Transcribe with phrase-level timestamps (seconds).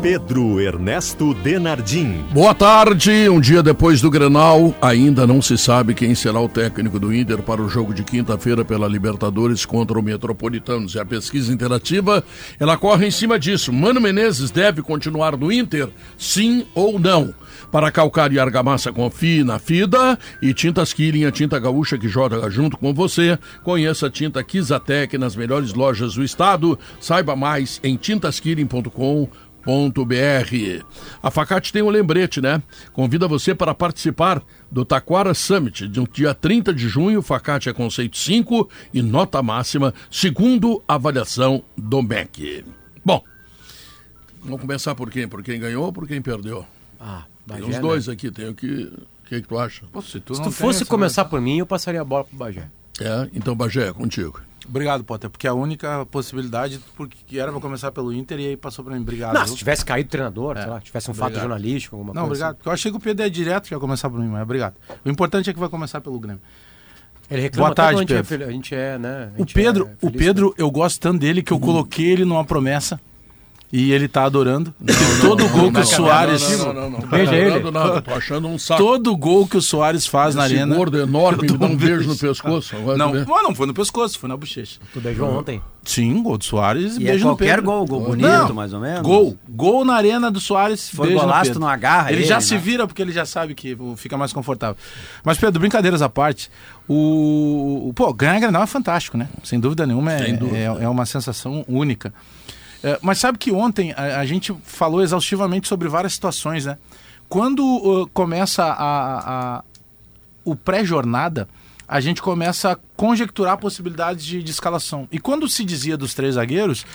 [0.00, 2.24] Pedro Ernesto Denardim.
[2.32, 3.28] Boa tarde.
[3.28, 7.42] Um dia depois do Grenal, ainda não se sabe quem será o técnico do Inter
[7.42, 10.94] para o jogo de quinta-feira pela Libertadores contra o Metropolitanos.
[10.94, 12.22] E a pesquisa interativa,
[12.60, 13.72] ela corre em cima disso.
[13.72, 15.88] Mano Menezes deve continuar no Inter?
[16.16, 17.34] Sim ou não?
[17.72, 22.48] Para calcar e argamassa, confie na FIDA e Tintas Killing, a tinta gaúcha que joga
[22.48, 23.36] junto com você.
[23.64, 26.78] Conheça a tinta Kizatec nas melhores lojas do estado.
[27.00, 30.84] Saiba mais em tintaskilling.com.br br
[31.22, 32.62] A Facate tem um lembrete, né?
[32.92, 37.20] Convida você para participar do Taquara Summit, no dia 30 de junho.
[37.20, 42.64] Facate é conceito 5 e nota máxima, segundo avaliação do MEC.
[43.04, 43.22] Bom,
[44.42, 45.28] vamos começar por quem?
[45.28, 46.64] Por quem ganhou ou por quem perdeu?
[46.98, 48.12] Ah, Bagé, Tem os dois né?
[48.12, 48.92] aqui, tem o que.
[49.24, 49.84] O que, que tu acha?
[49.92, 52.66] Pô, se tu, se tu fosse começar por mim, eu passaria a bola pro Bagé.
[52.98, 54.40] É, então Bagé, é contigo.
[54.68, 58.84] Obrigado, Potter, porque a única possibilidade, porque era para começar pelo Inter e aí passou
[58.84, 59.00] para mim.
[59.00, 59.34] Obrigado.
[59.34, 60.60] Não, se tivesse caído o treinador, é.
[60.60, 61.32] sei lá, tivesse um obrigado.
[61.32, 62.32] fato jornalístico, alguma Não, coisa.
[62.32, 62.50] obrigado.
[62.50, 62.56] Assim.
[62.58, 64.74] Porque eu achei que o Pedro é direto que ia começar por mim, mas obrigado.
[65.04, 66.42] O importante é que vai começar pelo Grêmio.
[67.30, 68.14] Ele reclama Boa tarde, Pedro.
[68.14, 69.32] A gente, é, a gente é, né?
[69.36, 72.44] Gente o Pedro, é o Pedro, eu gosto tanto dele que eu coloquei ele numa
[72.44, 73.00] promessa
[73.72, 74.72] e ele tá adorando.
[74.80, 76.58] Não, todo não, gol que o Soares.
[76.58, 77.70] Não, não, não, Veja ele.
[77.70, 78.82] Nada, tô achando um saco.
[78.82, 80.74] Todo gol que o Soares faz Esse na arena.
[80.74, 82.74] gordo enorme, me dá um beijo no pescoço.
[82.96, 84.80] Não, não, não foi no pescoço, foi na bochecha.
[84.92, 85.60] Tu beijou ontem?
[85.84, 89.02] Sim, gol do Soares e beijo é qualquer gol, gol bonito, não, mais ou menos.
[89.02, 89.36] Gol.
[89.48, 90.88] Gol na arena do Soares.
[90.88, 92.10] Foi golaço no agarra.
[92.10, 92.40] Ele, ele já né?
[92.40, 94.76] se vira porque ele já sabe que fica mais confortável.
[95.22, 96.50] Mas, Pedro, brincadeiras à parte,
[96.88, 97.92] o.
[97.94, 99.28] Pô, ganhar Granal é fantástico, né?
[99.44, 100.56] Sem dúvida nenhuma, é, dúvida.
[100.56, 102.12] é, é uma sensação única.
[102.82, 106.78] É, mas sabe que ontem a, a, gente falou exaustivamente sobre várias situações, né?
[107.28, 109.64] Quando uh, começa a, a
[110.44, 111.48] o pré-jornada,
[111.86, 115.08] a gente começa a conjecturar possibilidades de, de escalação.
[115.12, 116.86] E quando se dizia dos três zagueiros,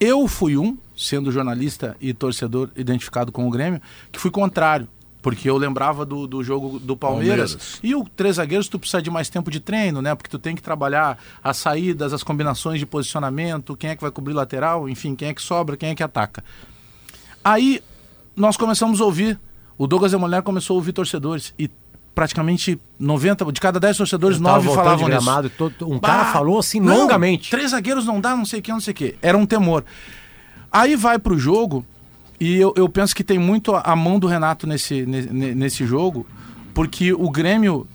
[0.00, 3.80] eu fui um, sendo jornalista e torcedor identificado com o Grêmio,
[4.12, 4.88] que fui contrário.
[5.20, 7.52] Porque eu lembrava do, do jogo do Palmeiras.
[7.52, 7.80] Palmeiras.
[7.82, 10.14] E o três zagueiros, tu precisa de mais tempo de treino, né?
[10.14, 14.10] Porque tu tem que trabalhar as saídas, as combinações de posicionamento, quem é que vai
[14.10, 16.44] cobrir lateral, enfim, quem é que sobra, quem é que ataca.
[17.42, 17.82] Aí
[18.36, 19.38] nós começamos a ouvir,
[19.76, 21.52] o Douglas Mulher começou a ouvir torcedores.
[21.58, 21.68] E
[22.14, 25.50] praticamente 90, de cada 10 torcedores, 9 falavam nisso.
[25.56, 27.48] Todo, um bah, cara falou assim não, longamente.
[27.48, 29.14] Três zagueiros não dá, não sei o que, não sei o que.
[29.22, 29.84] Era um temor.
[30.70, 31.86] Aí vai pro jogo
[32.40, 36.26] e eu, eu penso que tem muito a mão do Renato nesse, nesse jogo,
[36.72, 37.86] porque o Grêmio,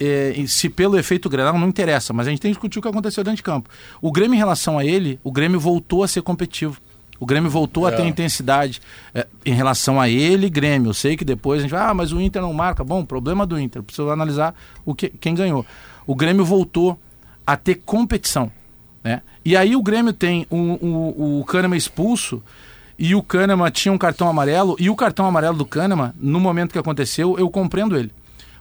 [0.00, 2.88] é, se pelo efeito Grenal, não interessa, mas a gente tem que discutir o que
[2.88, 3.70] aconteceu dentro de campo.
[4.02, 6.80] O Grêmio, em relação a ele, o Grêmio voltou a ser competitivo.
[7.20, 7.92] O Grêmio voltou é.
[7.92, 8.80] a ter intensidade
[9.14, 10.90] é, em relação a ele, Grêmio.
[10.90, 12.82] Eu sei que depois a gente vai, ah, mas o Inter não marca.
[12.82, 13.82] Bom, problema do Inter.
[13.82, 14.54] Preciso analisar
[14.84, 15.64] o que, quem ganhou.
[16.06, 16.98] O Grêmio voltou
[17.46, 18.50] a ter competição.
[19.02, 19.22] Né?
[19.44, 22.42] E aí o Grêmio tem o, o, o Kahneman expulso
[22.98, 26.72] e o Kahneman tinha um cartão amarelo, e o cartão amarelo do Kahneman, no momento
[26.72, 28.10] que aconteceu, eu compreendo ele.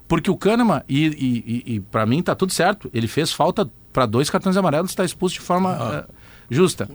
[0.07, 3.69] Porque o Kahneman, e, e, e, e para mim tá tudo certo, ele fez falta
[3.91, 6.05] para dois cartões amarelos, está expulso de forma ah.
[6.07, 6.13] uh,
[6.49, 6.89] justa.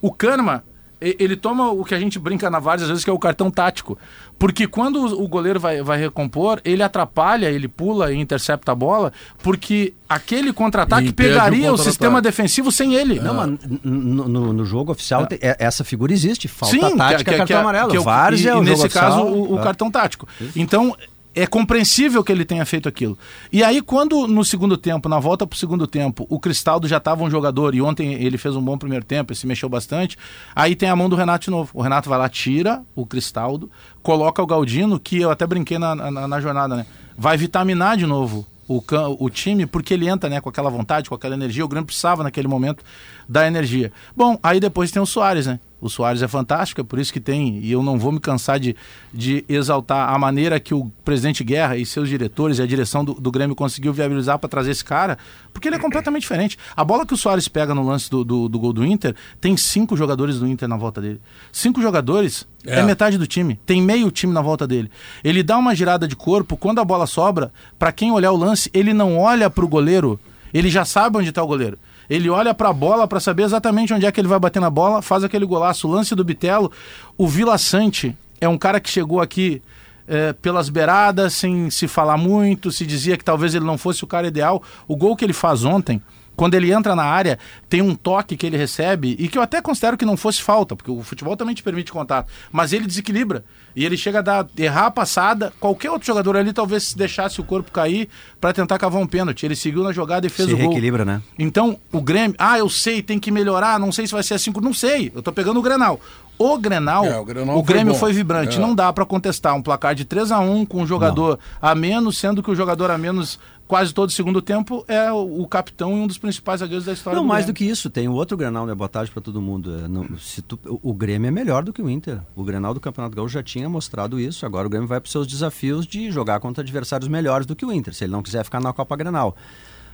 [0.00, 0.60] O Kahneman,
[1.02, 3.98] ele toma o que a gente brinca na várias vezes, que é o cartão tático.
[4.38, 9.12] Porque quando o goleiro vai, vai recompor, ele atrapalha, ele pula e intercepta a bola,
[9.42, 13.20] porque aquele contra-ataque pegaria o, contra o, sistema defensivo sem ele.
[13.20, 15.50] Não, mas no, no, no jogo oficial é.
[15.50, 15.56] é.
[15.60, 16.48] essa figura existe.
[16.48, 17.90] Falta Sim, tática, que, que, cartão que, amarelo.
[17.90, 19.62] Que, Várzea, e, é o e nesse caso, o, o é.
[19.62, 20.26] cartão tático.
[20.56, 20.96] Então,
[21.34, 23.16] é compreensível que ele tenha feito aquilo.
[23.52, 26.98] E aí, quando no segundo tempo, na volta para o segundo tempo, o Cristaldo já
[26.98, 30.16] estava um jogador e ontem ele fez um bom primeiro tempo, ele se mexeu bastante,
[30.54, 31.70] aí tem a mão do Renato de novo.
[31.74, 33.70] O Renato vai lá, tira o Cristaldo,
[34.02, 36.86] coloca o Galdino, que eu até brinquei na, na, na jornada, né?
[37.16, 38.82] Vai vitaminar de novo o,
[39.18, 41.64] o time, porque ele entra né, com aquela vontade, com aquela energia.
[41.64, 42.84] O Grêmio precisava naquele momento
[43.28, 43.92] da energia.
[44.16, 45.60] Bom, aí depois tem o Soares, né?
[45.82, 48.60] O Soares é fantástico, é por isso que tem, e eu não vou me cansar
[48.60, 48.76] de,
[49.12, 53.14] de exaltar a maneira que o presidente Guerra e seus diretores e a direção do,
[53.14, 55.18] do Grêmio conseguiu viabilizar para trazer esse cara,
[55.52, 56.56] porque ele é completamente diferente.
[56.76, 59.56] A bola que o Soares pega no lance do, do, do gol do Inter, tem
[59.56, 61.20] cinco jogadores do Inter na volta dele.
[61.50, 62.78] Cinco jogadores é.
[62.78, 62.82] é.
[62.84, 63.58] metade do time.
[63.66, 64.88] Tem meio time na volta dele.
[65.24, 68.70] Ele dá uma girada de corpo, quando a bola sobra, para quem olhar o lance,
[68.72, 70.20] ele não olha para o goleiro,
[70.54, 71.76] ele já sabe onde está o goleiro.
[72.08, 74.70] Ele olha para a bola para saber exatamente onde é que ele vai bater na
[74.70, 76.70] bola, faz aquele golaço, lance do Bitelo.
[77.16, 79.62] O Vila Sante é um cara que chegou aqui
[80.06, 84.06] é, pelas beiradas, sem se falar muito, se dizia que talvez ele não fosse o
[84.06, 84.62] cara ideal.
[84.86, 86.02] O gol que ele faz ontem,
[86.34, 87.38] quando ele entra na área,
[87.68, 90.74] tem um toque que ele recebe e que eu até considero que não fosse falta,
[90.74, 94.46] porque o futebol também te permite contato, mas ele desequilibra e ele chega a dar,
[94.56, 95.52] errar a passada.
[95.60, 98.08] Qualquer outro jogador ali talvez deixasse o corpo cair
[98.40, 99.44] para tentar cavar um pênalti.
[99.44, 100.66] Ele seguiu na jogada e fez Se o gol.
[100.68, 101.22] reequilibra, né?
[101.38, 104.52] Então, o Grêmio, ah, eu sei, tem que melhorar, não sei se vai ser assim,
[104.62, 105.10] não sei.
[105.14, 106.00] Eu tô pegando o Grenal.
[106.38, 107.98] O Grenal, É, o o, Grenal foi Grêmio bom.
[107.98, 108.56] foi, vibrante.
[108.56, 108.60] É.
[108.60, 112.18] Não dá para contestar um placar de 3 a 1 com um jogador a menos,
[112.18, 116.00] sendo que o jogador a menos quase todo segundo tempo é o, o capitão e
[116.00, 117.70] um dos principais zagueiros da história Não, do mais do Grêmio.
[117.70, 118.74] que isso, tem o outro Grenal, né?
[118.74, 119.74] Boa tarde para todo mundo.
[119.74, 122.20] É, não, se tu- o, o Grêmio é melhor do que o Inter.
[122.36, 124.44] O Grenal do Campeonato Gaúcho já tinha mostrado isso.
[124.44, 127.64] Agora o Grêmio vai para os seus desafios de jogar contra adversários melhores do que
[127.64, 129.34] o Inter, se ele não quiser ficar na Copa Grenal.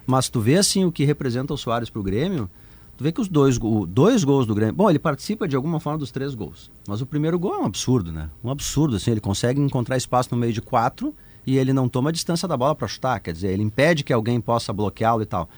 [0.07, 2.51] Mas tu vê assim o que representa o Soares para o Grêmio.
[2.97, 4.75] Tu vê que os dois, dois gols do Grêmio.
[4.75, 6.69] Bom, ele participa de alguma forma dos três gols.
[6.89, 8.29] Mas o primeiro gol é um absurdo, né?
[8.43, 9.13] Um absurdo, assim.
[9.13, 11.15] Ele consegue encontrar espaço no meio de quatro
[11.49, 13.19] e ele não toma distância da bola para chutar.
[13.21, 15.49] Quer dizer, ele impede que alguém possa bloqueá-lo e tal.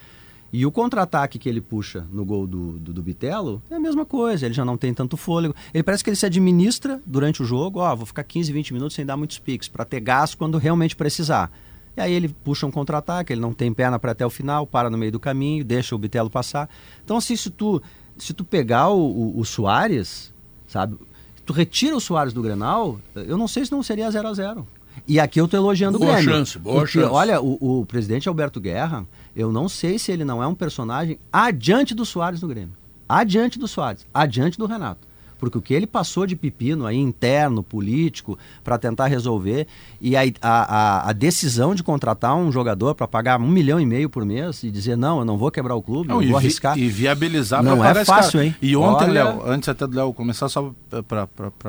[0.52, 4.06] E o contra-ataque que ele puxa no gol do, do, do Bitelo é a mesma
[4.06, 5.52] coisa, ele já não tem tanto fôlego.
[5.74, 8.94] Ele parece que ele se administra durante o jogo, ó, vou ficar 15, 20 minutos
[8.94, 11.50] sem dar muitos piques, para ter gás quando realmente precisar.
[11.96, 14.88] E aí ele puxa um contra-ataque, ele não tem perna para até o final, para
[14.90, 16.70] no meio do caminho, deixa o Bitelo passar.
[17.04, 17.82] Então, assim, se tu,
[18.16, 20.32] se tu pegar o, o, o Soares,
[20.68, 20.96] sabe,
[21.44, 24.66] tu retira o Soares do Grenal, eu não sei se não seria 0 a 0
[25.06, 26.32] E aqui eu tô elogiando Boa o Grêmio.
[26.32, 27.12] chance, boa porque, chance.
[27.12, 31.18] Olha, o, o presidente Alberto Guerra, eu não sei se ele não é um personagem
[31.32, 32.74] adiante do Soares no Grêmio.
[33.08, 35.09] Adiante do Soares, adiante do Renato.
[35.40, 39.66] Porque o que ele passou de pepino aí interno, político, para tentar resolver,
[40.00, 44.10] e a, a, a decisão de contratar um jogador para pagar um milhão e meio
[44.10, 46.38] por mês e dizer, não, eu não vou quebrar o clube, Não, eu e, vou
[46.38, 46.78] vi- arriscar.
[46.78, 48.54] e viabilizar Não é fácil, hein?
[48.60, 50.70] E ontem, Olha- Léo, antes até do Léo começar, só
[51.08, 51.26] para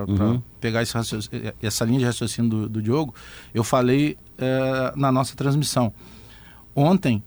[0.08, 0.42] Uhum.
[0.60, 0.92] pegar esse
[1.62, 3.16] essa linha de raciocínio do, do Diogo,
[3.54, 5.94] eu falei eh, na nossa transmissão.
[6.76, 7.24] Ontem,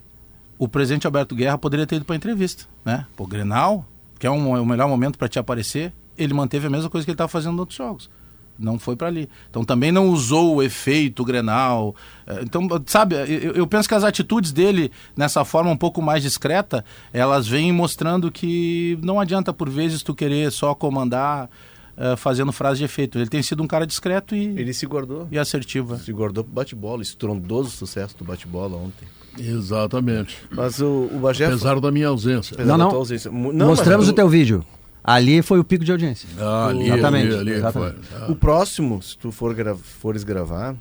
[0.58, 3.06] o presidente Alberto Guerra poderia ter ido para entrevista, né?
[3.16, 3.84] Pô, Grenal,
[4.18, 7.10] que é um- o melhor momento para te aparecer, ele manteve a mesma coisa que
[7.10, 8.10] ele estava fazendo nos outros jogos.
[8.56, 9.28] Não foi para ali.
[9.50, 11.94] Então também não usou o efeito Grenal.
[12.24, 16.22] Eh, Então, sabe, eu, eu penso que as atitudes dele, nessa forma um pouco mais
[16.22, 21.50] discreta, elas vêm mostrando que não adianta, por vezes, tu querer só comandar
[21.96, 23.18] eh, fazendo frase de efeito.
[23.18, 25.26] Ele tem sido um cara discreto e, Ele se guardou.
[25.32, 25.96] e assertivo.
[25.98, 29.08] Se guardou pro bate-bola, estrondoso sucesso do bate-bola ontem.
[29.36, 30.36] Exatamente.
[30.52, 31.46] Mas o, o Bagé.
[31.46, 32.54] Apesar da minha ausência.
[32.54, 32.96] apesar Não, não.
[32.96, 34.64] ausência- não, Mostramos mas o teu vídeo.
[35.04, 36.26] Ali foi o pico de audiência.
[36.38, 38.06] Ah, ali, Exatamente, ali, ali exatamente.
[38.06, 38.18] foi.
[38.22, 38.30] Ah.
[38.32, 40.74] O próximo, se tu for gra- fores gravar,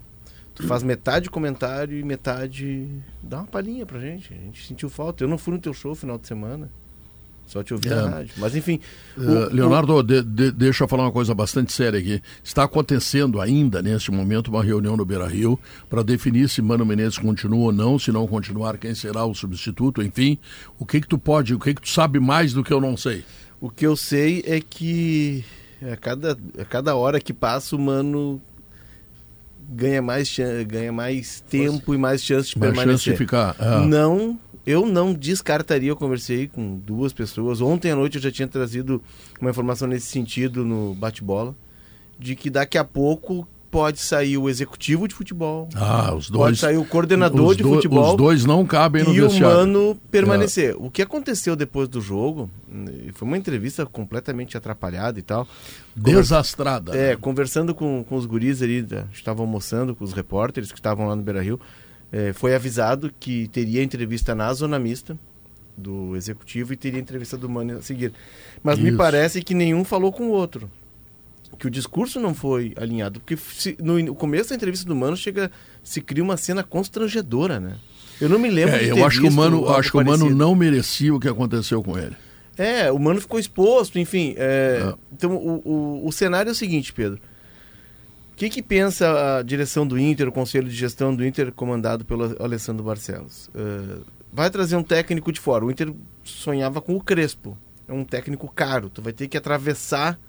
[0.55, 2.87] tu faz metade comentário e metade.
[3.21, 4.33] Dá uma palhinha pra gente.
[4.33, 5.23] A gente sentiu falta.
[5.23, 6.69] Eu não fui no teu show final de semana.
[7.45, 7.95] Só te ouvi É.
[7.95, 8.33] na rádio.
[8.37, 8.79] Mas enfim.
[9.17, 12.21] Eh, o- Leonardo, de- de- deixa eu falar uma coisa bastante séria aqui.
[12.41, 15.59] Está acontecendo ainda, neste momento, uma reunião no Beira Rio
[15.89, 20.01] para definir se Mano Menezes continua ou não, se não continuar, quem será o substituto,
[20.01, 20.37] enfim.
[20.79, 22.95] O que que tu pode, o que que tu sabe mais do que eu não
[22.95, 23.25] sei?
[23.63, 25.41] O que eu sei é que
[25.89, 28.41] a cada, a cada hora que passa o mano
[29.69, 30.35] ganha mais,
[30.67, 33.13] ganha mais tempo e mais chance de Mais chance permanecer.
[33.13, 33.55] de ficar.
[33.57, 33.79] ah.
[33.79, 34.37] Não,
[34.67, 37.61] eu não descartaria, eu conversei com duas pessoas.
[37.61, 39.01] Ontem à noite eu já tinha trazido
[39.39, 41.55] uma informação nesse sentido no bate-bola,
[42.19, 46.59] de que daqui a pouco pode sair o executivo de futebol, Ah, os pode dois.
[46.59, 49.57] sair o coordenador de do- futebol Os dois não cabem no e o vestiário.
[49.57, 50.75] Mano permanecer.
[50.77, 55.47] O que aconteceu depois do jogo, eh, foi uma entrevista completamente atrapalhada e tal.
[55.95, 56.95] Desastrada.
[56.95, 61.15] É, conversando com, com os guris ali, estavam almoçando com os repórteres que estavam lá
[61.15, 61.59] no Beira Rio,
[62.11, 65.17] eh, foi avisado que teria entrevista na zona mista
[65.75, 68.13] do executivo e teria entrevista do Mano a seguir.
[68.61, 68.97] Mas me Isso.
[68.97, 70.69] parece que nenhum falou com o outro.
[71.57, 73.19] Que o discurso não foi alinhado.
[73.19, 75.51] Porque se- no, no começo da entrevista do Mano chega,
[75.83, 77.75] se cria uma cena constrangedora, né?
[78.21, 80.29] Eu não me lembro É, de eu acho que o Mano, acho que o Mano
[80.29, 82.15] não merecia o que aconteceu com ele.
[82.57, 84.35] É, o Mano ficou exposto, enfim.
[84.37, 84.93] é, É.
[85.11, 85.61] Então, o,
[86.03, 87.19] o, o cenário é o seguinte, Pedro.
[88.31, 92.03] O que, que pensa a direção do Inter, o conselho de gestão do Inter, comandado
[92.03, 93.49] pelo Alessandro Barcelos?
[93.53, 93.97] É,
[94.31, 95.63] vai trazer um técnico de fora.
[95.65, 95.91] O Inter
[96.23, 97.57] sonhava com o Crespo.
[97.87, 98.89] É um técnico caro.
[98.89, 100.19] Tu vai ter que atravessar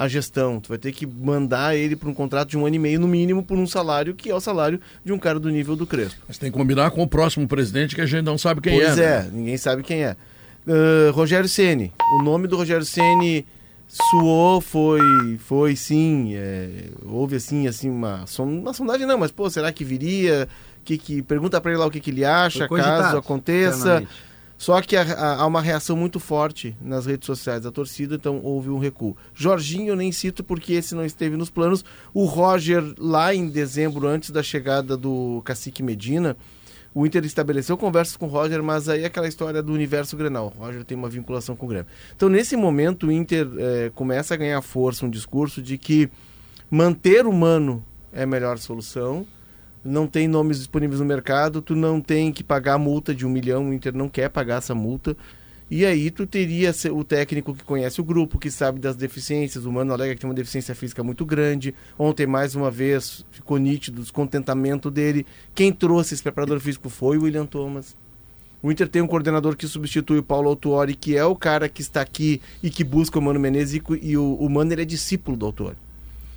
[0.00, 0.58] a gestão.
[0.58, 3.06] Tu vai ter que mandar ele para um contrato de um ano e meio, no
[3.06, 6.22] mínimo, por um salário que é o salário de um cara do nível do Crespo.
[6.26, 8.96] Mas tem que combinar com o próximo presidente que a gente não sabe quem pois
[8.96, 9.04] é.
[9.04, 9.30] é, né?
[9.30, 10.16] ninguém sabe quem é.
[10.66, 11.92] Ah, Rogério Ceni.
[12.18, 13.44] O nome do Rogério Ceni
[13.86, 15.02] suou, foi,
[15.38, 16.68] foi sim, é,
[17.04, 20.48] houve assim, assim uma, uma sondagem não, mas pô, será que viria?
[20.82, 23.76] Que que pergunta para ele lá o que, que ele acha, caso aconteça.
[23.78, 24.29] internamente.
[24.60, 28.68] Só que há- há uma reação muito forte nas redes sociais da torcida, então houve
[28.68, 29.16] um recuo.
[29.34, 31.82] Jorginho eu nem cito porque esse não esteve nos planos.
[32.12, 36.36] O Roger, lá em dezembro, antes da chegada do Cacique Medina,
[36.94, 40.52] o Inter estabeleceu conversas com o Roger, mas aí é aquela história do universo Grenal.
[40.54, 41.86] O Roger tem uma vinculação com o Grêmio.
[42.14, 46.10] Então, nesse momento, o Inter eh, começa a ganhar força um discurso de que
[46.70, 49.26] manter o Mano é a melhor solução.
[49.84, 53.30] Não tem nomes disponíveis no mercado, tu não tem que pagar a multa de um
[53.30, 55.16] milhão, o Inter não quer pagar essa multa.
[55.70, 59.64] E aí tu teria o técnico que conhece o grupo, que sabe das deficiências.
[59.64, 61.72] O Mano alega que tem uma deficiência física muito grande.
[61.96, 65.24] Ontem, mais uma vez, ficou nítido o descontentamento dele.
[65.54, 67.96] Quem trouxe esse preparador físico foi o William Thomas.
[68.60, 71.80] O Inter tem um coordenador que substitui o Paulo Autuori, que é o cara que
[71.80, 73.80] está aqui e que busca o Mano Menezes.
[74.02, 75.76] E, o, o Mano é discípulo do Autuori.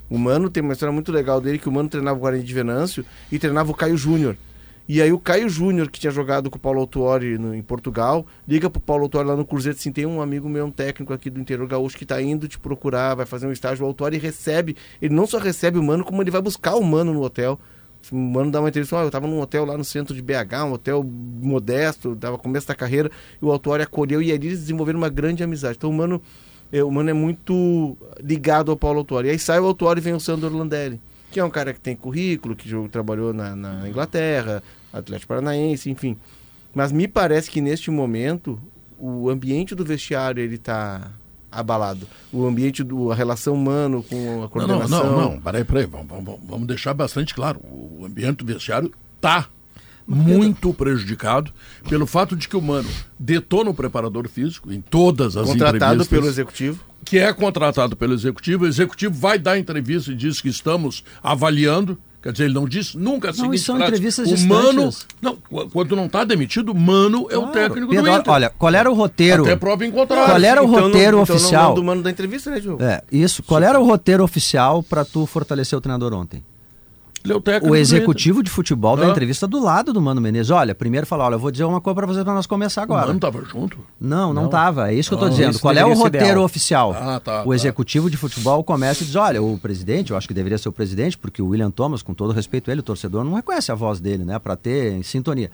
[0.09, 2.53] O Mano tem uma história muito legal dele, que o Mano treinava o Guarani de
[2.53, 4.35] Venâncio e treinava o Caio Júnior.
[4.87, 8.25] E aí o Caio Júnior, que tinha jogado com o Paulo Autuori no, em Portugal,
[8.45, 11.29] liga pro Paulo Autuori lá no Cruzeiro assim, tem um amigo meu, um técnico aqui
[11.29, 13.85] do interior gaúcho que tá indo te procurar, vai fazer um estágio.
[13.85, 17.13] O Autuori recebe, ele não só recebe o Mano, como ele vai buscar o Mano
[17.13, 17.57] no hotel.
[18.11, 20.65] O Mano dá uma entrevista, "Ó, eu tava num hotel lá no centro de BH,
[20.65, 23.09] um hotel modesto, dava começo da carreira,
[23.41, 25.77] e o Autuori acolheu e ali eles desenvolveram uma grande amizade.
[25.77, 26.21] Então o Mano,
[26.73, 29.27] é, o Mano é muito ligado ao Paulo Autuori.
[29.27, 30.99] E aí sai o Autuori e vem o Sandro Landelli,
[31.31, 34.61] que é um cara que tem currículo, que jo- trabalhou na, na Inglaterra,
[34.91, 36.17] Atlético Paranaense, enfim.
[36.73, 38.59] Mas me parece que neste momento
[38.97, 41.11] o ambiente do vestiário ele tá
[41.51, 42.07] abalado.
[42.31, 45.05] O ambiente do a relação humano com a Não, não, coordenação.
[45.11, 47.59] não, não, peraí, peraí, vamos, vamos, vamos deixar bastante claro.
[47.63, 49.47] O ambiente do vestiário tá
[50.07, 51.51] muito prejudicado
[51.89, 56.07] pelo fato de que o Mano detona o preparador físico em todas as contratado entrevistas.
[56.07, 56.79] pelo executivo.
[57.05, 61.97] que é contratado pelo executivo, o executivo vai dar entrevista e diz que estamos avaliando.
[62.21, 64.89] Quer dizer, ele não disse nunca a Não, são entrevistas o Mano,
[65.21, 67.51] não, qu- quando não está demitido, o Mano é o Claro.
[67.51, 68.31] técnico Pedro, do Inter.
[68.33, 69.43] Olha, qual era o roteiro?
[69.43, 70.27] Até prova em contrário.
[70.31, 71.69] Qual era o Então não- roteiro então não oficial?
[71.71, 72.81] manda o mano da entrevista, né, Diogo?
[72.81, 73.43] É, isso.
[73.43, 76.41] Qual era o roteiro oficial para tu fortalecer o treinador ontem?
[77.23, 79.11] Ele é o técnico O executivo de futebol da Ah.
[79.11, 80.49] entrevista do lado do Mano Menezes.
[80.49, 82.91] Olha, primeiro falar, olha, eu vou dizer uma coisa para vocês para nós começar Inter.
[82.91, 83.07] O agora.
[83.07, 83.77] Mano estava junto.
[83.99, 84.91] Não, não tava.
[84.91, 85.57] É isso que eu tô Ah, dizendo.
[85.59, 86.43] Qual é o roteiro ideal.
[86.43, 86.91] oficial?
[86.93, 87.55] Ah, tá, o tá.
[87.55, 90.73] executivo de futebol começa e diz: olha, o presidente, eu acho que deveria ser o
[90.73, 93.75] presidente, porque o William Thomas, com todo respeito a ele, o torcedor não reconhece a
[93.75, 94.37] voz dele, né?
[94.37, 95.49] Para ter em sintonia.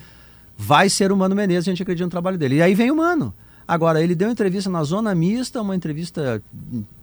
[0.57, 2.55] Vai ser o Mano Menezes, a gente acredita no trabalho dele.
[2.55, 3.31] E aí vem o Mano.
[3.67, 6.41] Agora, ele deu entrevista na zona mista, uma entrevista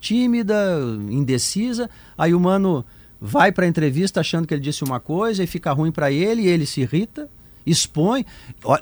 [0.00, 0.56] tímida,
[1.08, 1.88] indecisa.
[2.18, 2.84] Aí o Mano
[3.20, 6.42] vai para a entrevista achando que ele disse uma coisa e fica ruim para ele,
[6.42, 7.28] e ele se irrita,
[7.66, 8.24] expõe.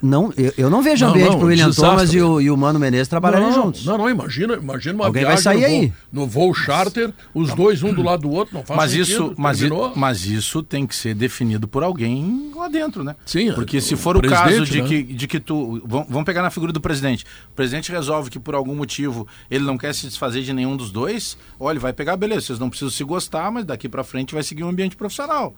[0.02, 1.90] Não, eu, eu não vejo Não, ambiente não, para o William desastre.
[1.96, 3.84] Thomas e o, e o Mano Menezes trabalharem não, juntos.
[3.84, 5.92] Não, não, imagina, imagina uma Alguém viagem vai sair no, voo, aí.
[6.12, 9.06] no voo charter, os dois um do lado do outro, não faz Mas sentido.
[9.12, 13.16] isso, mas, i- mas isso tem que ser definido por alguém lá dentro, né?
[13.24, 14.88] Sim, Porque o se for o caso presidente, de, né?
[14.88, 15.82] que, de que tu.
[15.86, 17.24] Vamos pegar na figura do presidente.
[17.50, 20.90] O presidente resolve que por algum motivo ele não quer se desfazer de nenhum dos
[20.90, 21.36] dois.
[21.58, 24.64] Olha, vai pegar, beleza, vocês não precisam se gostar, mas daqui pra frente vai seguir
[24.64, 25.54] um ambiente profissional.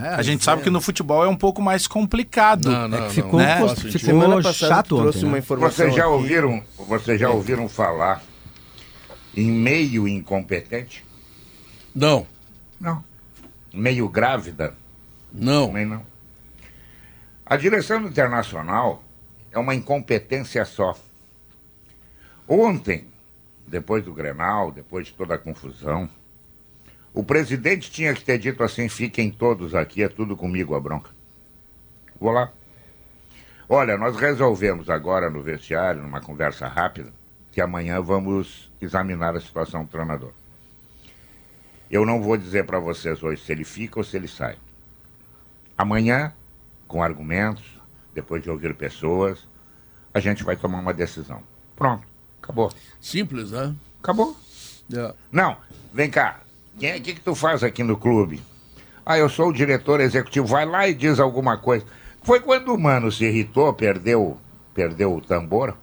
[0.00, 0.10] Né?
[0.10, 2.70] a gente sabe que no futebol é um pouco mais complicado.
[2.70, 3.58] Não, não, É que ficou, não né?
[3.58, 4.06] faz ficou sentido.
[4.06, 5.26] Semana passada chato trouxe ontem.
[5.26, 5.38] uma né?
[5.38, 8.22] informação Vocês já ouviram, vocês já ouviram falar
[9.36, 11.04] em meio incompetente?
[11.94, 12.26] Não,
[12.80, 13.02] Não.
[13.72, 14.74] Meio grávida?
[15.32, 15.66] não.
[15.68, 16.02] Também não.
[17.44, 19.02] A direção internacional
[19.52, 20.96] é uma incompetência só.
[22.48, 23.06] Ontem,
[23.66, 26.08] depois do Grenal, depois de toda a confusão,
[27.16, 31.10] o presidente tinha que ter dito assim: fiquem todos aqui, é tudo comigo a bronca.
[32.20, 32.52] Vou lá.
[33.66, 37.10] Olha, nós resolvemos agora no vestiário, numa conversa rápida,
[37.50, 40.30] que amanhã vamos examinar a situação do treinador.
[41.90, 44.58] Eu não vou dizer para vocês hoje se ele fica ou se ele sai.
[45.76, 46.34] Amanhã,
[46.86, 47.64] com argumentos,
[48.14, 49.48] depois de ouvir pessoas,
[50.12, 51.42] a gente vai tomar uma decisão.
[51.74, 52.06] Pronto,
[52.42, 52.70] acabou.
[53.00, 53.74] Simples, né?
[54.02, 54.36] Acabou.
[54.92, 55.14] É.
[55.32, 55.56] Não,
[55.94, 56.45] vem cá.
[56.76, 58.42] O que, que, que tu faz aqui no clube?
[59.04, 60.46] Ah, eu sou o diretor executivo.
[60.46, 61.86] Vai lá e diz alguma coisa.
[62.22, 64.36] Foi quando o mano se irritou, perdeu,
[64.74, 65.74] perdeu o tambor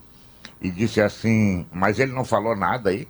[0.60, 3.08] e disse assim, mas ele não falou nada aí.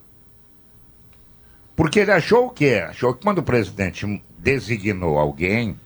[1.76, 2.82] Porque ele achou o quê?
[2.88, 5.78] Achou que quando o presidente designou alguém,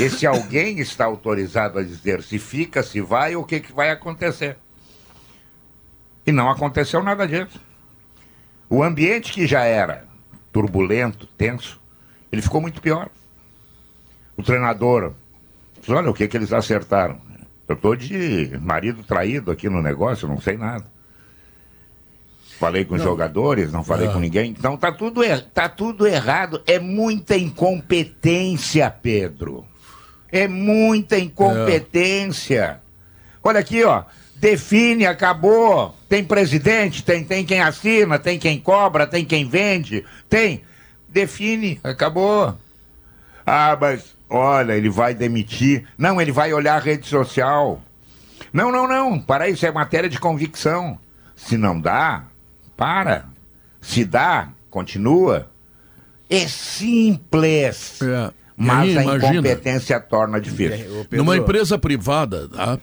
[0.00, 4.56] esse alguém está autorizado a dizer se fica, se vai o que, que vai acontecer.
[6.26, 7.60] E não aconteceu nada disso.
[8.68, 10.09] O ambiente que já era
[10.52, 11.80] turbulento, tenso,
[12.32, 13.08] ele ficou muito pior.
[14.36, 15.12] O treinador,
[15.88, 17.20] olha o que, que eles acertaram.
[17.68, 20.84] Eu estou de marido traído aqui no negócio, não sei nada.
[22.58, 24.50] Falei com os jogadores, não falei com ninguém.
[24.50, 26.62] Então tá tudo, er- tá tudo errado.
[26.66, 29.64] É muita incompetência, Pedro.
[30.30, 32.80] É muita incompetência.
[33.42, 34.04] Olha aqui, ó.
[34.40, 35.94] Define, acabou.
[36.08, 40.62] Tem presidente, tem, tem quem assina, tem quem cobra, tem quem vende, tem.
[41.06, 42.56] Define, acabou.
[43.44, 45.84] Ah, mas olha, ele vai demitir.
[45.98, 47.82] Não, ele vai olhar a rede social.
[48.50, 49.20] Não, não, não.
[49.20, 50.98] Para isso é matéria de convicção.
[51.36, 52.24] Se não dá,
[52.78, 53.26] para.
[53.78, 55.50] Se dá, continua.
[56.30, 58.00] É simples.
[58.00, 58.32] É.
[58.62, 61.06] Mas aí, a incompetência torna difícil.
[61.12, 62.78] Numa empresa privada, tá?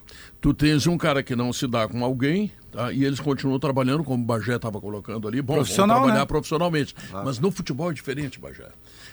[0.48, 2.89] Tu tens um cara que não se dá com alguém, tá?
[2.94, 5.42] e eles continuam trabalhando, como o Bagé estava colocando ali.
[5.42, 6.25] Bom, Profissional, trabalhar né?
[6.25, 6.96] profissionalmente.
[7.25, 8.70] Mas no futebol é diferente, Bagé.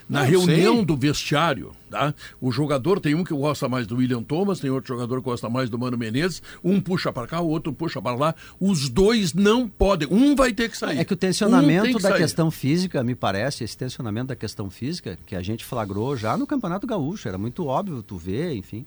[0.07, 0.85] Na Não, reunião sei.
[0.85, 2.13] do vestiário, tá?
[2.39, 5.49] o jogador tem um que gosta mais do William Thomas, tem outro jogador que gosta
[5.49, 8.35] mais do Mano Menezes, um puxa para cá, o outro puxa para lá.
[8.57, 10.07] Os dois não podem.
[10.09, 10.99] Um vai ter que sair.
[10.99, 12.19] É que o Um tensionamento que da sair.
[12.19, 16.47] questão física, me parece, esse tensionamento da questão física, que a gente flagrou já no
[16.47, 18.85] Campeonato Gaúcho, era muito óbvio tu ver, enfim.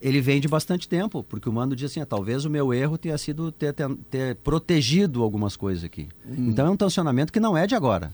[0.00, 2.98] Ele vem de bastante tempo, porque o Mano diz assim, ah, talvez o meu erro
[2.98, 6.08] tenha sido ter, ter, ter protegido algumas coisas aqui.
[6.26, 6.50] Hum.
[6.50, 8.12] Então é um tensionamento que não é de agora.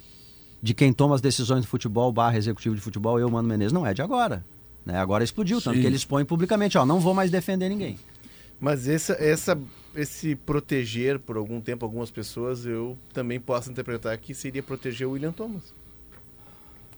[0.62, 3.86] De quem toma as decisões do futebol, barra executivo de futebol, eu, Mano Menezes, não
[3.86, 4.44] é de agora.
[4.84, 4.98] Né?
[4.98, 5.80] Agora explodiu, tanto Sim.
[5.80, 7.98] que ele expõe publicamente, ó, não vou mais defender ninguém.
[8.60, 9.58] Mas essa, essa,
[9.94, 15.12] esse proteger por algum tempo algumas pessoas, eu também posso interpretar que seria proteger o
[15.12, 15.74] William Thomas.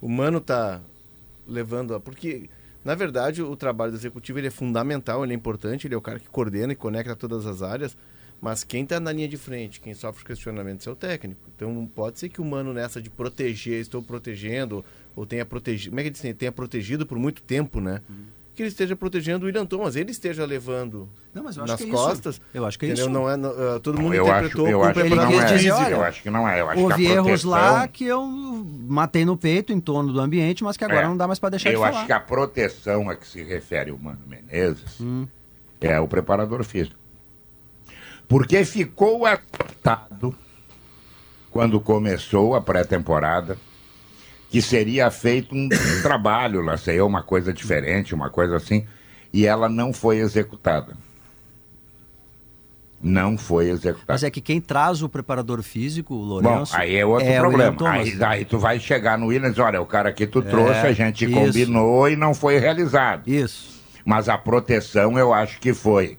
[0.01, 0.81] O Mano tá
[1.47, 2.01] levando a...
[2.01, 2.51] Porque,
[2.85, 6.03] na verdade, o trabalho do executivo ele é fundamental, ele é importante, ele é o
[6.03, 7.97] cara que coordena e conecta todas as áreas,
[8.41, 11.41] mas quem está na linha de frente, quem sofre questionamentos é o técnico.
[11.55, 14.85] Então, pode ser que o Mano nessa de proteger, estou protegendo,
[15.15, 15.91] ou tenha protegido...
[15.91, 16.23] Como é que diz?
[16.37, 18.01] Tenha protegido por muito tempo, né?
[18.55, 21.81] Que ele esteja protegendo o William Thomas, ele esteja levando Não, mas eu acho nas
[21.81, 21.97] que é isso.
[21.97, 22.41] costas.
[22.53, 23.07] Eu acho que é entendeu?
[23.07, 23.13] isso.
[23.15, 25.55] Não é, não, ah, todo mundo eu acho, interpretou eu como acho que não é.
[25.55, 26.61] dizer, olha, eu acho que não é.
[26.61, 30.13] Eu acho Houve que a erros proteção, lá que eu matei no peito em torno
[30.13, 31.09] do ambiente, mas que agora É.
[31.09, 32.07] não dá mais para deixar Eu de acho falar.
[32.07, 35.27] que a proteção a que se refere o Mano Menezes Hum.
[35.81, 36.97] é o preparador físico.
[38.29, 40.35] Porque ficou atado
[41.51, 43.57] quando começou a pré-temporada
[44.53, 45.67] que seria feito um
[46.03, 48.85] trabalho, lá sei eu, uma coisa diferente, uma coisa assim,
[49.33, 50.95] e ela não foi executada.
[53.03, 54.13] Não foi executada.
[54.13, 56.77] Mas é que quem traz o preparador físico, o Bom, Lourenço.
[56.77, 57.91] aí é outro William problema.
[57.91, 61.25] Aí, aí tu vai chegar no Williams, olha, o cara que tu trouxe, a gente
[61.25, 61.35] isso.
[61.35, 63.27] combinou e não foi realizado.
[63.27, 63.81] Isso.
[64.05, 66.19] Mas a proteção eu acho que foi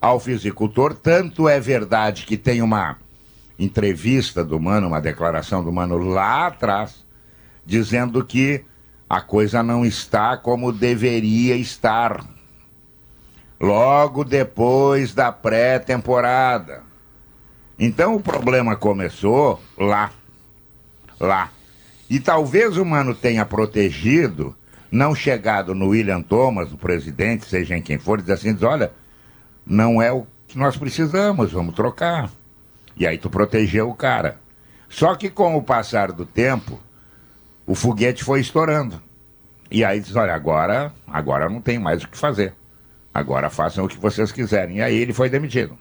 [0.00, 0.94] ao fisicultor.
[0.94, 2.96] Tanto é verdade que tem uma
[3.58, 7.03] entrevista do Mano, uma declaração do Mano lá atrás,
[7.64, 8.64] dizendo que
[9.08, 12.24] a coisa não está como deveria estar.
[13.60, 16.82] Logo depois da pré-temporada.
[17.78, 20.10] Então o problema começou lá.
[21.18, 21.50] Lá.
[22.08, 24.54] E talvez o Mano tenha protegido,
[24.90, 28.92] não chegado no William Thomas, o presidente, seja em quem for, dizer assim, diz, olha,
[29.66, 32.30] não é o que nós precisamos, vamos trocar.
[32.96, 34.38] E aí tu protegeu o cara.
[34.88, 36.78] Só que com o passar do tempo,
[37.66, 39.00] o foguete foi estourando.
[39.70, 42.54] E aí diz, olha, agora, agora não tem mais o que fazer.
[43.12, 44.78] Agora façam o que vocês quiserem.
[44.78, 45.76] E aí ele foi demitido.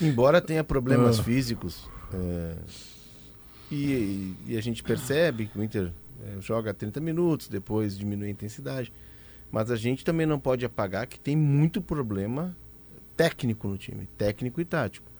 [0.00, 1.22] Embora tenha problemas Ah.
[1.22, 2.54] físicos, é,
[3.70, 8.30] e, e a gente percebe que o Inter é, joga 30 minutos, depois diminui a
[8.30, 8.92] intensidade.
[9.52, 12.56] Mas a gente também não pode apagar que tem muito problema
[13.16, 15.10] técnico no time, técnico e tático.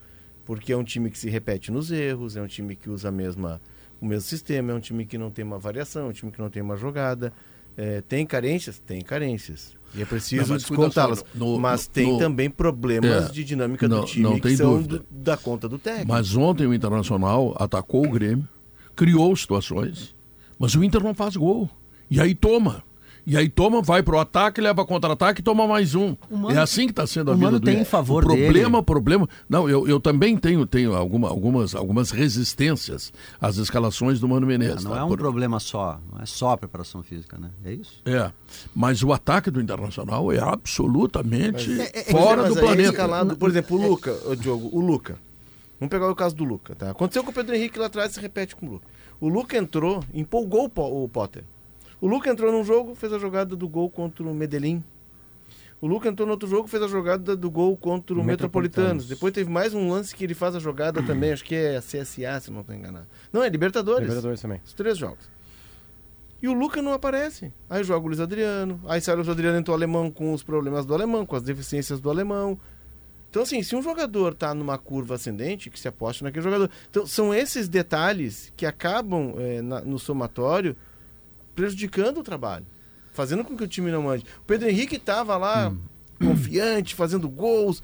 [0.44, 3.12] Porque é um time que se repete nos erros, é um time que usa a
[3.12, 3.60] mesma,
[4.00, 6.40] o mesmo sistema, é um time que não tem uma variação, é um time que
[6.40, 7.32] não tem uma jogada.
[7.76, 8.78] É, tem carências?
[8.78, 9.74] Tem carências.
[9.94, 11.24] E é preciso descontá-las.
[11.58, 14.74] Mas tem no- também problemas É, de dinâmica não- do time não que tem são
[14.74, 14.98] dúvida.
[14.98, 16.08] do- da conta do técnico.
[16.08, 18.46] Mas ontem o Internacional atacou o Grêmio,
[18.94, 20.14] criou situações,
[20.58, 21.68] mas o Inter não faz gol.
[22.10, 22.82] E aí toma.
[23.30, 26.16] E aí toma, vai pro ataque, leva contra-ataque e toma mais um.
[26.28, 28.26] Mano- é assim que está sendo a o vida Mano do tem em favor o
[28.26, 28.82] problema, dele.
[28.84, 29.28] problema.
[29.48, 34.82] Não, eu, eu também tenho, tenho alguma, algumas, algumas resistências às escalações do Mano Menezes.
[34.82, 34.98] não tá?
[34.98, 37.50] é um Por- problema só, não é só a preparação física, né?
[37.64, 38.02] É isso?
[38.04, 38.32] É,
[38.74, 42.90] mas o ataque do Internacional é absolutamente É, é, fora mas do é planeta.
[42.90, 45.16] escalado, por exemplo, o Luca, o Diogo, o Luca.
[45.78, 46.90] Vamos pegar o caso do Luca, tá?
[46.90, 48.86] Aconteceu com o Pedro Henrique lá atrás, se repete com o Luca.
[49.20, 51.44] O Luca entrou, empolgou o Po- o Potter.
[52.00, 54.82] O Luca entrou num jogo, fez a jogada do gol contra o Medellín.
[55.80, 59.04] O Luca entrou no outro jogo, fez a jogada do gol contra o Metropolitanos.
[59.04, 59.06] Metropolitanos.
[59.08, 61.80] Depois teve mais um lance que ele faz a jogada também, acho que é a
[61.80, 63.06] CSA, se não estou enganado.
[63.32, 64.02] Não, é Libertadores.
[64.02, 64.60] Libertadores também.
[64.64, 65.28] Os três jogos.
[66.42, 67.52] E o Luca não aparece.
[67.68, 68.80] Aí joga o Luiz Adriano.
[68.86, 71.42] Aí sai o Luiz Adriano entra o alemão com os problemas do alemão, com as
[71.42, 72.58] deficiências do alemão.
[73.30, 76.68] Então, assim, se um jogador tá numa curva ascendente, que se aposte naquele jogador.
[76.90, 80.74] Então, são esses detalhes que acabam eh, na- no somatório
[81.60, 82.64] prejudicando o trabalho.
[83.12, 84.24] Fazendo com que o time não ande.
[84.40, 85.72] O Pedro Henrique estava lá
[86.18, 87.82] confiante, fazendo gols.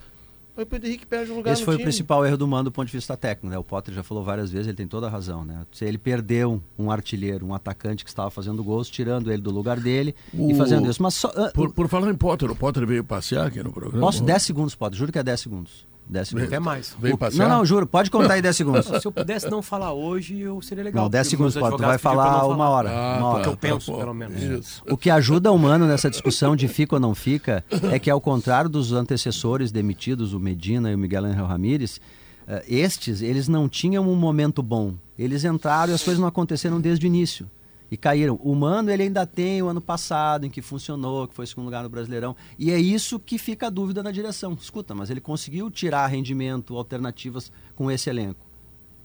[0.57, 1.85] Aí o Pedro Henrique perde um lugar Esse no foi o time.
[1.85, 3.59] principal erro do mano do ponto de vista técnico, né?
[3.59, 5.67] O Potter já falou várias vezes, ele tem toda a razão, né?
[5.71, 9.79] Se ele perdeu um artilheiro, um atacante que estava fazendo gols, tirando ele do lugar
[9.79, 11.03] dele e O- fazendo isso.
[11.03, 14.01] Mas só, ah, Por, por falar em Potter, o Potter veio passear aqui no programa.
[14.01, 15.87] posso 10 segundos, Potter, juro que é 10 segundos.
[16.09, 16.49] 10 segundos.
[16.49, 16.97] Até mais.
[17.03, 17.49] O- passear?
[17.49, 18.87] Não, não, juro, pode contar aí 10 segundos.
[18.87, 21.05] Se eu pudesse não falar hoje, eu seria legal.
[21.05, 22.91] Não, 10 porque meus segundos, Potter, tu vai falar uma hora.
[22.91, 23.43] Ah, uma hora.
[23.43, 23.99] que eu penso, bom.
[23.99, 24.41] pelo menos.
[24.43, 24.83] Isso.
[24.89, 28.21] O que ajuda o Mano nessa discussão de fica ou não fica é que, ao
[28.21, 32.01] contrário dos antecessores demitidos, o Medina e o Miguel Angel Ramírez,
[32.47, 34.95] eh, estes, eles não tinham um momento bom.
[35.19, 37.51] Eles entraram e as coisas não aconteceram desde o início.
[37.91, 38.39] E caíram.
[38.43, 41.83] O Mano, ele ainda tem o ano passado, em que funcionou, que foi segundo lugar
[41.83, 42.35] no Brasileirão.
[42.59, 44.55] E é isso que fica a dúvida na direção.
[44.55, 48.46] Escuta, mas ele conseguiu tirar rendimento, alternativas com esse elenco.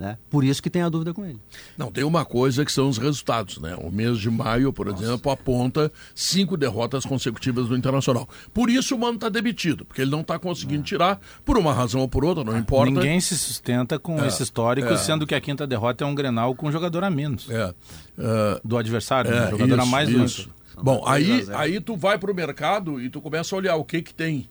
[0.01, 0.17] Né?
[0.31, 1.39] Por isso que tem a dúvida com ele.
[1.77, 3.77] Não, tem uma coisa que são os resultados, né?
[3.79, 8.27] O mês de maio, por exemplo, aponta cinco derrotas consecutivas do Internacional.
[8.51, 12.01] Por isso o Mano está demitido, porque ele não está conseguindo tirar, por uma razão
[12.01, 12.89] ou por outra, não importa.
[12.89, 16.67] Ninguém se sustenta com esse histórico, sendo que a quinta derrota é um Grenal com
[16.67, 17.71] um jogador a menos É.
[18.17, 19.49] É, do adversário, né?
[19.49, 20.41] É, jogador a isso, mais do isso.
[20.41, 20.83] Inter.
[20.83, 24.01] Bom, a aí, aí tu vai pro mercado e tu começa a olhar o que
[24.01, 24.49] que tem.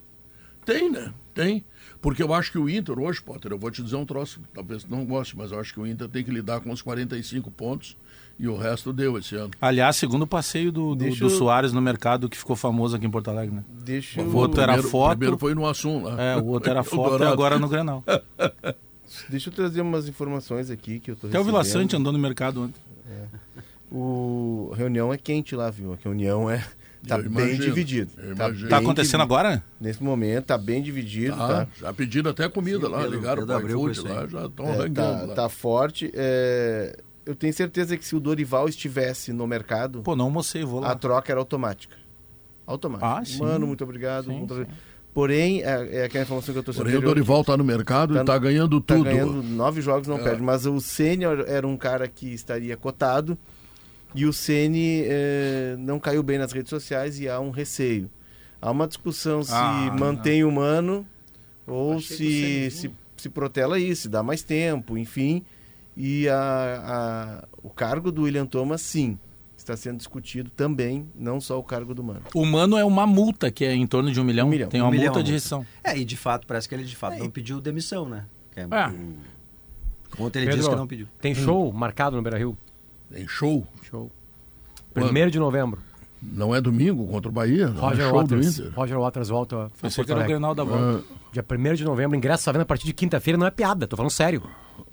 [0.65, 1.13] Tem, né?
[1.35, 1.65] Tem.
[2.01, 4.85] Porque eu acho que o Inter hoje, Potter, eu vou te dizer um troço, talvez
[4.85, 7.51] tu não goste, mas eu acho que o Inter tem que lidar com os 45
[7.51, 7.95] pontos
[8.39, 9.51] e o resto deu esse ano.
[9.61, 13.05] Aliás, segundo o passeio do, do, do eu- Soares no mercado, que ficou famoso aqui
[13.07, 13.65] em Porto Alegre, né?
[13.85, 15.11] Deixa O eu, outro era primeiro, foto.
[15.19, 16.21] Primeiro foi no Assum lá.
[16.23, 18.03] É, o outro era foto e agora no Grenal.
[19.29, 21.83] deixa eu trazer umas informações aqui que eu tô Até o Vila recebendo.
[21.83, 22.81] Sante andou no mercado ontem.
[23.93, 25.93] O a reunião é quente lá, viu?
[25.93, 26.65] A reunião é
[27.07, 28.11] tá Eu bem imagino, dividido.
[28.19, 28.51] eu Tá.
[28.69, 29.65] Tá acontecendo divi- agora?
[29.81, 31.69] Nesse momento tá bem dividido, Tá, tá?
[31.81, 34.95] já pediram até comida lá, Pedro- ligaram abriu com iFood lá, já estão É, arrancando
[34.95, 35.35] tá, lá.
[35.35, 36.11] tá forte.
[36.15, 40.81] é, Eu tenho certeza que se o Dorival estivesse no mercado, Pô, não almocei, vou
[40.81, 40.91] lá.
[40.91, 41.95] a troca era automática.
[42.67, 43.07] Automática.
[43.21, 43.39] Ah, sim.
[43.39, 44.25] Mano, muito obrigado.
[44.25, 44.67] Sim, muito sim.
[45.13, 48.23] Porém, é, é aquela informação que eu tô Porém, o Dorival tá no mercado Tá
[48.23, 49.05] e tá no- ganhando tá tudo.
[49.05, 50.23] ganhando nove jogos, não É.
[50.23, 50.43] perde.
[50.43, 53.37] Mas o Sênior era um cara que estaria cotado
[54.15, 58.11] e o Ceni eh, não caiu bem nas redes sociais e há um receio.
[58.61, 61.07] Há uma discussão se Ah, mantém o Mano
[61.67, 65.43] ou Achei se, se, se protela isso, se dá mais tempo, enfim.
[65.97, 69.19] E a, a- o cargo do William Thomas, sim,
[69.57, 72.23] está sendo discutido também, não só o cargo do Mano.
[72.35, 74.47] O Mano é uma multa, que é em torno de um milhão.
[74.47, 74.69] Um milhão.
[74.69, 75.35] Tem Um uma milhão, multa de multa.
[75.37, 75.67] rescisão.
[75.85, 78.25] É, e de fato, parece que ele de fato não pediu demissão, né?
[78.53, 78.93] Que é- É.
[80.19, 81.07] Ontem ele Pedro, disse que não pediu.
[81.21, 82.39] Tem show marcado no Beira
[83.13, 83.67] Tem show.
[83.83, 84.11] Show.
[84.95, 85.81] Primeiro de novembro.
[86.23, 88.57] Não é domingo contra o Bahia, não Roger é show Waters.
[88.57, 88.75] do Inter.
[88.79, 90.27] Roger Waters volta Porto que era o.
[90.27, 91.03] Grenal da volta.
[91.11, 93.87] Ah, Dia 1 de novembro, ingresso à venda a partir de quinta-feira, não é piada,
[93.87, 94.43] tô falando sério.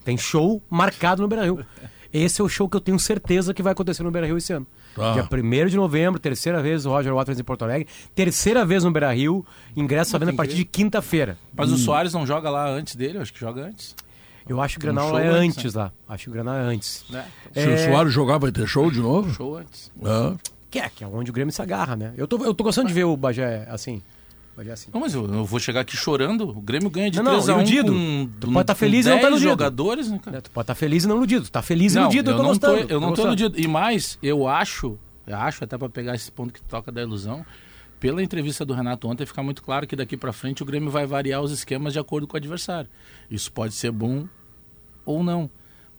[0.06, 1.66] Tem show marcado no Beira Rio.
[2.14, 4.54] Esse é o show que eu tenho certeza que vai acontecer no Beira Rio esse
[4.54, 4.66] ano.
[4.96, 5.14] Tá.
[5.14, 8.92] Dia 1 de novembro, terceira vez o Roger Waters em Porto Alegre, terceira vez no
[8.92, 11.38] Beira Rio, ingresso à venda a partir de quinta-feira.
[11.54, 13.18] Mas o Soares não joga lá antes dele?
[13.18, 13.94] Eu acho que joga antes.
[14.50, 15.92] Eu acho que o Um Granal show é antes, antes lá.
[16.08, 17.06] Acho que o Granal é antes.
[17.10, 17.26] Né?
[17.54, 17.74] Se É.
[17.74, 19.32] o Soares jogar, vai ter show de novo?
[19.34, 19.92] Show antes.
[20.04, 20.36] Ah,
[20.70, 22.14] Que é, que é onde o Grêmio se agarra, né?
[22.18, 24.02] Eu tô, eu tô gostando de ver o Bagé assim.
[24.56, 24.90] Bagé assim.
[24.94, 26.50] Não, mas eu, eu vou chegar aqui chorando.
[26.50, 27.92] O Grêmio ganha de Não, não, 3 a 1 iludido.
[27.94, 29.50] com, Tu pode tá feliz e não tá 10 iludido.
[29.52, 30.38] jogadores, né, cara?
[30.38, 30.42] Né?
[30.42, 31.46] Tu pode estar feliz e não iludido.
[31.46, 32.92] Tu tá feliz e Não, iludido, eu, eu tô não tô, gostando.
[32.94, 33.40] eu não tô gostando.
[33.42, 33.60] iludido.
[33.62, 37.46] E mais, eu acho, eu acho até pra pegar esse ponto que toca da ilusão,
[38.00, 41.06] pela entrevista do Renato ontem, fica muito claro que daqui pra frente o Grêmio vai
[41.06, 42.90] variar os esquemas de acordo com o adversário.
[43.32, 44.28] Isso pode ser bom
[45.08, 45.50] ou não.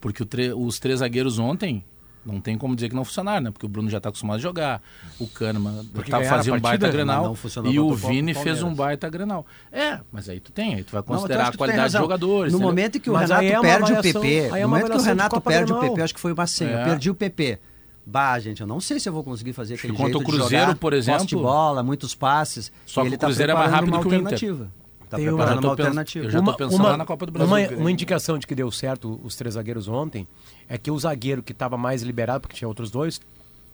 [0.01, 1.85] Porque o tre- os três zagueiros ontem,
[2.25, 3.51] não tem como dizer que não funcionaram, né?
[3.51, 4.83] Porque o Bruno já tá acostumado a jogar,
[5.19, 8.73] o Kahneman Porque tá, fazia um baita não funcionou e o o Vini fez um
[8.75, 9.45] baita Grenal.
[9.73, 12.03] É, mas aí tu tem, aí tu vai Não, considerar acho a qualidade de razão.
[12.03, 12.53] jogadores.
[12.53, 14.97] No momento que o Mas Renato é perde o PP, aí é no momento que
[14.99, 15.81] o Renato perde o.
[15.81, 16.71] PP, acho que foi uma senha.
[16.71, 16.81] É.
[16.83, 17.59] Eu perdi o PP.
[18.07, 20.49] Bah, gente, eu não sei se eu vou conseguir fazer aquele contra jeito o Cruzeiro,
[20.49, 22.73] de jogar, por exemplo- de bola, muitos passes.
[22.87, 24.69] Só que ele o tá Cruzeiro é mais rápido que o Inter.
[25.09, 26.25] Tá Tem uma- uma alternativa.
[26.27, 27.49] eu já tô pensando lá na Copa do Brasil.
[27.49, 30.27] Uma, uma indicação de que deu certo os três zagueiros ontem
[30.69, 33.21] é que o zagueiro que estava mais liberado, porque tinha outros dois,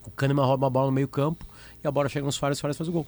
[0.06, 1.44] o Kahneman rouba a bola no meio campo
[1.82, 3.06] e a bola chega nos Soares e o Soares faz o gol.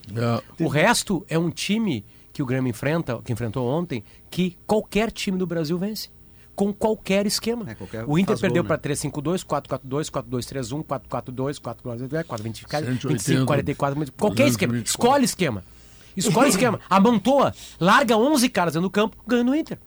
[0.58, 0.64] é.
[0.64, 5.38] O resto é um time que o Grêmio enfrenta, que enfrentou ontem, que qualquer time
[5.38, 6.10] do Brasil vence.
[6.54, 7.70] Com qualquer esquema.
[7.70, 8.66] É, qualquer o Inter perdeu né?
[8.66, 14.72] para 3-5-2, 4-4-2, 4-2-3-1, 4-4-2, 4-4-2, 180, 25, 44, mas qualquer esquema.
[14.72, 14.84] 224.
[14.90, 15.62] Escolhe esquema.
[16.16, 16.80] Escolhe esquema.
[16.88, 19.78] Amontoa, larga 11 caras dentro do campo, ganha no Inter.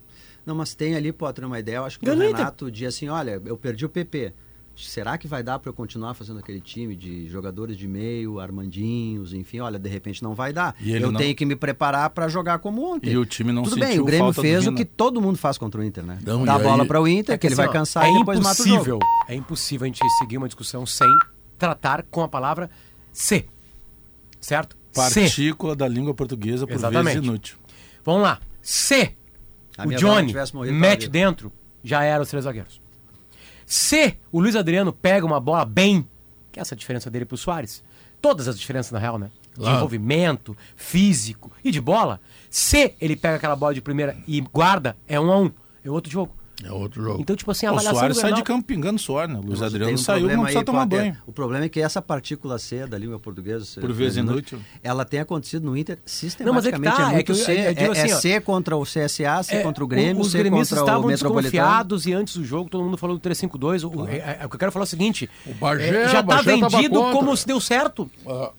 [0.45, 1.77] Não, mas tem ali, Potter, uma ideia.
[1.77, 2.37] Eu acho que Ganha o no Inter.
[2.37, 4.33] Renato diz assim: olha, eu perdi o PP.
[4.75, 9.33] Será que vai dar para eu continuar fazendo aquele time de jogadores de meio, Armandinhos,
[9.33, 9.59] enfim?
[9.59, 10.73] Olha, de repente não vai dar.
[10.79, 13.09] E ele Eu não- tenho que me preparar para jogar como ontem.
[13.11, 15.81] E o time não Tudo bem, o Grêmio fez o que todo mundo faz contra
[15.81, 16.17] o Inter, né?
[16.25, 18.11] Não, Dá a bola aí- para o Inter, que ele vai assim, ó, cansar é
[18.11, 19.05] e depois mata o impossível, jogo.
[19.27, 21.09] É impossível a gente seguir uma discussão sem
[21.57, 22.69] tratar com a palavra
[23.11, 23.45] C.
[24.39, 24.77] Certo?
[24.91, 25.21] C.
[25.21, 27.13] Partícula da língua portuguesa por Exatamente.
[27.15, 27.57] vezes inútil.
[28.03, 28.39] Vamos lá.
[28.61, 29.15] Se
[29.77, 30.33] A o Johnny
[30.71, 31.51] mete dentro,
[31.83, 32.81] já era os três zagueiros.
[33.65, 36.07] Se o Luiz Adriano pega uma bola bem,
[36.51, 37.83] que é essa diferença dele pro Soares,
[38.21, 39.29] todas as diferenças na real, né?
[39.53, 39.75] De Claro.
[39.77, 45.19] envolvimento, físico e de bola, se ele pega aquela bola de primeira e guarda, é
[45.19, 45.51] um a um,
[45.83, 46.33] é outro jogo.
[46.61, 47.21] É outro jogo.
[47.21, 49.39] Então, tipo assim, a O avaliação Soares do sai de Grenal- campo pingando suor, né?
[49.39, 51.17] O Luiz Adriano um saiu, não precisa aí, tomar banho.
[51.25, 54.59] O problema é que essa partícula C da língua portuguesa, Por vezes inútil.
[54.83, 56.01] ela tem acontecido no Inter Não,
[56.53, 56.95] mas é que sistematicamente.
[56.97, 59.81] tá, é é muito C, é, é assim, C contra o CSA, C É, contra
[59.83, 61.51] o Grêmio, os C gremistas contra o estavam Metropolitano.
[61.51, 63.83] desconfiados e antes do jogo todo mundo falou do 352.
[63.85, 66.19] O, é, é, o que eu quero falar é o seguinte: O Bagé- é, já
[66.19, 68.11] o tá tava vendido como se deu certo.
[68.27, 68.51] Ah,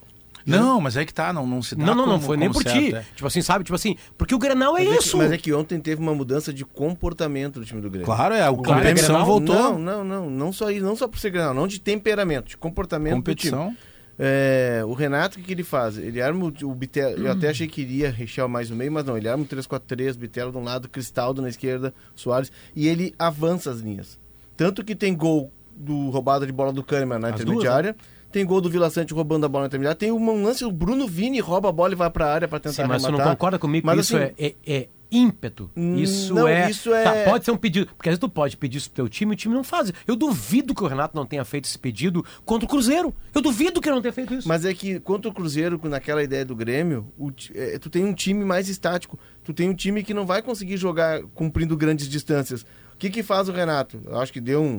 [0.47, 2.51] Não, mas é que tá, não, não se dá Não, não, não como- foi nem
[2.51, 2.95] por certo, ti.
[2.95, 3.05] é.
[3.15, 3.65] Tipo assim, sabe?
[3.65, 5.17] Tipo assim, porque o Grenal é Mas é que- isso.
[5.19, 8.07] mas é que ontem teve uma mudança de comportamento do time do Grêmio.
[8.07, 9.27] Claro, é, a Claro, é competição Grenal?
[9.27, 9.55] voltou.
[9.57, 12.57] Não, não, não, não só isso, não só por ser Grenal, não de temperamento, de
[12.57, 13.51] comportamento do time.
[13.53, 13.77] competição.
[14.23, 15.97] É, o Renato, o que, que ele faz?
[15.97, 17.27] Ele arma o, o Bitelo.
[17.27, 19.17] Eu até achei que iria rechear mais no meio, mas não.
[19.17, 23.71] Ele arma o 3-4-3, Bitelo de um lado, Cristaldo na esquerda, Soares, e ele avança
[23.71, 24.19] as linhas.
[24.59, 27.97] Tanto que tem gol do roubada de bola do Kahneman na As duas, intermediária.
[28.31, 29.97] Tem gol do Vila Sante roubando a bola na intermediária.
[29.99, 32.83] Tem um lance, o Bruno Vini rouba a bola e vai pra área pra tentar
[32.83, 35.69] Sim, mas você não concorda comigo Mas, que isso assim, é, é- é ímpeto?
[35.77, 36.71] Hum, Isso não, é.
[36.71, 37.87] isso é- Tá, pode ser um pedido.
[37.97, 39.93] Porque às vezes tu pode pedir isso pro teu time e o time não faz.
[40.07, 43.13] Eu duvido que o Renato não tenha feito esse pedido contra o Cruzeiro.
[43.35, 44.47] Eu duvido que ele não tenha feito isso.
[44.47, 48.15] Mas é que contra o Cruzeiro, naquela ideia do Grêmio, o é, tu tem um
[48.15, 49.19] time mais estático.
[49.43, 52.63] Tu tem um time que não vai conseguir jogar cumprindo grandes distâncias.
[52.95, 54.01] O que que faz o Renato?
[54.07, 54.77] Eu acho que deu um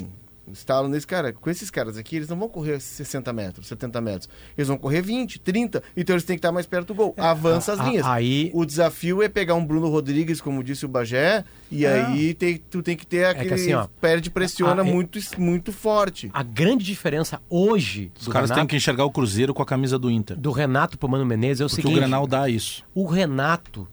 [0.52, 1.32] estalo nesse cara.
[1.34, 4.30] Com esses caras aqui, eles não vão correr 60 metros, 70 metros.
[4.58, 5.84] Eles vão correr 20, 30.
[5.96, 7.14] Então eles têm que estar mais perto do gol.
[7.18, 8.06] Avança as É, a- linhas.
[8.06, 12.58] aí- O desafio é pegar um Bruno Rodrigues, como disse o Bagé, e aí tem-
[12.58, 16.30] tu tem que ter aquele que assim, ó, perde pressiona a- é- muito, muito forte.
[16.34, 19.66] A grande diferença hoje Os do, caras têm Renato, que enxergar o Cruzeiro com a
[19.66, 20.38] camisa do Inter.
[20.38, 21.98] do Renato pro Mano Menezes é o Porque seguinte.
[21.98, 22.84] o Grenal dá isso.
[22.94, 23.88] O Renato,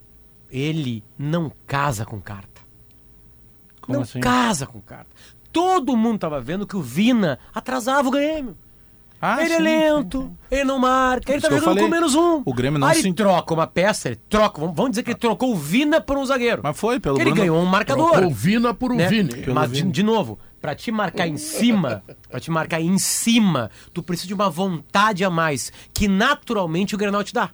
[0.50, 2.58] ele não casa com carta.
[3.80, 4.20] Como não assim?
[4.20, 5.08] casa com carta.
[5.52, 8.56] Todo mundo tava vendo que o Vina atrasava o Grêmio.
[9.20, 11.90] Ah, ele é sim, lento, ele não marca, ele Isso tá jogando com falei.
[11.90, 12.40] menos um.
[12.44, 15.18] O Grêmio não Aí se- ele troca uma peça, ele troca, vamos, dizer que ele
[15.18, 16.61] trocou o Vina por um zagueiro.
[16.62, 18.12] Mas foi, pelo Ele Bruno- ganhou um marcador.
[18.12, 19.08] Trocou o Vina por o né?
[19.08, 19.44] Vini.
[19.52, 24.04] Mas, de, de novo, pra te marcar em cima, pra te marcar em cima, tu
[24.04, 27.50] precisa de uma vontade a mais, que naturalmente o Grenal te dá.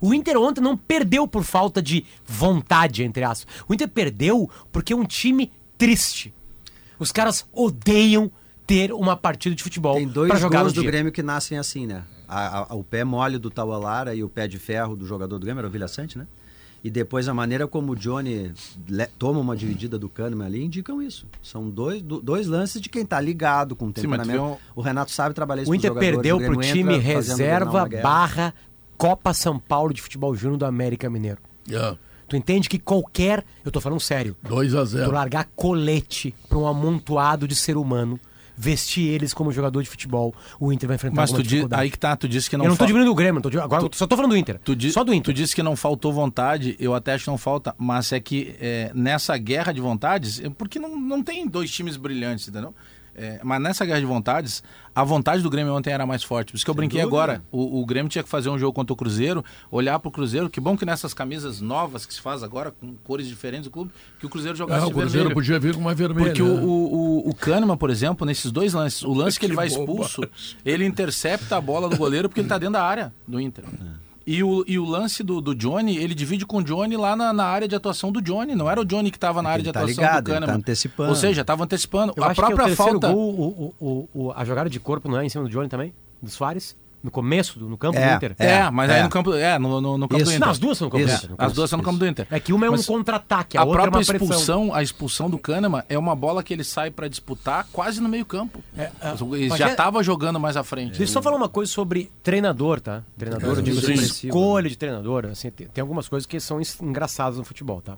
[0.00, 3.54] O Inter ontem não perdeu por falta de vontade, entre aspas.
[3.68, 6.32] O Inter perdeu porque é um time triste.
[6.98, 8.30] Os caras odeiam
[8.66, 10.90] ter uma partida de futebol Tem dois pra jogar gols no do dia.
[10.90, 12.02] Grêmio que nascem assim, né?
[12.28, 15.44] A- a- o pé mole do Taualara e o pé de ferro do jogador do
[15.44, 16.26] Grêmio, era o Vilha Sante, né?
[16.82, 18.52] E depois a maneira como o Johnny
[19.18, 21.26] toma uma dividida do Kahneman ali indicam isso.
[21.42, 24.40] São dois, do- dois lances de quem tá ligado com o Sim, temperamento.
[24.42, 27.02] um- O Renato sabe trabalhar isso O Inter perdeu o pro time fazendo
[27.38, 28.54] reserva barra
[28.96, 31.38] Copa São Paulo de Futebol Júnior do América Mineiro.
[31.70, 31.96] É,
[32.28, 36.58] Tu entende que qualquer, eu tô falando sério, 2 a tu 0 largar colete pra
[36.58, 38.18] um amontoado de ser humano,
[38.58, 41.48] vestir eles como jogador de futebol, o Inter vai enfrentar Mas tu di...
[41.50, 41.82] dificuldade.
[41.82, 43.50] aí que tá, tu disse que não eu não tô fal- diminuindo o Grêmio, não
[43.50, 44.58] tô agora eu só tô falando do Inter.
[44.64, 45.34] Tu, di- Só do tu Inter.
[45.34, 48.90] disse que não faltou vontade, eu até acho que não falta, mas é que é,
[48.94, 52.74] nessa guerra de vontades, é porque não, não tem dois times brilhantes, entendeu?
[53.18, 54.62] É, mas nessa guerra de vontades,
[54.94, 56.52] a vontade do Grêmio ontem era mais forte.
[56.52, 57.16] Por isso que eu brinquei dúvida.
[57.16, 57.42] agora.
[57.50, 60.50] O, o Grêmio tinha que fazer um jogo contra o Cruzeiro, olhar pro Cruzeiro.
[60.50, 63.90] Que bom que nessas camisas novas que se faz agora, com cores diferentes do clube,
[64.20, 65.34] que o Cruzeiro É, jogasse o de Cruzeiro vermelho.
[65.34, 66.26] podia vir com uma vermelha.
[66.26, 66.62] Porque o, né?
[66.62, 66.66] o,
[67.26, 69.84] o, o Kahneman, por exemplo, nesses dois lances, o lance que ele Que vai bobagem.
[70.04, 70.22] expulso,
[70.62, 73.64] ele intercepta a bola do goleiro porque ele tá dentro da área do Inter.
[74.26, 77.32] E o, e o lance do, do Johnny, ele divide com o Johnny lá na,
[77.32, 78.56] na área de atuação do Johnny.
[78.56, 80.40] Não era o Johnny que estava na área de tá atuação ligado, do ele tá
[80.46, 80.58] Kahneman.
[80.60, 81.08] antecipando.
[81.10, 82.12] Ou seja, estava antecipando.
[82.16, 83.12] Eu a acho que é o própria falta.
[83.12, 85.94] gol, o, o- a jogada de corpo não é em cima do Johnny também?
[86.20, 86.76] Do Soares?
[87.06, 88.34] No começo, do, no campo É, do Inter?
[88.36, 88.96] É, É, mas é.
[88.96, 89.32] aí no campo.
[89.32, 90.32] É, no, no, no campo Isso.
[90.32, 90.40] do Inter.
[90.40, 91.16] Não, as duas são no campo do Isso.
[91.18, 91.30] Inter.
[91.30, 91.54] no As campo.
[91.54, 92.26] duas são no campo do Inter.
[92.32, 94.26] É que uma é um contra-ataque, a, A outra é própria uma pressão.
[94.28, 98.08] expulsão, a expulsão do Kahneman é uma bola que ele sai para disputar quase no
[98.08, 98.60] meio-campo.
[98.76, 100.98] É, é, ele já é- estava jogando mais à frente.
[100.98, 103.04] Deixa eu só falar uma coisa sobre treinador, tá?
[103.16, 105.26] Treinador, É, eu digo assim, escolha de treinador.
[105.26, 107.96] Assim, tem, tem algumas coisas que são engraçadas no futebol, tá?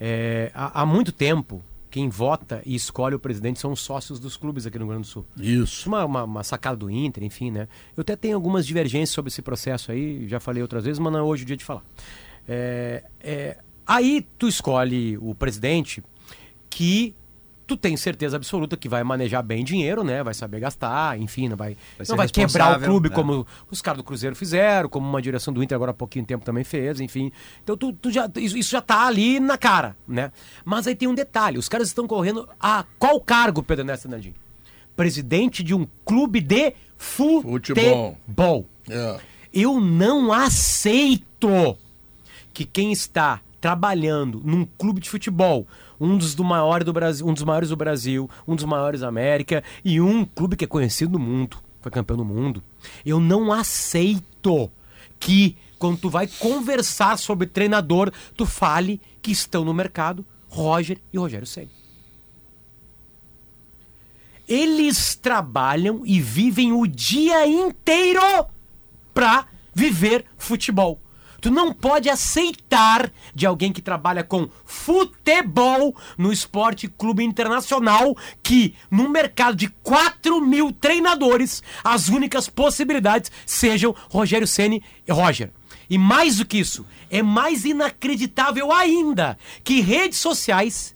[0.00, 1.62] É, há, há muito tempo,
[1.92, 5.06] quem vota e escolhe o presidente são os sócios dos clubes aqui no Rio Grande
[5.06, 5.26] do Sul.
[5.36, 5.84] Isso.
[5.84, 7.68] É uma, uma, uma sacada do Inter, enfim, né?
[7.94, 11.20] Eu até tenho algumas divergências sobre esse processo aí, já falei outras vezes, mas não
[11.20, 11.84] é hoje o dia de falar.
[12.48, 16.02] É, é, aí tu escolhe o presidente
[16.70, 17.14] que
[17.72, 20.22] tu tem certeza absoluta que vai manejar bem dinheiro, né?
[20.22, 23.14] Vai saber gastar, enfim, não vai, Vai não vai quebrar o clube né?
[23.14, 26.44] como os caras do Cruzeiro fizeram, como uma direção do Inter agora há pouquinho tempo
[26.44, 27.32] também fez, enfim.
[27.62, 30.30] Então tu, tu já, isso, já tá ali na cara, né?
[30.64, 34.34] Mas aí tem um detalhe, os caras estão correndo a qual cargo, Pedro Ernesto Nardim?
[34.94, 38.18] Presidente de um clube de Futebol.
[38.26, 38.68] futebol.
[38.88, 39.18] É.
[39.52, 41.76] Eu não aceito
[42.52, 45.68] que quem está trabalhando num clube de futebol,
[46.00, 49.08] um dos, do maior do Brasil, um dos maiores do Brasil, um dos maiores da
[49.08, 52.60] América e um clube que é conhecido no mundo, foi campeão do mundo.
[53.06, 54.68] Eu não aceito
[55.20, 61.18] que quando tu vai conversar sobre treinador, tu fale que estão no mercado Roger e
[61.18, 61.70] Rogério Ceni.
[64.48, 68.20] Eles trabalham e vivem o dia inteiro
[69.14, 71.00] pra viver futebol.
[71.42, 78.76] Tu não pode aceitar de alguém que trabalha com futebol no esporte clube internacional que,
[78.88, 85.50] num mercado de 4 mil treinadores, as únicas possibilidades sejam Rogério Ceni e Roger.
[85.90, 90.94] E mais do que isso, é mais inacreditável ainda que redes sociais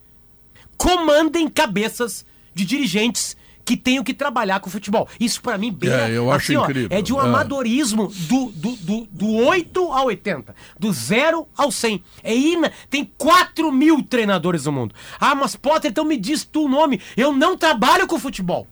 [0.78, 5.06] comandem cabeças de dirigentes que tenham que trabalhar com futebol.
[5.20, 6.96] Isso pra mim beira, É, eu acho assim, ó, incrível.
[6.96, 7.24] é de um É.
[7.24, 12.02] amadorismo do, do, do, do 8 ao 80, do 0 ao 100.
[12.22, 14.94] É ina, tem 4 mil treinadores no mundo.
[15.20, 17.00] Ah, mas Potter, então me diz tu o nome.
[17.16, 18.66] Eu não trabalho com futebol.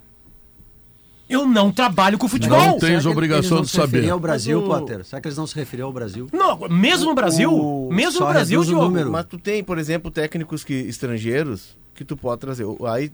[1.29, 2.59] Eu não trabalho com futebol.
[2.61, 4.11] Não Tens Será que obrigação eles de não se referiam saber.
[4.13, 5.05] ao Brasil, o- Potter?
[5.05, 6.29] Será que eles não se referiam ao Brasil?
[6.33, 8.85] Não, mesmo no Brasil, o- mesmo só no Brasil, o Diogo.
[8.85, 9.11] número.
[9.11, 12.65] Mas tu tem, por exemplo, técnicos que, estrangeiros que tu pode trazer.
[12.65, 13.11] O- Aí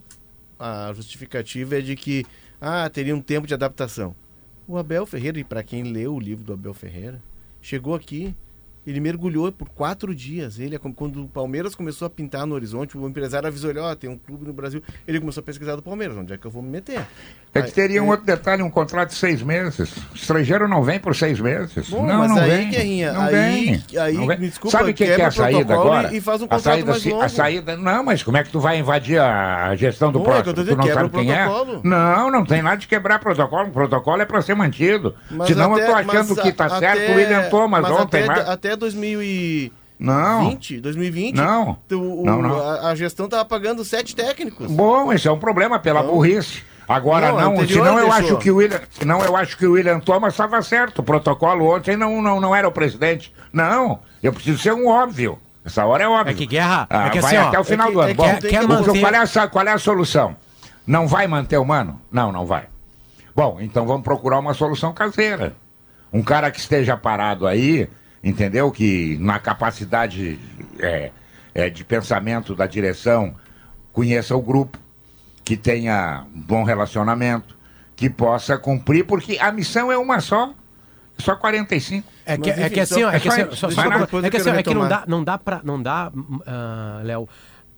[0.61, 2.25] a justificativa é de que
[2.61, 4.15] ah, teria um tempo de adaptação.
[4.69, 7.21] O Abel Ferreira, e para quem leu o livro do Abel Ferreira,
[7.63, 8.35] chegou aqui,
[8.87, 10.59] ele mergulhou por quatro dias.
[10.59, 13.95] Ele, é quando o Palmeiras começou a pintar no horizonte, o empresário avisou ele, ó,
[13.95, 14.83] tem um clube no Brasil.
[15.07, 17.01] Ele começou a pesquisar do Palmeiras, onde é que eu vou me meter?
[17.53, 19.93] É que Aí- teria um aí- outro detalhe, um contrato de seis meses.
[20.13, 21.89] O estrangeiro não vem por seis meses.
[21.91, 22.71] Bom, não, mas não aí, vem.
[22.71, 23.99] Guerrinha, não aí- vem.
[24.01, 24.39] aí, não vem.
[24.39, 26.15] me desculpa, Sabe o que, é a saída protocolo agora?
[26.15, 27.23] e- faz um a contrato saída, mais longo.
[27.23, 30.43] A saída, não, mas como é que tu vai invadir a gestão do Bom, é
[30.43, 30.65] que eu próximo?
[30.77, 31.45] tô tu não sabe o quem é?
[31.45, 31.81] protocolo.
[31.85, 33.69] Não, não tem nada de quebrar protocolo.
[33.69, 35.15] O protocolo é para ser mantido.
[35.31, 37.91] Mas Senão até- eu tô achando que tá a- certo até- o William Thomas mas
[37.91, 40.55] ontem até 2020, Não.
[40.81, 41.77] 2020, Não.
[41.93, 42.59] o- Não, não.
[42.61, 44.71] A, a gestão tava pagando sete técnicos.
[44.71, 46.11] Bom, esse é um problema pela Não.
[46.13, 46.63] burrice.
[46.89, 48.13] Agora Não, não, senão eu deixou.
[48.13, 50.99] acho que o William, senão eu acho que o William Thomas estava certo.
[50.99, 53.33] O protocolo ontem não, não, não era o presidente.
[53.53, 55.39] Não, eu preciso ser um óbvio.
[55.65, 56.33] Essa hora é óbvio.
[56.33, 58.01] É que guerra, Ah, é que vai assim, ó, até o final é que- do
[58.01, 58.09] ano.
[58.09, 60.35] é que Bom, tem que o- manter- qual, é a, qual é a solução?
[60.85, 62.01] Não vai manter o mano?
[62.11, 62.65] Não, não vai.
[63.37, 65.55] Bom, então vamos procurar uma solução caseira.
[66.13, 67.89] Um cara que esteja parado aí,
[68.23, 68.71] entendeu?
[68.71, 70.39] Que na capacidade
[70.79, 71.11] é,
[71.55, 73.35] é, de pensamento da direção
[73.93, 74.79] conheça o grupo,
[75.45, 77.57] que tenha um bom relacionamento,
[77.97, 80.53] que possa cumprir, porque a missão é uma só.
[81.19, 82.09] Só 45.
[82.25, 83.71] É que, Mas, é enfim, que assim, ó, é que assim, é ó, só- só-
[83.71, 86.11] só é que assim, é que não dá, não dá pra, não dá,
[86.47, 87.29] ah, Léo,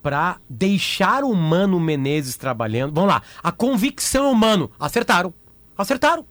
[0.01, 2.93] pra deixar o Mano Menezes trabalhando.
[2.93, 4.71] Vamos lá, a convicção é Mano.
[4.79, 5.33] Acertaram,
[5.77, 6.25] acertaram.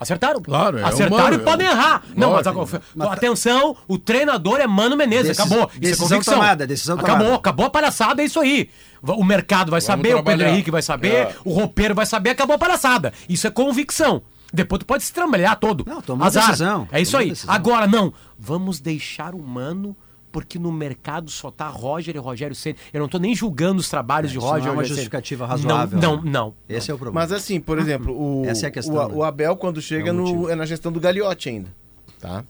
[0.00, 0.40] Acertaram.
[0.40, 2.02] Claro, é Acertaram humano, e podem é- errar.
[2.14, 2.82] Não, mas, Lógico.
[3.00, 5.28] agora, atenção, o treinador é Mano Menezes.
[5.36, 5.68] Decis- acabou.
[5.72, 6.34] Isso decisão é convicção.
[6.34, 7.34] tomada, decisão acabou, tomada.
[7.36, 8.70] acabou a palhaçada, é isso aí.
[9.02, 10.50] O mercado vai saber, o Pedro trabalhar.
[10.50, 11.34] Henrique vai saber, É.
[11.44, 13.12] o roupeiro vai saber, acabou a palhaçada.
[13.28, 14.22] Isso é convicção.
[14.52, 15.84] Depois tu pode se trabalhar todo.
[15.86, 16.46] Não, tomou Azar.
[16.46, 17.30] decisão, É isso aí.
[17.30, 17.54] decisão.
[17.54, 18.12] Agora, não.
[18.38, 19.96] Vamos deixar o Mano,
[20.30, 22.76] porque no mercado só tá Roger e Rogério Ceni.
[22.92, 24.88] Eu não tô nem julgando os trabalhos de Isso Roger não é uma Ceni.
[24.90, 25.98] justificativa razoável.
[25.98, 26.22] Não, né?
[26.24, 26.54] não, não.
[26.68, 27.20] Esse é o problema.
[27.20, 29.14] Mas assim, por exemplo, o, Essa é a questão, o, né?
[29.14, 31.74] o Abel quando chega É o no, é na gestão do Gagliotti ainda,
[32.20, 32.44] tá?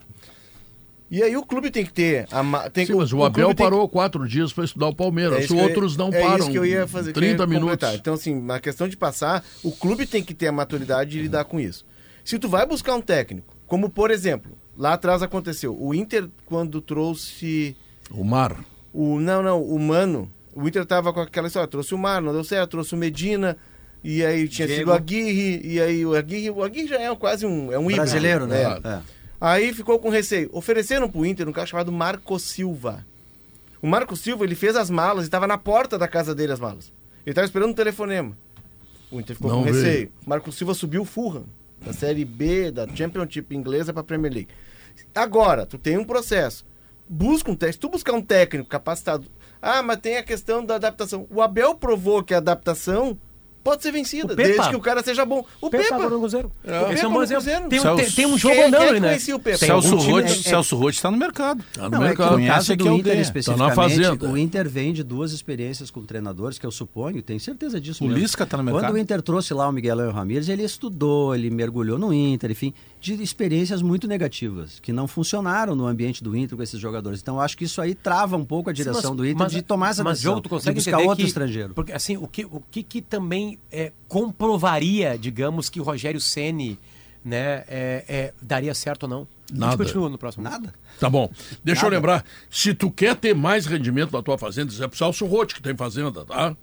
[1.10, 2.26] E aí o clube tem que ter...
[2.30, 4.90] A, tem, Sim, mas o Abel clube tem que- parou quatro dias para estudar o
[4.90, 5.46] É Palmeiras.
[5.46, 6.38] que eu- outros não é param.
[6.38, 7.70] isso que eu ia fazer, que eu ia 30 minutos.
[7.70, 7.94] completar.
[7.94, 11.44] Então, assim, na questão de passar, o clube tem que ter a maturidade de lidar
[11.46, 11.86] com isso.
[12.22, 16.80] Se tu vai buscar um técnico, como por exemplo, lá atrás aconteceu, o Inter quando
[16.80, 17.76] trouxe
[18.10, 18.56] O Mar.
[18.94, 22.32] o não, não, o Mano, o Inter tava com aquela história, trouxe o Mar, não
[22.32, 23.56] deu certo, trouxe o Medina,
[24.04, 24.80] e aí tinha Diego.
[24.82, 27.82] sido o Aguirre, e aí o Aguirre, o Aguirre já é quase um, é um
[27.90, 27.96] híbrido.
[28.02, 28.62] Brasileiro, né?
[28.62, 28.88] É.
[28.88, 29.00] É.
[29.40, 30.48] Aí ficou com receio.
[30.52, 33.04] Ofereceram pro Inter um cara chamado Marco Silva.
[33.80, 36.58] O Marco Silva, ele fez as malas e estava na porta da casa dele as
[36.58, 36.92] malas.
[37.24, 38.36] Ele estava esperando um telefonema.
[39.12, 39.76] O Inter ficou Não com veio.
[39.76, 40.12] receio.
[40.26, 41.44] Marco Silva subiu o Fulham,
[41.84, 44.48] da Série B, da Championship inglesa para a Premier League.
[45.14, 46.64] Agora, tu tem um processo.
[47.08, 47.72] Busca um técnico.
[47.74, 49.24] Se tu buscar um técnico capacitado...
[49.60, 51.26] Ah, mas tem a questão da adaptação.
[51.30, 53.18] O Abel provou que a adaptação
[53.64, 55.44] pode ser vencida, O desde que o cara seja bom.
[55.60, 55.94] O Pepa Pepa...
[55.96, 56.50] agora no Cruzeiro.
[56.64, 57.42] O Esse Pepa é um no bom exemplo.
[57.42, 57.68] Cruzeiro.
[57.68, 59.16] Tem, um- Celso- tem- tem um jogo Quem- andando quem ali, né?
[59.34, 59.58] o Pepa?
[59.58, 61.64] Tem Celso Roth, é- Celso Roth está no mercado.
[61.74, 62.26] Tá no Não, é que mercado.
[62.30, 63.20] no Conhece caso do que é o Inter ganha.
[63.22, 64.28] especificamente, Tá na fazenda.
[64.30, 68.06] o Inter vem de duas experiências com treinadores, que eu suponho, tenho certeza disso O
[68.06, 68.22] mesmo.
[68.22, 68.84] Lisca tá no mercado.
[68.84, 72.72] Quando o Inter trouxe lá o Miguel Ramírez, ele estudou, ele mergulhou no Inter, enfim,
[73.00, 77.20] de experiências muito negativas, que não funcionaram no ambiente do Inter com esses jogadores.
[77.20, 79.52] Então, eu acho que isso aí trava um pouco a direção Mas- do Inter mas-
[79.52, 81.74] de tomar essa mas, decisão, Diogo, tu de consegue buscar entender outro que- estrangeiro.
[81.74, 86.78] Porque assim, o que, o que, que também é, comprovaria, digamos, que o Rogério Ceni
[87.24, 89.28] né, é, é, daria certo ou não.
[89.52, 89.72] A Nada.
[89.72, 90.44] gente continua no próximo.
[90.44, 90.72] Nada.
[91.00, 91.30] Tá bom.
[91.64, 95.26] Deixa eu lembrar, se tu quer ter mais rendimento na tua fazenda, Zé pro Celso
[95.26, 96.56] Rotti, que tem fazenda, tá?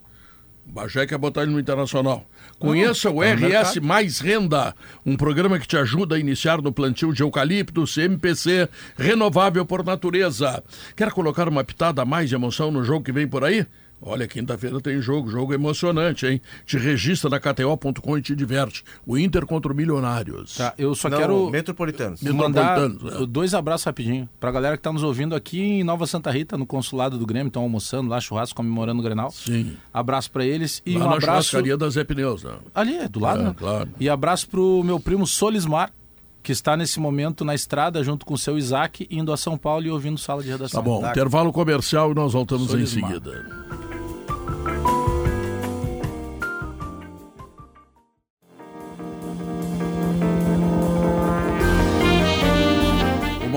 [0.67, 2.25] O Bagé quer botar ele no Internacional.
[2.57, 7.21] Conheça o RS Mais Renda, um programa que te ajuda a iniciar no plantio de
[7.21, 10.63] eucaliptos, MPC, renovável por natureza.
[10.95, 13.65] Quer colocar uma pitada a mais de emoção no jogo que vem por aí?
[14.07, 16.39] Olha, quinta-feira tem jogo, jogo emocionante, hein?
[16.63, 18.83] Te registra na KTO.com e te diverte.
[19.05, 20.55] O Inter contra o Milionários.
[20.57, 22.21] Tá, eu só Não, quero Metropolitanos.
[22.21, 23.25] mandar Metropolitanos, é.
[23.25, 26.67] dois abraços rapidinho pra galera que tá nos ouvindo aqui em Nova Santa Rita, no
[26.67, 29.31] consulado do Grêmio, estão almoçando lá, churrasco, comemorando o Grenal.
[29.31, 29.75] Sim.
[29.91, 32.53] Abraço pra eles e Lá um na abraço churrascaria da Zé Pneus, né?
[32.75, 33.55] ali, é, do lado, É, né?
[33.57, 33.89] claro.
[33.99, 35.91] E abraço pro meu primo Solismar,
[36.43, 39.83] que está nesse momento na estrada junto com o seu Isaac, indo a São Paulo
[39.87, 40.79] e ouvindo sala de redação.
[40.79, 43.84] Tá bom, intervalo comercial e nós voltamos em seguida.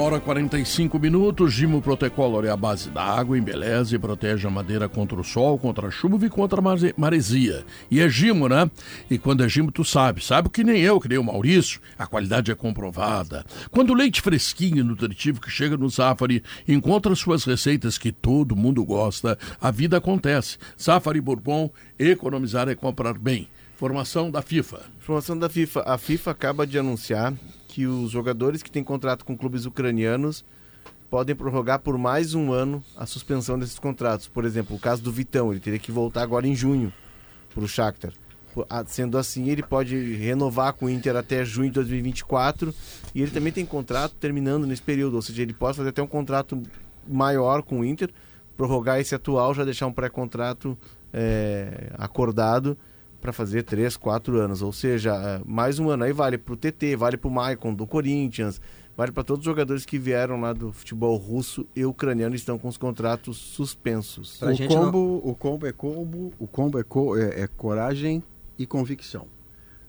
[0.08, 4.50] Hora e 45 minutos, Gimo Protecolor é a base da água, embeleza e protege a
[4.50, 7.62] madeira contra o sol, contra a chuva e contra a mare- maresia.
[7.90, 8.70] E é Gimo, né?
[9.10, 10.24] E quando é Gimo, tu sabe.
[10.24, 13.44] Sabe que nem eu, que nem o Maurício, a qualidade é comprovada.
[13.70, 18.56] Quando o leite fresquinho e nutritivo que chega no Safari encontra suas receitas que todo
[18.56, 20.56] mundo gosta, a vida acontece.
[20.74, 23.46] Safari Bourbon, economizar é comprar bem.
[23.76, 24.80] Formação da FIFA.
[25.00, 25.82] Informação da FIFA.
[25.86, 27.34] A FIFA acaba de anunciar
[27.78, 30.44] que os jogadores que têm contrato com clubes ucranianos
[31.08, 34.26] podem prorrogar por mais um ano a suspensão desses contratos.
[34.26, 36.92] Por exemplo, o caso do Vitão, ele teria que voltar agora em junho
[37.54, 38.12] para o Shakhtar.
[38.68, 42.74] Ah, Sendo assim, ele pode renovar com o Inter até junho de 2024
[43.14, 46.08] e ele também tem contrato terminando nesse período, ou seja, ele pode fazer até um
[46.08, 46.60] contrato
[47.06, 48.10] maior com o Inter,
[48.56, 50.76] prorrogar esse atual, já deixar um pré-contrato
[51.12, 52.76] eh, acordado
[53.20, 54.62] para fazer 3, 4 anos.
[54.62, 56.04] Ou seja, eh, mais um ano.
[56.04, 58.60] Aí vale para o TT, vale para o Maicon do Corinthians,
[58.96, 62.58] vale para todos os jogadores que vieram lá do futebol russo e ucraniano e estão
[62.58, 64.36] com os contratos suspensos.
[64.38, 67.46] Pra o, gente não- combo, o combo é combo, o combo é, co- é- é
[67.48, 68.22] coragem
[68.58, 69.26] e convicção.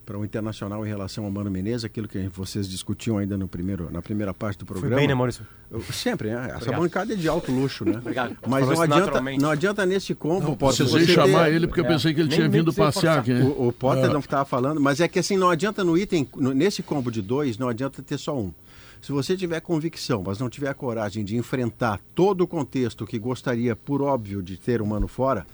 [0.09, 3.91] Para o Internacional em relação ao Mano Menezes, aquilo que vocês discutiam ainda no primeiro,
[3.91, 4.95] na primeira parte do Foi programa.
[4.99, 5.45] bem, né, Maurício?
[5.69, 6.45] Eu- Sempre, né?
[6.47, 6.79] Essa Obrigado.
[6.81, 7.99] bancada é de alto luxo, né?
[7.99, 8.35] Obrigado.
[8.47, 10.57] Mas não adianta, não adianta nesse combo.
[10.57, 11.87] Potter, Precisei você chamar ter- ele porque eu É.
[11.89, 13.33] pensei que ele Nem- tinha nem vindo passear aqui.
[13.33, 14.07] O, o Potter É.
[14.11, 17.21] não estava falando, mas é que assim, não adianta no item, no- nesse combo de
[17.21, 18.51] dois, não adianta ter só um.
[18.99, 23.19] Se você tiver convicção, mas não tiver a coragem de enfrentar todo o contexto que
[23.19, 25.45] gostaria, por óbvio, de ter um mano fora,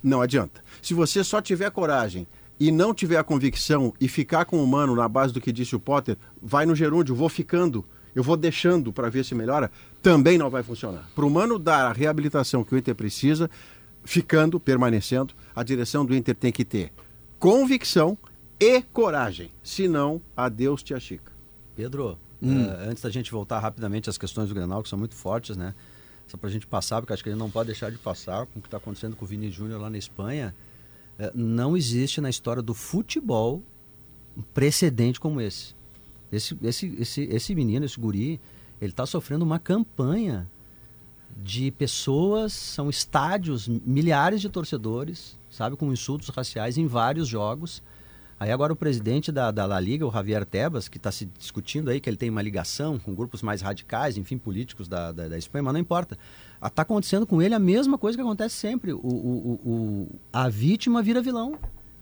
[0.00, 0.60] não adianta.
[0.80, 2.28] Se você só tiver coragem
[2.58, 5.74] e não tiver a convicção e ficar com o mano na base do que disse
[5.74, 7.84] o Potter, vai no gerúndio, vou ficando,
[8.14, 11.08] eu vou deixando para ver se melhora, também não vai funcionar.
[11.14, 13.50] Para o mano dar a reabilitação que o Inter precisa,
[14.04, 16.92] ficando, permanecendo, a direção do Inter tem que ter
[17.38, 18.16] convicção
[18.60, 19.50] e coragem.
[19.62, 21.32] Senão, adeus, tia Chica.
[21.74, 22.66] Pedro, Hum.
[22.66, 25.74] eh, antes da gente voltar rapidamente às questões do Grenal, que são muito fortes, né?
[26.26, 28.58] Só pra gente passar, porque acho que a gente não pode deixar de passar com
[28.58, 30.54] o que está acontecendo com o Vini Júnior lá na Espanha.
[31.18, 33.62] Eh, não existe na história do futebol
[34.36, 35.74] um precedente como esse.
[36.30, 38.40] Esse, esse, esse, esse menino, esse guri,
[38.80, 40.50] ele está sofrendo uma campanha
[41.36, 47.82] de pessoas, são estádios, milhares de torcedores, sabe, com insultos raciais em vários jogos.
[48.38, 51.88] Aí agora o presidente da, da La Liga, o Javier Tebas, que está se discutindo
[51.88, 55.38] aí que ele tem uma ligação com grupos mais radicais, enfim, políticos da, da, da
[55.38, 56.18] Espanha, mas não importa.
[56.64, 58.92] Está acontecendo com ele a mesma coisa que acontece sempre.
[58.92, 59.00] O, o,
[59.64, 61.52] o, o- a vítima vira vilão.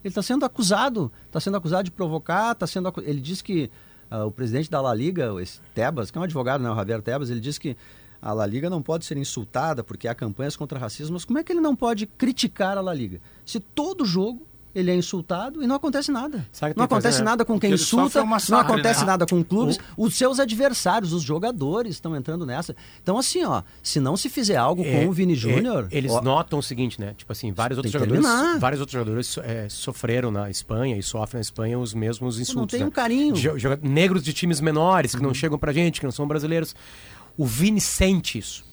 [0.03, 3.71] Ele está sendo acusado, está sendo acusado de provocar, está sendo ele diz que
[4.11, 7.01] ah, o presidente da La Liga, esse Tebas, que é um advogado, né, o Javier
[7.01, 7.75] Tebas, ele diz que
[8.21, 11.43] a La Liga não pode ser insultada porque há campanhas contra racismo, mas como é
[11.43, 13.21] que ele não pode criticar a La Liga?
[13.45, 14.45] Se todo jogo
[14.75, 16.45] ele é insultado e não acontece nada.
[16.51, 17.31] Sabe o que não acontece fazer, né?
[17.31, 19.05] nada com quem insulta, não massacre, acontece né?
[19.05, 22.75] nada com clubes, os seus adversários, os jogadores estão entrando nessa.
[23.01, 26.21] Então assim, ó, se não se fizer algo com o Vini Júnior, É, Eles ó,
[26.21, 27.13] notam o seguinte, né?
[27.17, 28.23] Tipo assim, vários outros jogadores.
[28.23, 28.59] terminar.
[28.59, 32.71] Vários outros jogadores é, sofreram na Espanha e sofrem na Espanha os mesmos insultos.
[32.71, 32.85] tem né?
[32.87, 33.35] um carinho.
[33.35, 36.75] Jo- negros de times menores que não chegam pra gente, que não são brasileiros.
[37.37, 38.63] O Vini sente isso.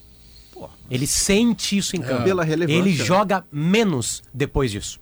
[0.89, 2.23] Ele sente isso em campo.
[2.23, 3.03] Pela relevância, Ele né?
[3.05, 4.99] joga menos depois disso.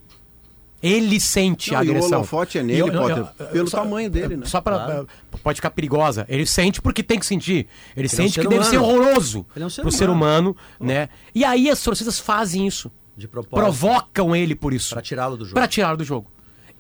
[0.81, 2.17] Ele sente Não, a e o agressão.
[2.19, 4.45] holofote é nele, eu- eu- Potter, eu- pelo só- tamanho dele, né?
[4.45, 5.05] Só para
[5.43, 6.25] pode ficar perigosa.
[6.29, 7.67] Ele sente porque tem que sentir.
[7.97, 8.93] Ele é um sente ser que deve ser humano.
[9.01, 11.09] horroroso Ele é um ser pro ser humano, né?
[11.35, 12.91] E aí as torcidas fazem isso.
[13.17, 14.91] de propósito, Provocam ele por isso.
[14.91, 15.55] para tirá-lo do jogo.
[15.55, 16.31] Pra tirá-lo do jogo.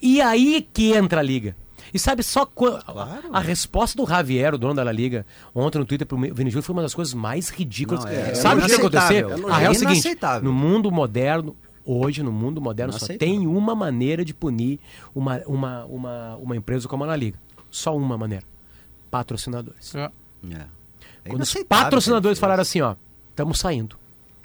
[0.01, 1.53] E aí que entra a liga.
[1.93, 2.81] E sabe só quando.
[2.85, 3.29] Claro.
[3.33, 6.61] A resposta do Javier, o dono da La Liga, ontem no Twitter pro Vini Júnior
[6.63, 8.05] foi uma das coisas mais ridículas.
[8.05, 9.49] Não, é- sabe é o que aconteceu?
[9.49, 11.55] A real é o seguinte: no mundo moderno,
[11.91, 13.35] hoje, no mundo moderno, só Inaceitável.
[13.35, 14.79] tem uma maneira de punir
[15.13, 17.39] uma, uma, uma, uma empresa como a La Liga.
[17.71, 18.45] só uma maneira:
[19.09, 19.95] patrocinadores.
[19.95, 20.09] É.
[20.51, 20.65] É.
[21.25, 22.95] É Quando os patrocinadores falaram assim, ó,
[23.29, 23.97] estamos saindo.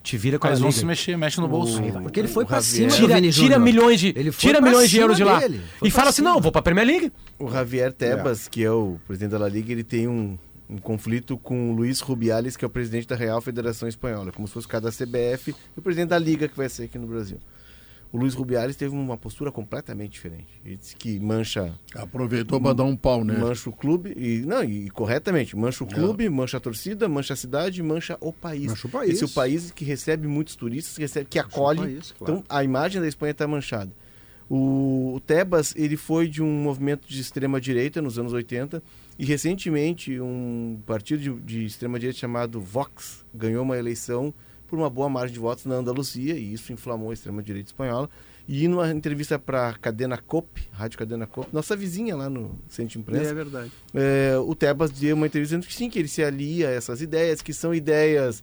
[0.02, 1.80] Te vira com a Eles vão se mexer, mexe no bolso.
[2.02, 5.16] Porque ele foi O pra Javier- cima Tira, tira milhões de, tira milhões de euros
[5.16, 5.40] de lá.
[5.82, 6.30] E fala assim: cima.
[6.34, 7.12] não, vou pra Premier League.
[7.38, 10.36] O Javier Tebas, que é o presidente da La Liga, ele tem um,
[10.74, 14.46] um conflito com o Luiz Rubiales, que é o presidente da Real Federação Espanhola, como
[14.48, 16.98] se fosse o cara da CBF e o presidente da Liga que vai ser aqui
[16.98, 17.38] no Brasil.
[18.12, 20.60] O Luiz Rubiales teve uma postura completamente diferente.
[20.64, 23.36] Ele disse que mancha, Aproveitou para dar um pau, né?
[23.36, 27.36] mancha o clube, e não, e corretamente, mancha o clube, mancha a torcida, mancha a
[27.36, 28.66] cidade, mancha o país.
[28.66, 29.14] Mancha o país.
[29.14, 31.80] Esse é o país que recebe muitos turistas, que, recebe, que acolhe.
[31.80, 32.34] país, claro.
[32.34, 33.90] Então a imagem da Espanha está manchada.
[34.48, 38.80] O, o Tebas ele foi de um movimento de extrema direita nos anos 80
[39.18, 44.32] e recentemente um partido de, de extrema direita chamado Vox ganhou uma eleição
[44.66, 48.08] por uma boa margem de votos na Andaluzia e isso inflamou a extrema direita espanhola.
[48.46, 52.92] E numa entrevista para a Cadena COP, Rádio Cadena COP, nossa vizinha lá no Centro
[52.92, 53.72] de Imprensa, É verdade.
[53.94, 57.00] é, o Tebas deu uma entrevista dizendo que sim, que ele se alia a essas
[57.00, 58.42] ideias, que são ideias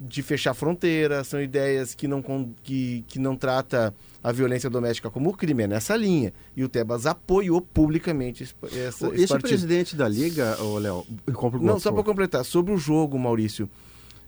[0.00, 2.22] de fechar fronteira, são ideias que não,
[2.62, 6.32] que, que não trata a violência doméstica como crime, é nessa linha.
[6.56, 11.06] E o Tebas apoiou publicamente esse, essa, esse Esse presidente da Liga, ô Léo,
[11.60, 13.68] Não, só para completar, sobre o jogo, Maurício.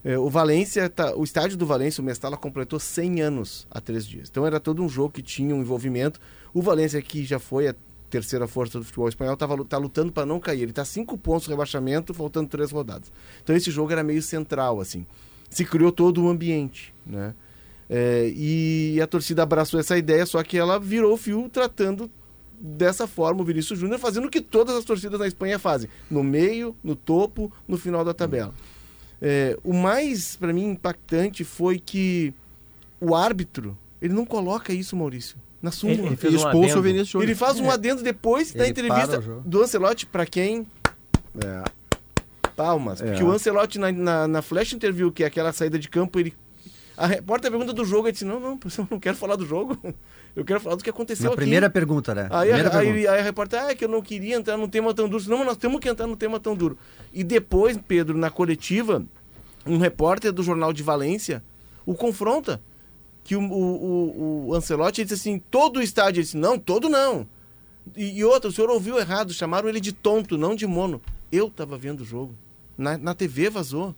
[0.04, 4.06] É, o Valência, tá, o estádio do Valência, o Mestala, completou 100 anos há três
[4.06, 4.28] dias.
[4.30, 6.20] Então era todo um jogo que tinha um envolvimento.
[6.54, 7.74] O Valência, que já foi a
[8.08, 10.62] terceira força do futebol espanhol, estava tá lutando para não cair.
[10.62, 13.10] Ele está cinco pontos no rebaixamento, faltando três rodadas.
[13.42, 15.04] Então esse jogo era meio central, assim.
[15.50, 17.34] Se criou todo o ambiente, né?
[17.88, 22.10] É, e a torcida abraçou essa ideia, só que ela virou o fio tratando
[22.58, 26.24] dessa forma o Vinícius Júnior, fazendo o que todas as torcidas na Espanha fazem: no
[26.24, 28.52] meio, no topo, no final da tabela.
[29.22, 32.34] É, o mais, para mim, impactante foi que
[33.00, 36.06] o árbitro, ele não coloca isso, Maurício, na súmula.
[36.06, 36.78] Ele E fez um expulsa adendo.
[36.78, 37.28] o Vinícius Júnior.
[37.28, 40.66] Ele faz um adendo depois da Ele entrevista do Ancelotti, para quem
[41.44, 41.62] É.
[42.56, 43.00] palmas.
[43.00, 43.06] É.
[43.06, 46.34] Porque o Ancelotti, na, na, na flash interview, que é aquela saída de campo, ele.
[46.96, 49.78] A repórter pergunta do jogo, ele disse: Não, não, eu não quero falar do jogo.
[50.34, 51.36] Eu quero falar do que aconteceu Na aqui.
[51.38, 52.28] primeira pergunta, né?
[52.30, 53.12] Aí, primeira a, aí, pergunta.
[53.12, 55.24] aí a repórter, ah, é que eu não queria entrar num tema tão duro.
[55.28, 56.76] Não, nós temos que entrar num tema tão duro.
[57.12, 59.02] E depois, Pedro, na coletiva,
[59.66, 61.42] um repórter do Jornal de Valência
[61.86, 62.60] o confronta.
[63.24, 66.18] Que o, o, o, o Ancelotti disse assim: todo o estádio.
[66.20, 67.26] Ele disse: não, todo não.
[67.96, 71.00] E, e outro, o senhor ouviu errado, chamaram ele de tonto, não de mono.
[71.30, 72.34] Eu estava vendo o jogo.
[72.76, 73.94] Na, na TV vazou.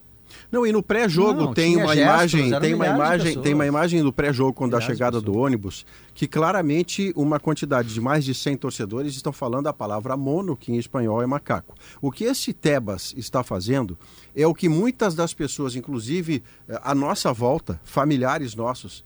[0.50, 4.12] Não, e no pré-jogo tem uma gestos, imagem, tem uma imagem, tem uma imagem do
[4.12, 8.56] pré-jogo quando da de chegada do ônibus, que claramente uma quantidade de mais de 100
[8.56, 11.74] torcedores estão falando a palavra mono, que em espanhol é macaco.
[12.00, 13.96] O que esse Tebas está fazendo
[14.34, 19.04] é o que muitas das pessoas, inclusive eh, à nossa volta, familiares nossos,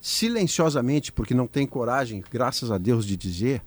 [0.00, 3.62] silenciosamente, porque não têm coragem, graças a Deus, de dizer,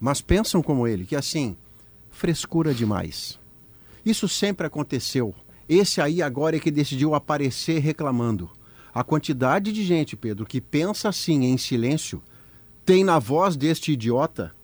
[0.00, 1.56] mas pensam como ele, que assim,
[2.10, 3.38] frescura demais.
[4.06, 5.34] Isso sempre aconteceu.
[5.68, 8.48] Esse aí agora é que decidiu aparecer reclamando.
[8.94, 12.22] A quantidade de gente, Pedro, que pensa assim em silêncio,
[12.84, 14.54] tem na voz deste idiota,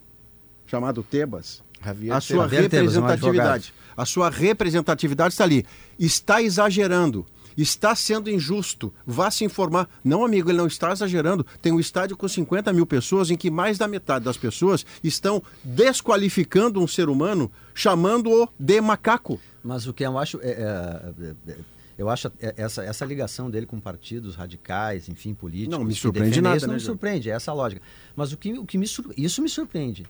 [0.65, 3.75] chamado Tebas, Javier a sua Javier Tebas, um representatividade.
[3.97, 5.67] A sua representatividade está ali.
[5.99, 7.27] Está exagerando.
[7.57, 8.93] Está sendo injusto.
[9.07, 9.89] Vá se informar.
[10.03, 11.45] Não, amigo, ele não está exagerando.
[11.61, 15.43] Tem um estádio com 50 mil pessoas em que mais da metade das pessoas estão
[15.63, 19.41] desqualificando um ser humano, chamando-o de macaco.
[19.63, 21.57] Mas o que eu acho é, é, é,
[21.97, 25.79] eu acho é, essa, essa ligação dele com partidos radicais, enfim, políticos.
[25.79, 27.83] Não me surpreende nada, Isso não né, me surpreende, é essa a lógica.
[28.17, 28.87] Mas o que, o que me,
[29.17, 30.07] isso me surpreende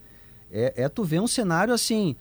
[0.51, 2.17] é, é tu ver um cenário assim,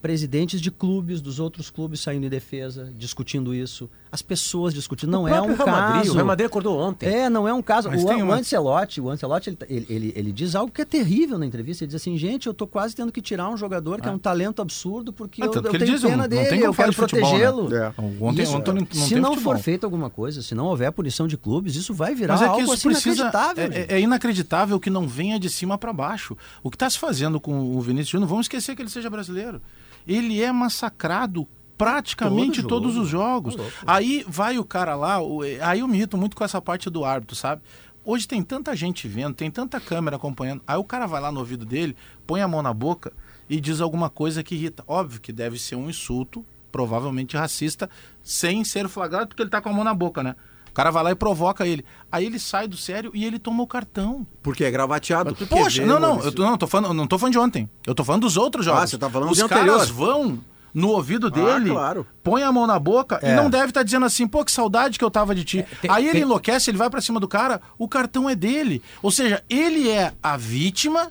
[0.00, 5.10] presidentes de clubes, dos outros clubes saindo em defesa, discutindo isso, as pessoas discutindo.
[5.10, 6.10] Não O é um Real Madrid, caso.
[6.10, 7.06] O Real Madrid acordou ontem.
[7.06, 7.90] É, não é um caso.
[7.90, 11.38] Mas O, o Ancelotti, o Ancelotti ele, ele, ele, ele diz algo que é terrível
[11.38, 11.84] na entrevista.
[11.84, 14.18] Ele diz assim, gente, eu tô quase tendo que tirar um jogador que é um
[14.18, 17.06] talento absurdo porque Ah, eu, eu tenho diz, pena não dele, eu quero de né?
[17.06, 17.76] protegê-lo.
[17.76, 17.92] É.
[18.20, 19.54] Ontem, Isso, ontem não se não futebol.
[19.54, 22.46] for feita alguma coisa, se não houver punição de clubes, isso vai virar Mas é
[22.46, 23.22] algo isso assim precisa.
[23.22, 23.64] inacreditável.
[23.64, 23.92] É, gente.
[23.92, 26.36] é inacreditável que não venha de cima para baixo.
[26.62, 29.60] O que está se fazendo com o Vinícius Júnior, vamos esquecer que ele seja brasileiro.
[30.06, 31.46] Ele é massacrado
[31.76, 33.54] praticamente Todo todos os jogos.
[33.56, 33.62] Tá.
[33.86, 35.18] Aí vai o cara lá,
[35.62, 37.62] aí eu me irrito muito com essa parte do árbitro, sabe?
[38.04, 40.62] Hoje tem tanta gente vendo, tem tanta câmera acompanhando.
[40.66, 41.96] Aí o cara vai lá no ouvido dele,
[42.26, 43.12] põe a mão na boca
[43.50, 44.84] e diz alguma coisa que irrita.
[44.86, 47.90] Óbvio que deve ser um insulto, provavelmente racista,
[48.22, 50.36] sem ser flagrado, porque ele tá com a mão na boca, né?
[50.70, 51.84] O cara vai lá e provoca ele.
[52.12, 54.26] Aí ele sai do sério e ele toma o cartão.
[54.42, 55.34] Porque é gravateado.
[55.48, 57.68] Poxa, não, não, eu tô, não, tô falando, não tô falando de ontem.
[57.86, 58.90] Eu tô falando dos outros jogos.
[58.90, 59.86] você tá falando Os de caras anterior.
[59.92, 60.38] vão
[60.76, 62.06] no ouvido Ah, dele, claro.
[62.22, 63.34] põe a mão na boca e É.
[63.34, 65.64] não deve estar dizendo assim, pô, que saudade que eu tava de ti.
[65.80, 68.82] tem- Aí ele tem- enlouquece, ele vai pra cima do cara, o cartão é dele.
[69.02, 71.10] Ou seja, ele é a vítima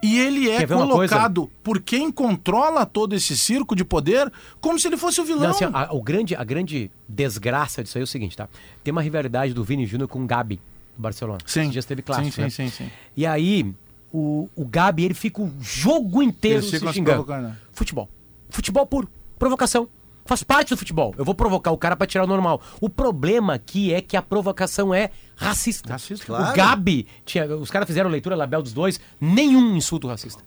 [0.00, 4.96] E ele é colocado por quem controla todo esse circo de poder como se ele
[4.96, 5.42] fosse o vilão.
[5.42, 8.48] Não, assim, a, o grande, a grande desgraça disso aí é o seguinte, tá?
[8.84, 10.60] Tem uma rivalidade do Vini Júnior com o Gabi,
[10.96, 11.40] do Barcelona.
[11.44, 11.62] Sim.
[11.62, 12.48] Esses dias teve clássico, sim, né?
[12.50, 12.90] sim, sim, sim.
[13.16, 13.74] E aí,
[14.12, 17.24] o, o Gabi, ele fica o jogo inteiro se xingando.
[17.24, 17.56] provocando?
[17.72, 18.08] Futebol.
[18.50, 19.08] Futebol puro.
[19.38, 19.88] Provocação.
[20.24, 21.14] Faz parte do futebol.
[21.16, 22.60] Eu vou provocar o cara pra tirar o normal.
[22.82, 25.90] O problema aqui é que a provocação é racista.
[25.90, 26.54] Racista, O claro.
[26.54, 30.42] Gabi, tinha, os caras fizeram leitura label dos dois, nenhum insulto racista.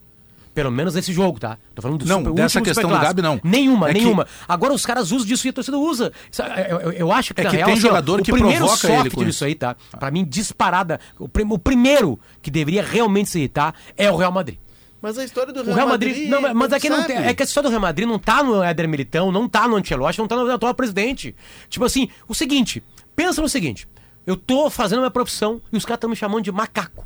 [0.54, 1.58] Pelo menos nesse jogo, tá?
[1.74, 3.00] Tô falando do Não, super, dessa questão do.
[3.00, 3.40] Gabi, não.
[3.44, 4.28] Nenhuma, É que- nenhuma.
[4.48, 6.12] Agora os caras usam disso e a torcida usa.
[6.30, 8.32] Isso, Eu, eu- eu acho que, É que real, tem assim, ó, jogador o que
[8.34, 9.46] primeiro provoca soft ele com disso isso.
[9.46, 9.76] aí, tá?
[9.98, 11.00] Pra mim, disparada.
[11.18, 14.58] O, prim- o primeiro que deveria realmente se irritar é o Real Madrid.
[15.02, 16.30] Mas a história do O Real Madrid.
[16.30, 17.18] não, mas- mas aqui não tem.
[17.18, 19.76] É que a história do Real Madrid não tá no Éder Militão, não tá no
[19.76, 21.36] Ancelotti, não tá no atual presidente.
[21.70, 22.84] Tipo assim, o seguinte,
[23.16, 23.88] pensa no seguinte:
[24.28, 27.06] eu tô fazendo a minha profissão e os caras estão me chamando de macaco.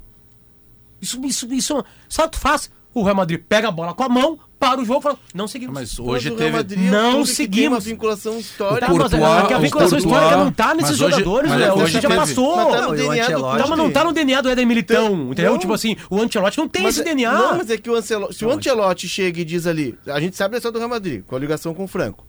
[1.02, 1.86] Isso, isso, isso.
[2.10, 2.70] Sabe o que tu faz?
[2.94, 5.48] O Real Madrid pega a bola com a mão, para o jogo e fala: não
[5.48, 5.74] seguimos.
[5.74, 6.52] Mas hoje teve.
[6.52, 7.86] Madrid é Não tem uma seguimos.
[7.86, 8.88] vinculação histórica.
[8.88, 11.74] Tá, mas é que a vinculação Courtois- histórica não tá nesses hoje- jogadores, mas Léo.
[11.76, 12.56] hoje Isso já teve- passou.
[12.56, 14.50] Mas tá Não, no e o DNA do Tá, mas não tá no DNA do
[14.50, 15.52] Éder Militão, Então, entendeu?
[15.52, 15.60] não.
[15.60, 17.32] Tipo assim, o Ancelotti não tem Mas esse é- DNA.
[17.34, 20.36] Não, mas é que o Ancelotti, se o Ancelotti chega e diz ali, a gente
[20.36, 22.26] sabe a história do Real Madrid, com a ligação com o Franco.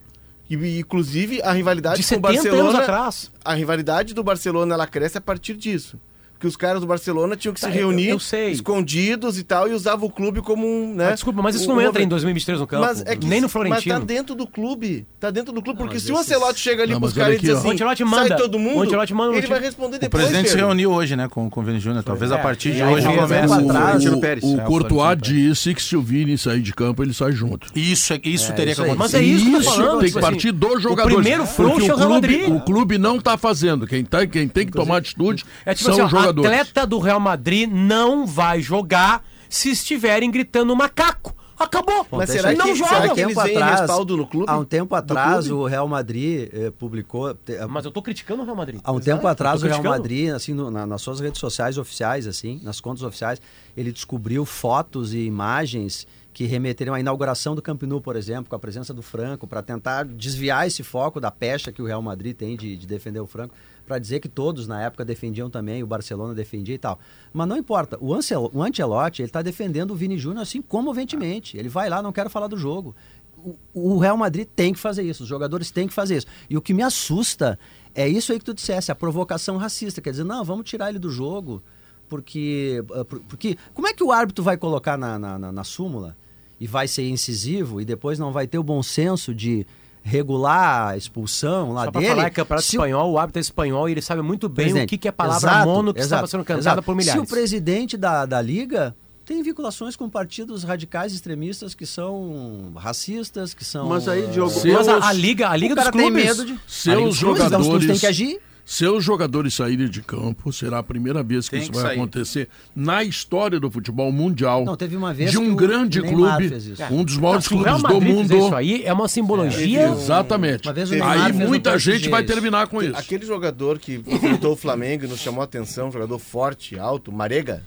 [0.49, 3.31] E, inclusive a rivalidade De com o 70 anos Barcelona, atrás.
[3.45, 5.99] a rivalidade do Barcelona ela cresce a partir disso.
[6.39, 8.51] Que os caras do Barcelona tinham que Tá, se eu- reunir eu sei.
[8.51, 11.09] escondidos e tal e usavam o clube como um, né?
[11.09, 12.11] Ah, desculpa, mas isso um- não um entra em movimento.
[12.11, 12.83] 2023 no campo.
[12.85, 13.99] Mas é que- nem no Mas Florentino.
[14.01, 15.07] tá dentro do clube.
[15.19, 15.79] Tá dentro do clube.
[15.79, 17.71] Porque mas se o esses- Ancelotti chega ali Não, mas caras e diz assim, O
[17.73, 18.37] Ancelotti sai manda.
[18.37, 20.25] todo mundo, O Ancelotti manda ele vai responder O depois.
[20.25, 22.03] presidente se reuniu hoje, né, com, com o Vini Júnior.
[22.05, 24.45] Talvez a É, partir de hoje um Florentino Pérez.
[24.45, 27.33] O, É, o o Courtois disse que se o Vini sair de campo, ele sai
[27.33, 27.67] junto.
[27.75, 28.99] Isso, é- isso É, teria que acontecer.
[28.99, 29.91] Mas é isso que eu tô falando.
[29.93, 31.13] tem que tipo partir assim, dos jogadores.
[31.19, 32.49] O primeiro Porque fronte é o Real clube, Madrid.
[32.51, 33.87] o clube não está fazendo.
[33.87, 35.45] Quem, tá, quem tem que tomar atitude
[35.77, 36.26] são os jogadores.
[36.29, 41.35] Atleta do Real Madrid não vai jogar se estiverem gritando macaco.
[41.59, 42.07] Acabou.
[42.11, 42.91] Mas será eu- não que, joga.
[42.91, 44.45] será Há que eles atrás- respaldo no clube?
[44.47, 47.33] Há um tempo atrás, o Real Madrid eh, publicou.
[47.35, 48.79] te- Mas eu tô criticando o Real Madrid.
[48.85, 49.83] Há um tempo atrás, o Real.
[49.83, 53.41] Madrid, assim, no- na- nas suas redes sociais oficiais, assim, nas contas oficiais,
[53.75, 58.55] ele descobriu fotos e imagens que remeteriam à inauguração do Camp Nou, por exemplo, com
[58.57, 62.37] a presença do Franco, para tentar desviar esse foco da pecha que o Real Madrid
[62.37, 63.55] tem de, de defender o Franco,
[63.87, 66.99] para dizer que todos na época defendiam também, o Barcelona defendia e tal.
[67.33, 71.57] Mas não importa, o, Ancel, o Ancelotti, ele está defendendo o Vini Júnior assim comoventemente.
[71.57, 72.95] Ele vai lá, não quero falar do jogo.
[73.39, 73.57] O-
[73.95, 76.27] O Real Madrid tem que fazer isso, os jogadores têm que fazer isso.
[76.51, 77.59] E o que me assusta
[77.95, 80.01] é isso aí que tu dissesse, a provocação racista.
[80.01, 81.63] Quer dizer, não, vamos tirar ele do jogo,
[82.09, 82.83] porque.
[82.93, 86.17] ah, por- porque como é que o árbitro vai colocar na, na, na- na súmula
[86.59, 89.67] e vai ser incisivo e depois não vai ter o bom senso de
[90.07, 92.15] regular a expulsão lá Só pra dele?
[92.15, 94.73] falar que é campeonato se espanhol, o árbitro é espanhol e ele sabe muito bem
[94.83, 96.83] o que, que é a palavra exato, mono que estava exato, sendo cantada exato.
[96.83, 97.21] por milhares.
[97.21, 98.95] Se o presidente da, da liga
[99.25, 103.89] tem vinculações com partidos radicais extremistas que são racistas, que são.
[103.89, 106.25] Mas aí, Diogo, Se- Mas a, Seus- a liga, a liga dos cara tem clubes.
[106.25, 106.61] medo de.
[106.69, 108.41] Seus a liga dos clubes, então os clubes têm jogadores- que agir.
[108.69, 111.97] Seus jogadores saírem de campo, será a primeira vez que Tem isso que vai sair.
[111.99, 114.65] acontecer na história do futebol mundial.
[114.65, 116.53] Não, teve uma vez de um grande clube,
[116.91, 118.37] um dos Não, maiores se o Real clubes do mundo.
[118.37, 119.89] isso aí é uma simbologia.
[119.91, 120.67] Exatamente.
[120.67, 122.97] Uma vez o Neymar Aí muita gente vai terminar com isso.
[122.97, 127.13] Aquele jogador que enfrentou o Flamengo e nos chamou a atenção, um jogador forte, alto,
[127.13, 127.63] Marega,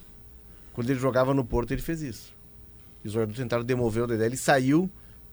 [0.73, 2.33] quando ele jogava no Porto, ele fez isso.
[3.05, 4.89] E os jogadores tentaram demover o Dedé, ele saiu,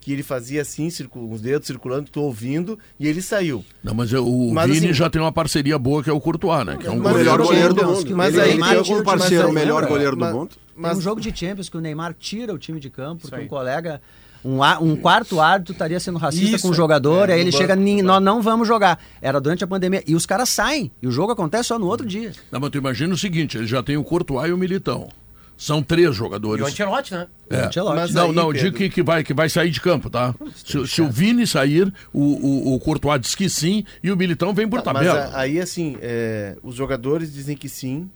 [0.07, 3.65] que ele fazia assim, os dedos circulando, tô ouvindo, e ele saiu.
[3.83, 6.65] Não, mas o Mas, Vini assim- já tem uma parceria boa que é o Courtois,
[6.65, 6.77] né?
[6.77, 8.17] Que é um Mas o melhor goleiro do mundo.
[8.17, 10.51] mas ele, aí ele tem como mas parceiro aí- o melhor goleiro do Mas- mundo.
[10.81, 13.47] Tem um jogo de Champions que o Neymar tira o time de campo porque aí.
[13.47, 14.01] um colega,
[14.45, 17.51] um, á- um quarto árbitro estaria sendo racista Isso com o jogador, É, aí ele
[17.51, 19.03] banco, chega, no "Nin- banco." nós não vamos jogar.
[19.21, 20.05] Era durante a pandemia.
[20.07, 20.93] E os caras saem.
[21.03, 22.31] E o jogo acontece só no outro dia.
[22.53, 25.09] Não, mas tu imagina o seguinte, ele já tem o Courtois e o Militão.
[25.57, 26.65] São três E o jogadores.
[26.67, 27.27] Ancelotti, né?
[27.49, 27.61] É.
[27.67, 27.97] Ancelotti.
[27.97, 30.35] Mas não, aí, não, Pedro- digo que, que, vai, que vai sair de campo, tá?
[30.55, 34.53] Se, se o Vini sair, o, o, o Courtois diz que sim e o Militão
[34.53, 35.27] vem por Tá, mas tabela.
[35.35, 38.11] a- aí, assim, é, os jogadores dizem que sim,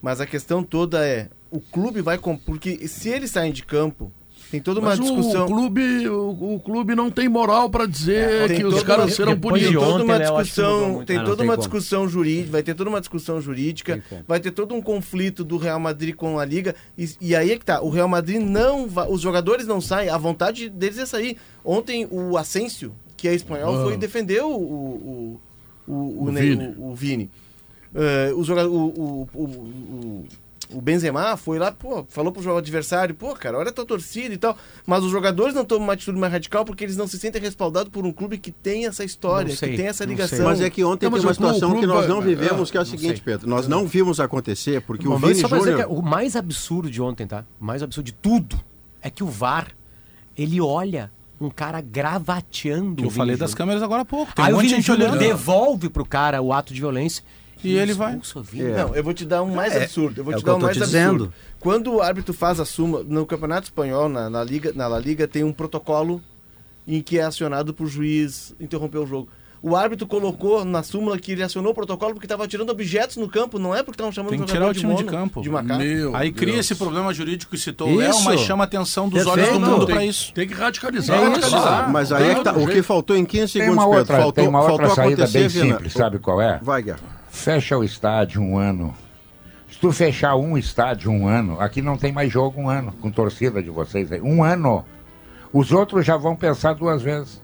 [0.00, 2.18] mas a questão toda é, o clube vai...
[2.46, 4.10] Porque se eles saem de campo,
[4.50, 5.44] tem toda uma Mas o- discussão...
[5.44, 9.10] o, clube, o, o clube não tem moral para dizer Tem que os caras uma-
[9.10, 9.88] serão depois Tem punidos.
[9.92, 11.06] toda uma né, discussão, muito.
[11.06, 11.68] tem Ah, toda tem uma como.
[11.68, 15.78] discussão jurídica, vai ter toda uma discussão jurídica, vai ter todo um conflito do Real
[15.78, 19.08] Madrid com a liga e, e aí é que tá, o Real Madrid não vai,
[19.10, 21.36] os jogadores não saem, a vontade deles é sair.
[21.64, 23.84] Ontem o Asensio, que é espanhol, Ah.
[23.84, 25.40] foi defender o o,
[25.86, 26.74] o, o, O Vini.
[26.78, 27.30] o- o Vini.
[27.94, 30.24] Eh, o, o, o,
[30.72, 34.34] o, Benzema foi lá, pô, falou pro jogador adversário, pô, cara, olha a tua torcida
[34.34, 34.56] e tal.
[34.86, 37.90] Mas os jogadores não tomam uma atitude mais radical porque eles não se sentem respaldados
[37.92, 40.44] por um clube que tem essa história, sei, que tem essa ligação.
[40.44, 42.76] Mas é que ontem Não, tem uma clube- situação que nós não vai- vivemos, que
[42.78, 43.20] é o seguinte, sei.
[43.24, 43.48] Pedro.
[43.48, 45.92] Nós não vimos acontecer, porque o Bom, Vini só pra dizer Júnior...
[45.92, 47.44] o mais absurdo de ontem, tá?
[47.60, 48.60] O mais absurdo de tudo
[49.02, 49.68] é que o VAR,
[50.36, 51.10] ele olha
[51.40, 53.58] um cara gravateando Que o eu falei Vini das Júnior.
[53.58, 54.34] câmeras agora há pouco.
[54.34, 55.20] Tem Aí um o Vini gente Júnior olhando.
[55.20, 57.22] devolve pro cara o ato de violência
[57.64, 58.16] E ele vai.
[58.16, 58.70] o Vini.
[58.72, 60.20] Não, eu vou te dar um mais absurdo.
[60.20, 61.08] Eu vou é te o dar eu um tô mais te absurdo.
[61.18, 61.32] dizendo.
[61.60, 65.26] Quando o árbitro faz a súmula, no Campeonato Espanhol, na, na Liga, na La Liga,
[65.26, 66.20] tem um protocolo
[66.86, 69.28] em que é acionado pro juiz interromper o jogo.
[69.60, 73.28] O árbitro colocou na súmula que ele acionou o protocolo porque estava tirando objetos no
[73.28, 75.42] campo, não é porque estavam chamando Tem que jogador tirar o time de mono, campo.
[75.42, 75.80] De macaco.
[75.82, 76.66] Meu Aí cria Deus.
[76.66, 78.24] esse problema jurídico que citou o Léo, Isso.
[78.24, 79.48] mas chama a atenção dos Perfeito.
[79.50, 80.32] olhos do mundo tem, pra isso.
[80.32, 81.18] Tem que radicalizar.
[81.18, 81.30] É isso.
[81.40, 81.90] radicalizar.
[81.90, 84.32] Mas aí é que tá, o que faltou em 15 Tem segundos, Pedro, outra, faltou,
[84.32, 85.74] tem uma outra faltou saída acontecer, bem Vina.
[85.74, 86.60] simples, sabe qual é?
[86.62, 87.17] Vai, Guerra.
[87.38, 88.94] Fecha o estádio um ano.
[89.70, 93.10] Se tu fechar um estádio um ano, aqui não tem mais jogo um ano, com
[93.10, 94.20] torcida de vocês aí.
[94.20, 94.84] Um ano.
[95.52, 97.40] Os outros já vão pensar duas vezes.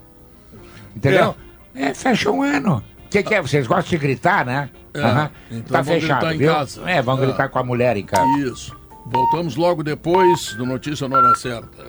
[0.96, 1.34] Entendeu?
[1.74, 2.82] É, fecha um ano.
[3.06, 3.40] O que, que é?
[3.40, 4.68] Vocês gostam de gritar, né?
[4.92, 5.30] É, Aham.
[5.50, 6.52] então tá vão fechado, gritar em viu?
[6.52, 6.90] casa.
[6.90, 7.26] É, vão É.
[7.26, 8.38] gritar com a mulher em casa.
[8.38, 8.76] Isso.
[9.06, 11.86] Voltamos logo depois do Notícia na Hora Certa.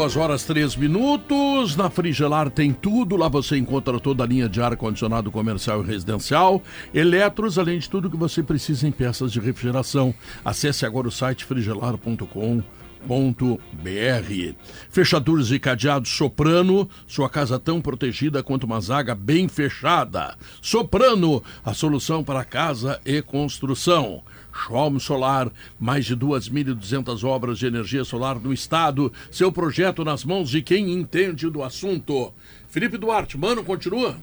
[0.00, 1.76] Duas horas três minutos.
[1.76, 3.16] Na Frigelar tem tudo.
[3.16, 6.62] Lá você encontra toda a linha de ar-condicionado comercial e residencial,
[6.94, 10.14] eletros, além de tudo que você precisa em peças de refrigeração.
[10.42, 12.62] Acesse agora o site frigelar.com.
[13.04, 14.54] br
[14.88, 20.34] Fechaduras e cadeados Soprano, sua casa tão protegida quanto uma zaga bem fechada.
[20.62, 24.22] Soprano, a solução para casa e construção.
[24.60, 29.12] Schwalm Solar, mais de 2.200 obras de energia solar no estado.
[29.30, 32.32] Seu projeto nas mãos de quem entende do assunto.
[32.68, 34.16] Felipe Duarte, mano, continua?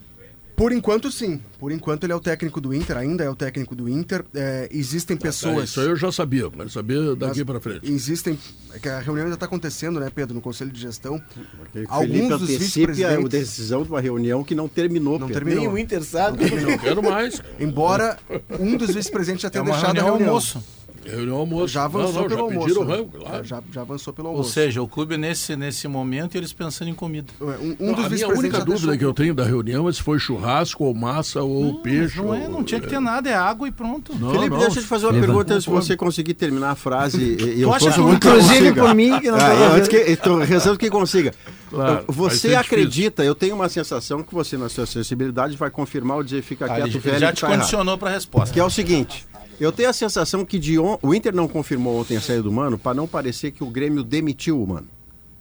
[0.57, 1.39] Por enquanto, sim.
[1.59, 4.25] Por enquanto, ele é o técnico do Inter, ainda é o técnico do Inter.
[4.33, 5.69] É, existem É, pessoas.
[5.69, 7.91] isso aí eu já sabia, quero saber daqui mas para frente.
[7.91, 8.39] Existem.
[8.73, 11.21] É que a reunião ainda está acontecendo, né, Pedro, no Conselho de Gestão.
[11.59, 15.45] Porque Alguns Felipe dos a vice-presidentes- decisão de uma reunião que não terminou, Não Pedro.
[15.45, 15.63] terminou.
[15.65, 16.39] Nem o Inter sabe.
[16.49, 17.39] Não quero mais.
[17.59, 18.17] Embora
[18.59, 20.29] um dos vice-presidentes já É tenha uma deixado a reunião reunião.
[20.29, 20.63] almoço.
[21.09, 21.67] Reunião almoço.
[21.69, 22.67] Já avançou não, não, pelo já almoço.
[22.67, 22.95] pediram né?
[22.95, 23.43] rango, claro.
[23.45, 24.51] já, já avançou pelo Ou almoço.
[24.51, 27.31] seja, o clube nesse, nesse momento e eles pensando em comida.
[27.41, 27.45] um,
[27.79, 30.01] um Não, dos a minha única dúvida deixou- que eu tenho da reunião é se
[30.01, 32.17] foi churrasco ou massa ou peixe.
[32.17, 34.13] Não, é, ou- não tinha que ter nada, é água e pronto.
[34.17, 34.59] Não, Felipe, não.
[34.59, 35.25] deixa eu te fazer uma Leva.
[35.25, 37.37] pergunta se você conseguir terminar a frase.
[37.59, 41.33] eu acha muito Inclusive por mim, que não Ah, eu que, estou rezando que consiga.
[41.69, 46.17] Claro, vai você acredita, eu tenho uma sensação que você, na sua sensibilidade, vai confirmar
[46.17, 48.53] ou dizer fica Ah, quieto, ele velho, já te tá condicionou para a resposta.
[48.53, 49.25] Que é o seguinte,
[49.59, 50.97] eu tenho a sensação que de on...
[51.01, 54.03] o Inter não confirmou ontem a saída do Mano para não parecer que o Grêmio
[54.03, 54.87] demitiu o Mano.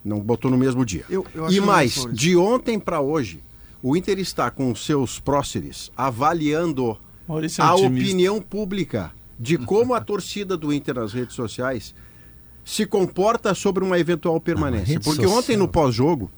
[0.05, 1.05] Não botou no mesmo dia.
[1.11, 3.41] Eu- eu e mais, de ontem para hoje,
[3.83, 6.97] o Inter está com seus próceres avaliando
[7.29, 8.05] Maurício é a otimista.
[8.07, 11.95] opinião pública de como a torcida do Inter nas redes sociais
[12.65, 14.95] se comporta sobre uma eventual permanência.
[14.95, 15.39] rede Porque social.
[15.39, 16.31] ontem no pós-jogo,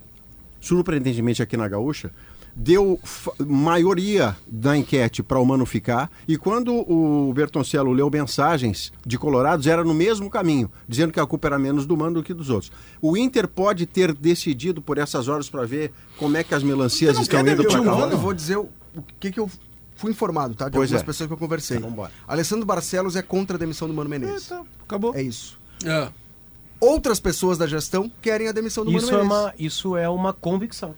[0.60, 2.10] surpreendentemente aqui na Gaúcha,
[2.58, 2.98] deu
[3.38, 9.68] maioria da enquete para o Mano ficar e quando o Bertoncello leu mensagens de colorados
[9.68, 12.50] era no mesmo caminho, dizendo que a culpa era menos do Mano do que dos
[12.50, 12.72] outros.
[13.00, 17.14] O Inter pode ter decidido por essas horas para ver como é que as melancias
[17.14, 17.94] não estão indo para o cá.
[17.94, 18.12] Mano?
[18.12, 19.48] Eu vou dizer o, o que, que eu
[19.94, 20.64] fui informado, tá?
[20.64, 21.06] De Pois algumas é.
[21.06, 21.78] pessoas que eu conversei.
[21.78, 22.10] Vambora.
[22.26, 24.46] Alessandro Barcelos é contra a demissão do Mano Menezes.
[24.46, 25.14] Então, acabou.
[25.14, 25.56] É isso.
[25.84, 26.08] É.
[26.80, 29.42] Outras pessoas da gestão querem a demissão do Isso Mano é, Menezes.
[29.44, 30.94] uma, isso é uma convicção.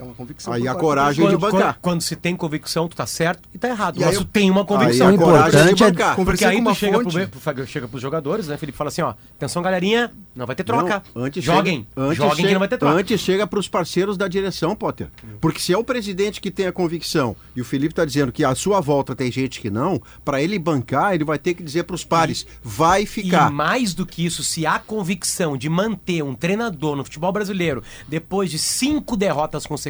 [0.00, 0.52] É uma convicção.
[0.52, 1.60] Aí a coragem de Quando, bancar.
[1.74, 3.98] quando, quando se tem convicção, tu tá certo e tá errado.
[3.98, 5.08] E aí Mas eu- tu tem uma Aí convicção.
[5.08, 6.16] a coragem de importante é- bancar.
[6.16, 7.28] Porque aí tu chega, fonte.
[7.28, 8.78] pro, pro, chega pros jogadores, né, Felipe?
[8.78, 11.02] Fala assim, ó, atenção galerinha, não vai ter troca.
[11.14, 12.96] Não, antes Joguem, chega- antes joguem que chega- não vai ter troca.
[12.96, 15.08] Antes chega para os parceiros da direção, Potter.
[15.40, 18.42] Porque se é o presidente que tem a convicção e o Felipe está dizendo que
[18.42, 21.82] à sua volta tem gente que não, para ele bancar, ele vai ter que dizer
[21.84, 23.50] para os pares, vai ficar.
[23.50, 27.82] E mais do que isso, se há convicção de manter um treinador no futebol brasileiro
[28.08, 29.89] depois de cinco derrotas consecutivas,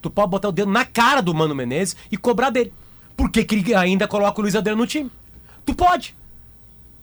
[0.00, 2.72] tu pode botar o dedo na cara do Mano Menezes e cobrar dele.
[3.16, 5.10] Por que, que ele ainda coloca o Luiz Adriano no time?
[5.64, 6.16] Tu pode.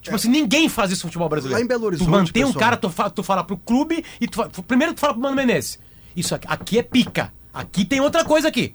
[0.02, 1.60] Tipo assim, ninguém faz isso no futebol brasileiro.
[1.60, 2.60] Lá em Belo Horizonte, Tu mantém um pessoal.
[2.60, 5.36] cara, tu fala, tu fala pro clube e tu fala, primeiro tu fala pro Mano
[5.36, 5.80] Menezes.
[6.16, 7.34] Isso aqui, aqui é pica.
[7.54, 8.74] Aqui tem outra coisa aqui.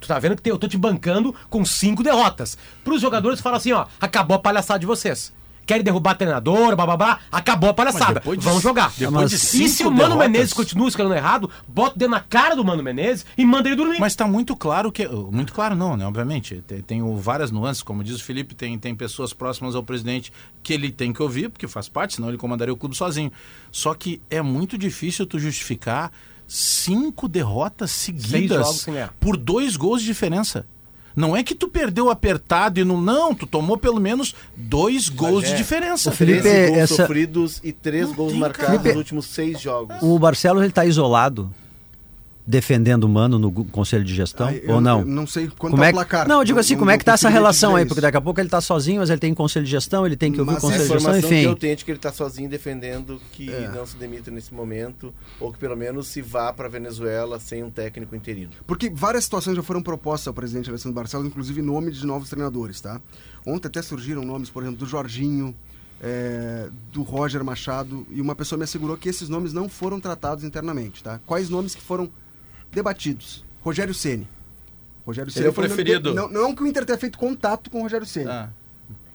[0.00, 2.56] Tu tá vendo que tem- eu tô te bancando com cinco derrotas.
[2.82, 5.32] Pros jogadores, tu fala assim, ó, acabou a palhaçada de vocês.
[5.70, 8.18] Querem derrubar treinador, bababá, acabou a palhaçada.
[8.40, 8.92] de- Vão jogar.
[8.98, 12.10] depois de e se cinco o Mano derrotas- Menezes continua escalando errado, bota o dedo
[12.10, 14.00] na cara do Mano Menezes e manda ele dormir.
[14.00, 15.06] Mas está muito claro que.
[15.06, 16.04] Muito claro, não, né?
[16.04, 16.60] Obviamente.
[16.66, 20.32] Tem, tem o- várias nuances, como diz o Felipe, tem, tem pessoas próximas ao presidente
[20.60, 23.30] que ele tem que ouvir, porque faz parte, senão ele comandaria o clube sozinho.
[23.70, 26.10] Só que é muito difícil tu justificar
[26.48, 28.84] cinco derrotas seguidas
[29.20, 30.66] por dois gols de diferença.
[31.16, 33.00] Não é que tu perdeu apertado e não.
[33.00, 36.10] Não, tu tomou pelo menos dois gols de diferença.
[36.10, 39.96] o Felipe, 13 gols essa- sofridos e 3 gols marcados Felipe- nos últimos 6 jogos.
[40.00, 41.52] O Barcelos ele tá isolado
[42.50, 45.04] defendendo o Mano no conselho de gestão Ah, eu ou não?
[45.04, 45.94] não sei quanto Como é o que...
[45.94, 46.26] placar.
[46.28, 47.86] Não, eu digo assim, Não- como é não que tá essa relação aí?
[47.86, 50.32] Porque daqui a pouco ele tá sozinho, mas ele tem conselho de gestão, ele tem
[50.32, 51.54] que ouvir Mas o conselho de gestão, informação que eu enfim.
[51.60, 53.68] tenho é de que ele está sozinho defendendo que É.
[53.68, 57.70] não se demita nesse momento, ou que pelo menos se vá para Venezuela sem um
[57.70, 58.50] técnico interino.
[58.66, 62.80] Porque várias situações já foram propostas ao presidente Alessandro Barcelos, inclusive nome de novos treinadores,
[62.80, 63.00] tá?
[63.46, 65.54] Ontem até surgiram nomes, por exemplo, do Jorginho,
[66.02, 70.44] é, do Roger Machado, e uma pessoa me assegurou que esses nomes não foram tratados
[70.44, 71.20] internamente, tá?
[71.26, 72.08] Quais nomes que foram
[72.72, 73.44] debatidos?
[73.62, 74.28] Rogério Ceni.
[75.06, 76.14] Rogério Ceni é o nome- preferido.
[76.14, 78.28] Não, não que o Inter tenha feito contato com o Rogério Ceni.
[78.30, 78.50] Ah,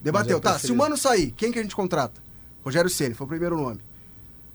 [0.02, 0.76] Debateu, é tá, se o.
[0.76, 2.22] Mano sair, quem que a gente contrata?
[2.64, 3.80] Rogério Ceni foi o primeiro nome.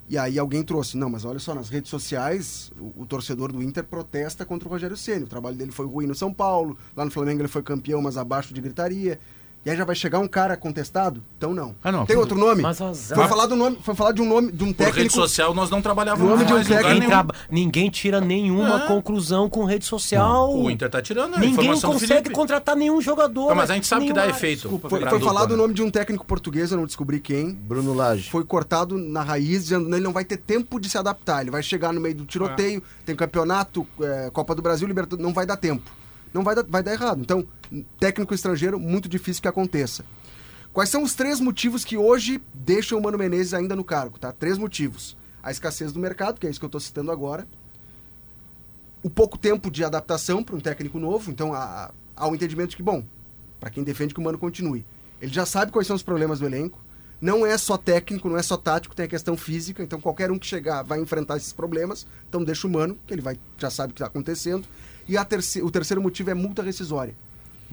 [0.08, 3.62] E aí alguém trouxe, não, mas olha só, nas redes sociais, o, o torcedor do
[3.62, 5.24] Inter protesta contra o Rogério Ceni.
[5.24, 8.16] O trabalho dele foi ruim no São Paulo, lá no Flamengo ele foi campeão, mas
[8.16, 9.20] abaixo de gritaria.
[9.64, 11.22] E aí já vai chegar um cara contestado?
[11.36, 11.74] Então não.
[11.84, 12.06] Ah, não.
[12.06, 12.62] Tem outro nome?
[12.62, 13.18] Mas azar.
[13.18, 15.14] Foi falar do nome, foi falar de um nome de um por rede técnico.
[15.14, 18.86] social nós não trabalhávamos Nome de um técnico- Ninguém, traba- ninguém tira nenhuma É.
[18.86, 20.54] conclusão com rede social.
[20.56, 23.48] O Inter tá tirando a Ninguém consegue contratar nenhum jogador.
[23.48, 24.62] Tá, mas a gente sabe que dá efeito.
[24.62, 25.62] Desculpa, Foi, foi falar do né?
[25.62, 27.52] nome de um técnico português, eu não descobri quem.
[27.52, 28.30] Bruno Lage.
[28.30, 31.42] Foi cortado na raiz, dizendo que ele não vai ter tempo de se adaptar.
[31.42, 35.34] Ele vai chegar no meio do tiroteio, tem campeonato, é, Copa do Brasil, Libertadores, não
[35.34, 35.90] vai dar tempo.
[36.32, 37.20] Não vai dar, vai dar errado.
[37.20, 37.46] Então,
[37.98, 40.04] técnico estrangeiro, muito difícil que aconteça.
[40.72, 44.32] Quais são os três motivos que hoje deixam o Mano Menezes ainda no cargo, tá?
[44.32, 45.16] Três motivos.
[45.42, 47.48] A escassez do mercado, que é isso que eu estou citando agora.
[49.02, 51.30] O pouco tempo de adaptação para um técnico novo.
[51.30, 53.04] Então, há, há o entendimento de que, bom,
[53.58, 54.84] para quem defende que o Mano continue,
[55.20, 56.78] ele já sabe quais são os problemas do elenco.
[57.20, 59.82] Não é só técnico, não é só tático, tem a questão física.
[59.82, 62.06] Então, qualquer um que chegar vai enfrentar esses problemas.
[62.28, 64.66] Então, deixa o Mano, que ele vai, já sabe o que está acontecendo.
[65.10, 67.14] E a terce- o terceiro motivo é multa rescisória.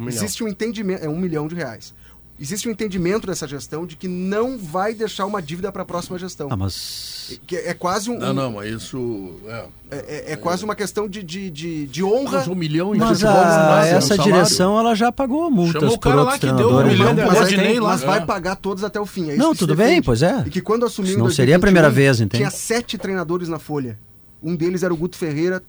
[0.07, 1.93] Existe um entendimento, é um milhão de reais.
[2.39, 6.19] Existe um entendimento dessa gestão de que não vai deixar uma dívida para a próxima
[6.19, 6.49] gestão.
[6.51, 9.31] Ah, mas Que é quase um, Não, não, mas isso.
[9.47, 9.65] É.
[9.89, 12.37] É, é- é quase uma questão de, de, de, de honra.
[12.37, 15.11] Mas um milhão em Mas futebol não dá, a, é um essa direção ela já
[15.11, 17.23] pagou multas Chamou o cara lá que deu um milhão né?
[17.25, 17.89] pro mas, Rodinei lá.
[17.89, 18.25] mas vai É.
[18.25, 19.29] pagar todos até o fim.
[19.29, 20.05] É isso Não, tudo bem, defende.
[20.05, 20.43] pois é.
[20.45, 22.37] E que quando assumiu Não seria a 2021, primeira vez, entende?
[22.41, 23.97] Tinha sete treinadores na folha.
[24.43, 25.63] Um deles era o Guto Ferreira,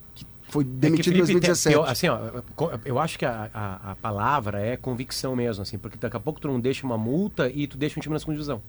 [0.49, 1.75] foi É que, demitido em Felipe, 2017.
[1.77, 2.19] Eu, assim, ó,
[2.85, 6.41] eu acho que a, a, a palavra é convicção mesmo, assim, porque daqui a pouco
[6.41, 8.61] tu não deixa uma multa e tu deixa um time na segunda divisão.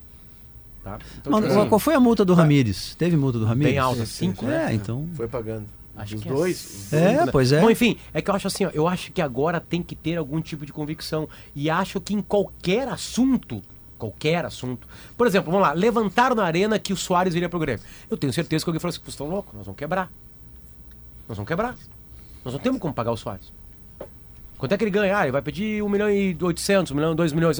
[0.83, 0.97] Tá?
[1.19, 2.95] Então, Mano, tipo qual- assim, qual foi a multa do Ramires?
[2.95, 3.71] Teve multa do Ramires?
[3.73, 4.73] Bem alta, cinco, É, né?
[4.73, 5.07] então.
[5.15, 5.65] Foi pagando.
[5.95, 6.93] Acho Os que dois.
[6.93, 7.31] É, os É, dois.
[7.31, 7.59] pois é.
[7.59, 10.15] Bom, enfim, é que eu acho assim, ó, eu acho que agora tem que ter
[10.17, 11.27] algum tipo de convicção.
[11.53, 13.61] E acho que em qualquer assunto,
[13.97, 14.87] qualquer assunto.
[15.17, 17.83] Por exemplo, vamos lá, levantaram na arena que o Soares iria pro Grêmio.
[18.09, 20.09] Eu tenho certeza que alguém falou assim, vocês estão loucos, nós vamos quebrar.
[21.29, 21.75] Nós vamos quebrar.
[22.43, 23.53] Nós não temos como pagar o Soares.
[24.57, 25.17] Quanto é que ele ganha?
[25.17, 27.57] Ah, ele vai pedir 1 milhão e 800, 1 milhão, 2 milhões.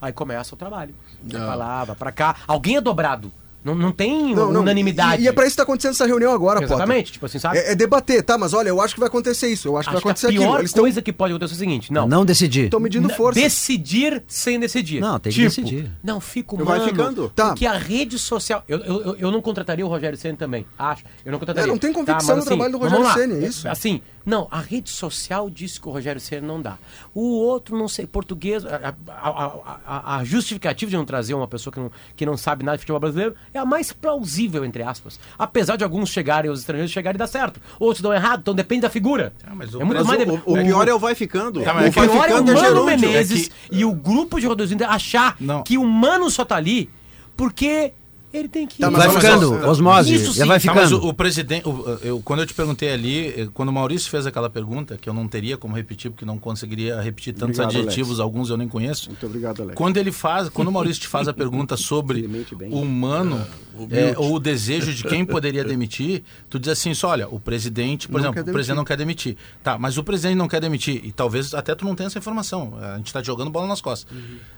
[0.00, 0.94] Aí começa o trabalho.
[1.22, 2.36] Vai pra lá, vai pra cá.
[2.48, 3.30] Alguém é dobrado.
[3.62, 4.60] Não, não tem Não, não.
[4.62, 5.22] unanimidade.
[5.22, 6.76] E, e é pra isso que tá acontecendo essa reunião agora, Potter.
[6.76, 7.58] Exatamente, tipo assim, sabe?
[7.58, 8.38] É, é debater, tá?
[8.38, 10.26] Mas olha, eu acho que vai acontecer isso, eu acho, que vai Acho que acontecer
[10.26, 10.44] a aquilo.
[10.44, 12.08] pior Eles coisa que pode acontecer é o seguinte, não.
[12.08, 12.64] Não decidir.
[12.64, 13.38] estão medindo N- força.
[13.38, 15.00] Decidir sem decidir.
[15.00, 15.90] Não, tem que decidir.
[16.02, 17.28] Não, fico Vai mano, ficando.
[17.34, 17.48] Tá.
[17.48, 18.64] Porque a rede social.
[18.66, 20.64] Eu, eu, eu- eu não contrataria o Rogério Senna também.
[20.78, 21.04] Acho.
[21.24, 21.68] Eu não contrataria.
[21.68, 23.12] É, não tem convicção Tá, mas no trabalho do Rogério.
[23.12, 23.68] Ceni, é isso?
[23.68, 26.76] Assim, não, a rede social disse que o Rogério Senna não dá.
[27.14, 28.64] O outro, não sei, português.
[28.66, 29.52] A, a-
[29.86, 32.82] a- a- justificativa de não trazer uma pessoa que não, que não sabe nada de
[32.82, 35.18] futebol brasileiro é a mais plausível, entre aspas.
[35.38, 37.60] Apesar de alguns chegarem, os estrangeiros chegarem e dar certo.
[37.78, 39.32] Outros dão errado, então depende da figura.
[39.44, 41.62] Ah, o é muito mais o, o- o pior é o vai ficando.
[41.62, 42.84] Tá, é o vai pior é o é Mano.
[42.84, 45.62] Menezes É que- e o grupo de Inter achar Não.
[45.62, 46.90] que o Mano só tá ali
[47.36, 47.92] porque
[48.32, 48.78] ele tem que...
[48.78, 50.48] Tá, mas Vai olha ficando, só, osmose, Isso já sim.
[50.48, 51.04] vai Tá, mas ficando.
[51.06, 54.26] o, o presidente, o- eu, quando eu te perguntei ali, eh, quando o Maurício fez
[54.26, 58.20] aquela pergunta, que eu não teria como repetir, porque não conseguiria repetir tantos Obrigado, adjetivos,
[58.20, 59.08] alguns eu nem conheço.
[59.10, 59.76] Muito obrigado, Alex.
[59.76, 62.28] Quando ele faz, quando o Maurício te faz a pergunta sobre
[62.70, 63.44] o humano
[63.90, 68.06] é, ou o desejo de quem poderia demitir, tu diz assim, só, olha, o presidente,
[68.08, 69.36] por Não exemplo, o presidente não quer demitir.
[69.62, 72.74] Tá, mas o presidente não quer demitir, e talvez até tu não tenha essa informação,
[72.80, 74.06] a gente está jogando bola nas costas.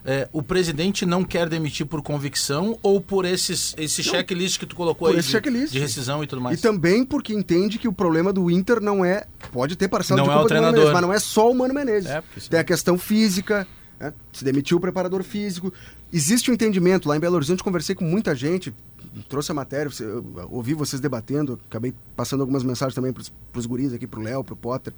[0.05, 4.75] É, o presidente não quer demitir por convicção ou por esses, esse checklist que tu
[4.77, 6.59] colocou aí esse de, de rescisão e tudo mais?
[6.59, 9.27] E também porque entende que o problema do Inter não é.
[9.53, 10.79] Pode ter parcela Não de é o culpa do Mano treinador.
[10.79, 12.11] Menezes, mas não é só o Mano Menezes.
[12.11, 13.67] É, Tem a questão física,
[13.99, 14.13] né?
[14.33, 15.73] se demitiu o preparador físico.
[16.13, 17.09] Existe um entendimento.
[17.09, 18.75] Lá em Belo Horizonte, conversei com muita gente,
[19.29, 19.91] trouxe a matéria,
[20.51, 23.23] ouvi vocês debatendo, acabei passando algumas mensagens também para
[23.59, 24.93] os guris aqui, para o Léo, para o Potter.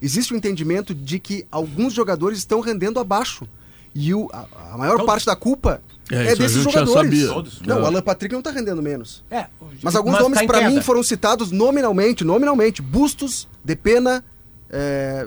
[0.00, 3.46] Existe um entendimento de que alguns jogadores estão rendendo abaixo.
[3.94, 5.06] E o, a, a maior Todos.
[5.06, 5.80] parte da culpa
[6.10, 7.26] É, é, desses jogadores.
[7.28, 7.60] Todos.
[7.62, 7.82] Não, É.
[7.82, 9.24] o Alan Patrick não está rendendo menos.
[9.30, 9.46] É,
[9.82, 12.82] Mas alguns nomes tá pra mim foram citados nominalmente, nominalmente.
[12.82, 14.22] Bustos, Depena,
[14.70, 15.26] é,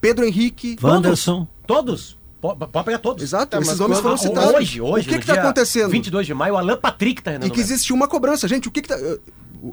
[0.00, 0.76] Pedro Henrique.
[0.82, 1.46] Wanderson.
[1.66, 2.16] Todos.
[2.40, 3.22] Po- Pode pegar todos.
[3.22, 4.54] Exato, Tá, esses mas nomes foram citados.
[4.54, 5.06] Hoje, hoje.
[5.08, 5.90] O que que tá acontecendo?
[5.90, 7.54] 22 de maio, o Alan Patrick tá E renovando.
[7.54, 8.46] que existe uma cobrança.
[8.48, 8.96] Gente, o que que tá...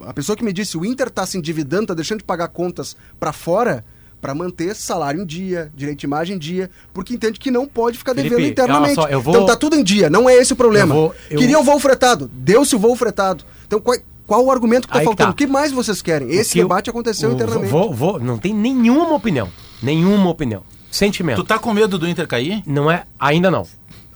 [0.03, 2.95] A pessoa que me disse, o Inter tá se endividando, tá deixando de pagar contas
[3.19, 3.83] pra fora
[4.21, 7.97] para manter salário em dia, direito de imagem em dia, porque entende que não pode
[7.97, 8.99] ficar Felipe, devendo internamente.
[8.99, 10.93] olha só, eu vou- Então tá tudo em dia, não é esse o problema.
[10.93, 13.43] Eu vou- eu- Queria o voo fretado, deu-se o voo fretado.
[13.65, 13.97] Então qual,
[14.27, 15.29] qual o argumento que tá Aí que faltando?
[15.29, 15.33] tá.
[15.33, 16.29] O que mais vocês querem?
[16.29, 17.69] Esse que eu- debate aconteceu o- internamente.
[17.71, 19.49] Vou, vou, não tem nenhuma opinião.
[19.81, 20.61] Nenhuma opinião.
[20.91, 21.37] Sentimento.
[21.41, 22.61] Tu tá com medo do Inter cair?
[22.67, 23.05] Não é.
[23.19, 23.65] Ainda não.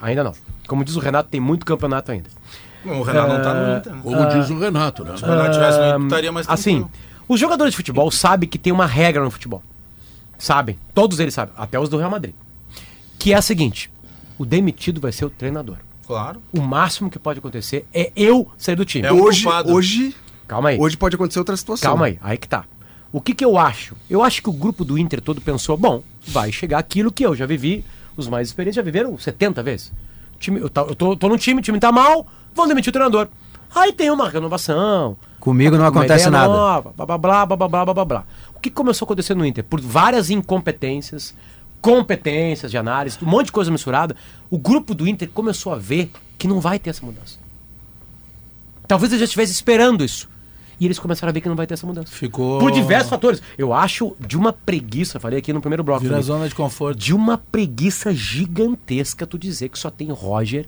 [0.01, 0.33] Ainda não.
[0.67, 2.29] Como diz o Renato, tem muito campeonato ainda.
[2.83, 3.93] Bom, o Renato não tá no Inter.
[3.93, 3.99] né?
[4.03, 5.17] Como diz o Renato, né?
[5.17, 6.85] Se o Renato tivesse no Inter, tu estaria mais Assim,
[7.27, 9.63] os jogadores de futebol sabem que tem uma regra no futebol.
[10.37, 12.33] Sabem, todos eles sabem, até os do Real Madrid.
[13.17, 13.91] Que é a seguinte:
[14.37, 15.77] o demitido vai ser o treinador.
[16.05, 16.41] Claro.
[16.53, 19.07] O máximo que pode acontecer é eu sair do time.
[19.07, 20.15] É hoje, hoje.
[20.47, 20.79] Calma aí.
[20.79, 21.89] Hoje pode acontecer outra situação.
[21.89, 22.65] Calma aí, aí que tá.
[23.11, 23.95] O que, que eu acho?
[24.09, 27.35] Eu acho que o grupo do Inter todo pensou: bom, vai chegar aquilo que eu
[27.35, 27.83] já vivi,
[28.15, 29.91] os mais experientes já viveram 70 vezes.
[30.37, 32.93] Time, eu, tá, eu tô, tô no time, o time tá mal, vão demitir o
[32.93, 33.27] treinador.
[33.73, 35.17] Aí tem uma renovação.
[35.39, 36.47] Comigo tá não acontece nada.
[36.47, 38.23] Nova, blá, blá, blá, blá, blá, blá, blá.
[38.55, 39.63] O que começou a acontecer no Inter?
[39.63, 41.35] Por várias incompetências,
[41.81, 44.15] competências de análise, um monte de coisa misturada,
[44.49, 47.37] o grupo do Inter começou a ver que não vai ter essa mudança.
[48.87, 50.29] Talvez eles já estivessem esperando isso.
[50.79, 52.11] E eles começaram a ver que não vai ter essa mudança.
[52.11, 53.41] Ficou- Por diversos fatores.
[53.57, 56.01] Eu acho de uma preguiça, falei aqui no primeiro bloco.
[56.01, 56.97] Vira zona de conforto.
[56.99, 60.67] de uma preguiça gigantesca tu dizer que só tem Roger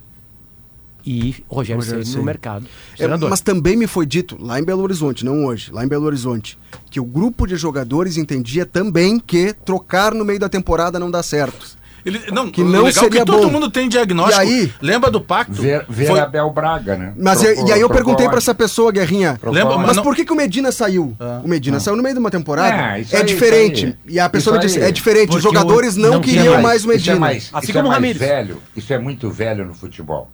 [1.10, 2.66] e Rogério, Rogério Ceni no mercado.
[3.00, 6.06] É, mas também me foi dito, lá em Belo Horizonte, não hoje, lá em Belo
[6.06, 6.58] Horizonte,
[6.92, 11.24] que o grupo de jogadores entendia também que trocar no meio da temporada não dá
[11.24, 11.78] certo.
[12.06, 13.52] Ele, não, Que não legal é seria que todo bom.
[13.52, 14.42] mundo tem diagnóstico.
[14.42, 14.74] E aí?
[14.82, 15.52] Lembra do pacto?
[15.62, 17.14] Ver, ver Foi- Abel Braga, né?
[17.18, 18.44] Mas e- Trocou- e aí eu perguntei pra onde?
[18.44, 19.88] essa pessoa, Guerrinha, Lembra, onde?
[19.88, 21.14] mas não- por que, que o Medina saiu?
[21.44, 22.74] o Medina saiu no meio de uma temporada.
[22.94, 23.98] Ah, isso é aí, diferente.
[24.08, 25.36] E a pessoa me disse, é diferente.
[25.36, 26.64] Os Porque jogadores o- não, não queriam mais.
[26.64, 27.20] mais o Isso é Medina.
[27.20, 28.18] mais, Assim isso como é o Ramires.
[28.20, 28.58] velho.
[28.74, 30.30] Isso é muito velho no futebol.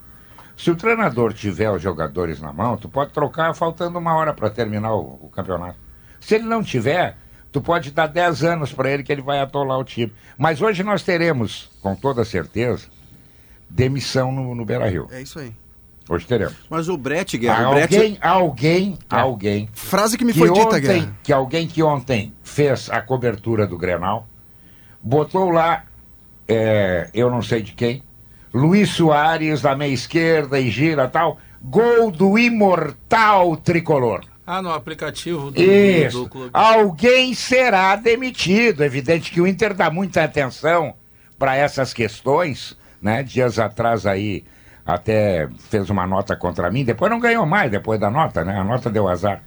[0.55, 4.49] Se o treinador tiver os jogadores na mão, tu pode trocar faltando uma hora para
[4.49, 5.77] terminar o, o campeonato.
[6.19, 7.17] Se ele não tiver,
[7.51, 10.13] tu pode dar 10 anos para ele que ele vai atolar o time.
[10.37, 12.87] Mas hoje nós teremos, com toda certeza,
[13.69, 15.07] demissão no, no Beira-Rio.
[15.11, 15.53] É isso aí.
[16.09, 16.55] Hoje teremos.
[16.69, 17.95] Mas o Brett, Guerra, o Brett...
[17.95, 21.17] Alguém, alguém, alguém Frase que me que foi dita, ontem, Guerra.
[21.23, 24.27] que alguém que ontem fez a cobertura do Grenal,
[25.01, 25.85] botou lá,
[26.47, 28.03] é, eu não sei de quem,
[28.53, 34.21] Luiz Soares na meia esquerda e gira tal, gol do imortal tricolor.
[34.45, 36.25] Ah, no aplicativo do, Isso.
[36.25, 36.49] do.
[36.51, 38.83] Alguém será demitido.
[38.83, 40.93] Evidente que o Inter dá muita atenção
[41.39, 43.23] para essas questões, né?
[43.23, 44.43] Dias atrás aí
[44.85, 48.57] até fez uma nota contra mim, depois não ganhou mais depois da nota, né?
[48.59, 49.41] A nota deu azar.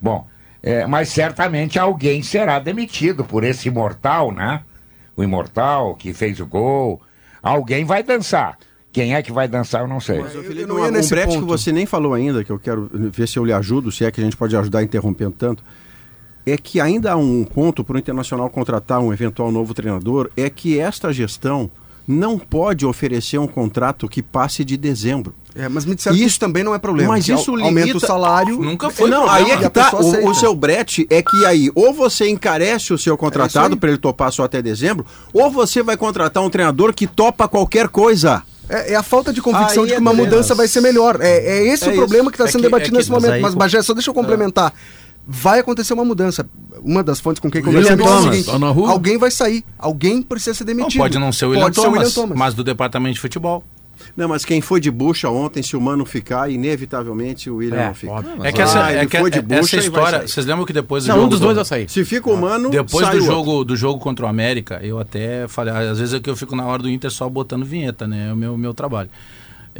[0.00, 0.26] Bom,
[0.62, 4.62] é, mas certamente alguém será demitido por esse imortal, né?
[5.14, 7.02] O imortal que fez o gol.
[7.42, 8.58] Alguém vai dançar.
[8.92, 10.20] Quem é que vai dançar, eu não sei.
[10.20, 11.46] Mas, Felipe, eu não ia um nesse Brett que ponto.
[11.46, 14.20] você nem falou ainda, que eu quero ver se eu lhe ajudo, se é que
[14.20, 15.62] a gente pode ajudar interrompendo tanto,
[16.46, 20.48] é que ainda há um ponto para o Internacional contratar um eventual novo treinador, é
[20.48, 21.70] que esta gestão
[22.10, 25.34] não pode oferecer um contrato que passe de dezembro.
[25.54, 27.10] É, mas me disseram que Isso- isso também não é problema.
[27.10, 28.58] mas que isso au- aumenta limita- o salário.
[28.58, 29.46] Nunca foi não, problema.
[29.46, 29.90] aí é que tá.
[29.94, 33.78] O, o seu Brett é que aí, ou você encarece o seu É contratado aí.
[33.78, 35.04] para ele topar só até dezembro,
[35.34, 38.42] ou você vai contratar um treinador que topa qualquer coisa.
[38.70, 40.30] É, é a falta de convicção Aí de que é uma beleza.
[40.30, 41.18] mudança vai ser melhor.
[41.20, 42.30] É, é esse É o problema isso.
[42.30, 43.34] que está É sendo que- debatido é que- nesse mas momento.
[43.36, 44.72] aí Mas, Bagé, só deixa eu complementar.
[45.26, 46.46] Vai acontecer uma mudança.
[46.82, 48.90] Uma das fontes com quem conversei Thomas, seguinte: na rua?
[48.90, 51.00] alguém vai sair, alguém precisa ser Não, demitido.
[51.00, 52.38] pode não ser o William, Pode ser Thomas, o William Thomas.
[52.38, 53.62] mas do departamento de futebol.
[54.16, 57.86] Não, mas quem foi de bucha ontem, se o Mano ficar, inevitavelmente o William É,
[57.88, 58.12] não fica.
[58.12, 58.44] óbvio.
[58.44, 60.28] É que Ah, essa, é ele que foi de essa bucha e vai história.
[60.28, 61.90] Vocês lembram que depois do Não, jogo um dos dois do- vai sair.
[61.90, 63.34] Se fica o Mano, Depois sai do o outro.
[63.36, 66.54] jogo, do jogo contra o América, eu até falei, às vezes é que eu fico
[66.54, 68.28] na hora do Inter só botando vinheta, né?
[68.28, 69.10] É o meu, meu trabalho.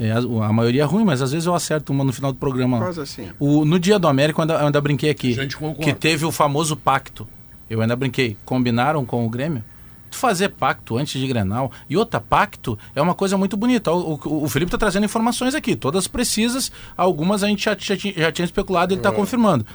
[0.00, 2.38] É, a, a maioria é ruim, mas às vezes eu acerto uma no final do
[2.38, 2.78] programa.
[2.78, 3.28] Quase assim.
[3.38, 5.32] O, no dia do América, eu ainda, eu ainda brinquei aqui.
[5.32, 5.80] Gente, concordo.
[5.82, 7.26] que teve o famoso pacto.
[7.68, 8.36] Eu ainda brinquei.
[8.44, 9.64] Combinaram com o Grêmio?
[10.10, 11.70] Tu fazer pacto antes de Grenal.
[11.90, 13.90] E outra, pacto é uma coisa muito bonita.
[13.92, 16.70] O, o, o Felipe está trazendo informações aqui, todas precisas.
[16.96, 19.66] Algumas a gente já, já, tinha- já tinha especulado e ele está confirmando.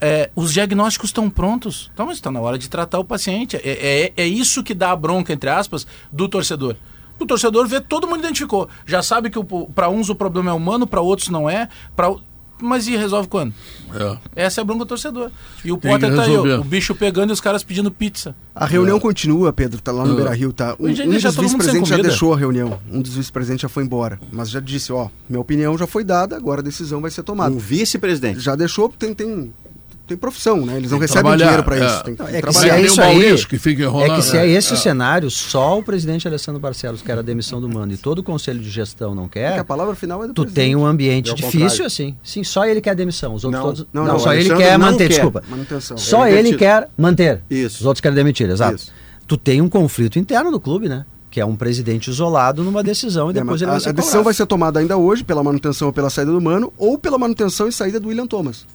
[0.00, 1.90] É, os diagnósticos estão prontos.
[1.92, 3.56] Então, está na hora de tratar o paciente.
[3.56, 6.74] É, é, é isso que dá a bronca, entre aspas, do torcedor.
[7.20, 8.68] O torcedor vê, todo mundo identificou.
[8.86, 9.38] Já sabe que
[9.74, 11.68] para uns o problema é humano, para outros não é.
[11.94, 12.12] Pra,
[12.62, 13.52] mas e resolve quando?
[14.34, 14.44] É.
[14.46, 15.30] Essa é a bronca do torcedor.
[15.64, 18.34] E o Tem Potter tá aí, ó, o bicho pegando e os caras pedindo pizza.
[18.54, 20.16] A reunião continua, Pedro, tá lá no Ah.
[20.16, 20.74] Beira Rio, tá?
[20.78, 22.78] Um, um dos vice-presidentes já deixou a reunião.
[22.90, 24.18] Um dos vice-presidentes já foi embora.
[24.32, 27.54] Mas já disse, ó, minha opinião já foi dada, agora a decisão vai ser tomada.
[27.54, 28.40] Um vice-presidente.
[28.40, 29.52] Já deixou, tem, tem
[30.10, 30.76] tem profissão, né?
[30.76, 31.86] Eles não Tem recebem trabalhar, dinheiro para é.
[31.86, 32.04] isso.
[32.04, 32.52] Tem que É que trabalhar.
[32.60, 34.14] se é isso aí, que fica é enrolando.
[34.16, 34.74] que se é É, esse é.
[34.74, 38.22] o cenário, só o presidente Alessandro Barcelos quer a demissão do mano e todo o
[38.22, 40.66] conselho de gestão não Porque quer, a palavra final é do tu presidente.
[40.66, 41.86] tem um ambiente É difícil contrário.
[41.86, 42.16] assim.
[42.22, 43.34] Sim, só ele quer a demissão.
[43.34, 43.86] Os outros Não, todos.
[43.92, 45.14] não, Não, não, só o ele quer não manter, quer.
[45.14, 45.42] desculpa.
[45.48, 45.96] Manutenção.
[45.96, 47.42] Só Ele quer ele quer manter.
[47.48, 47.80] Isso.
[47.80, 48.74] Os outros querem demitir, exato.
[48.76, 48.92] Isso.
[49.26, 51.06] Tu tem um conflito interno no clube, né?
[51.30, 53.88] Que é um presidente isolado numa decisão e É, depois mas ele a, vai ser
[53.90, 56.98] a decisão vai ser tomada ainda hoje pela manutenção ou pela saída do Mano ou
[56.98, 58.66] pela manutenção e saída do William Thomas.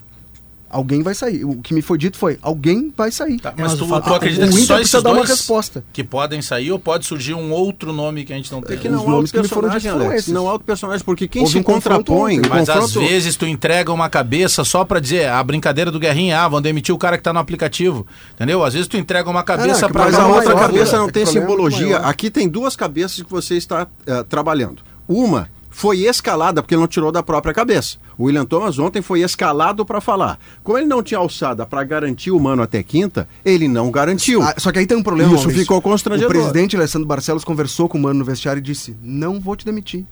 [0.70, 1.46] Alguém vai sair.
[1.46, 3.40] O que me foi dito foi: alguém vai sair.
[3.40, 5.26] Tá, É, mas mas tu, fato- tu acredita o que Inter só precisa dar uma
[5.26, 5.84] resposta.
[5.94, 8.76] que podem sair ou pode surgir um outro nome que a gente não tem?
[8.76, 10.32] É que Os não há nomes outro que me foram esses.
[10.34, 12.42] Não há outro personagem, porque quem Houve se um contrapõe...
[12.50, 16.42] Mas às confronto- vezes tu entrega uma cabeça só pra dizer a brincadeira do Guerrinha,
[16.42, 18.06] ah, vão demitir o cara que tá no aplicativo.
[18.34, 18.64] Entendeu?
[18.64, 20.68] Às vezes tu entrega uma cabeça é que pra Mas Mas a é outra maior,
[20.68, 21.86] cabeça não É tem é simbologia.
[22.00, 22.06] maior.
[22.10, 24.82] Aqui tem duas cabeças que você está eh, trabalhando.
[25.08, 25.48] Uma
[25.78, 27.98] foi escalada porque ele não tirou da própria cabeça.
[28.18, 30.40] O William Thomas ontem foi escalado para falar.
[30.64, 34.42] Como ele não tinha alçada para garantir o mano até quinta, ele não garantiu.
[34.42, 35.30] Ah, só que aí tem um problema.
[35.34, 35.62] Isso Maurício.
[35.64, 36.30] ficou constrangedor.
[36.30, 39.66] O presidente Alessandro Barcelos conversou com o Mano no vestiário e disse: Não vou te
[39.66, 40.06] demitir.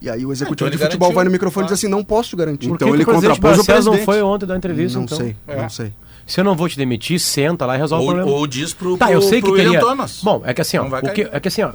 [0.00, 1.74] E aí o executivo então de futebol garantiu, vai no microfone e claro.
[1.74, 2.68] diz assim: Não posso garantir.
[2.70, 4.06] Então que ele que o presidente contrapôs o Barcelos não presidente.
[4.14, 5.18] foi ontem dar entrevista, não então?
[5.18, 5.60] sei, É.
[5.60, 5.92] não sei.
[6.24, 8.38] Se eu não vou te demitir, senta lá e resolve o Ou, problema.
[8.38, 9.80] ou diz pro, Tá, pro, eu sei que pro William teria.
[9.84, 10.20] Thomas.
[10.22, 11.72] Bom, é que assim, ó, o que, é que assim, ó,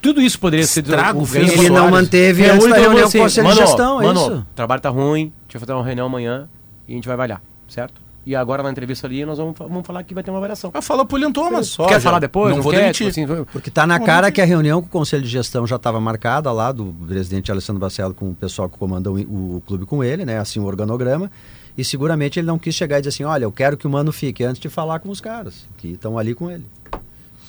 [0.00, 1.90] tudo isso poderia ser Estrago o fez Ele não Soares.
[1.90, 4.34] manteve antes da reunião com o conselho de mano, gestão, é mano, isso?
[4.38, 6.48] o trabalho tá ruim, a gente vai fazer uma reunião amanhã
[6.86, 8.08] e a gente vai avaliar, certo?
[8.28, 10.70] E agora na entrevista ali nós vamos, vamos falar que vai ter uma avaliação.
[10.74, 11.68] Ah, fala pro Thomas.
[11.68, 12.00] só, quer já.
[12.00, 12.54] falar depois?
[12.54, 12.80] Não, vou quer?
[12.80, 13.10] demitir.
[13.10, 15.76] Tipo assim, Porque tá na cara que a reunião com o conselho de gestão já
[15.76, 19.16] estava marcada lá do presidente Alessandro Barcelos com o pessoal que comanda o,
[19.56, 20.38] o clube com ele, né?
[20.38, 21.30] Assim o organograma.
[21.78, 24.12] E seguramente ele não quis chegar e dizer assim, olha, eu quero que o mano
[24.12, 26.66] fique antes de falar com os caras que estão ali com ele.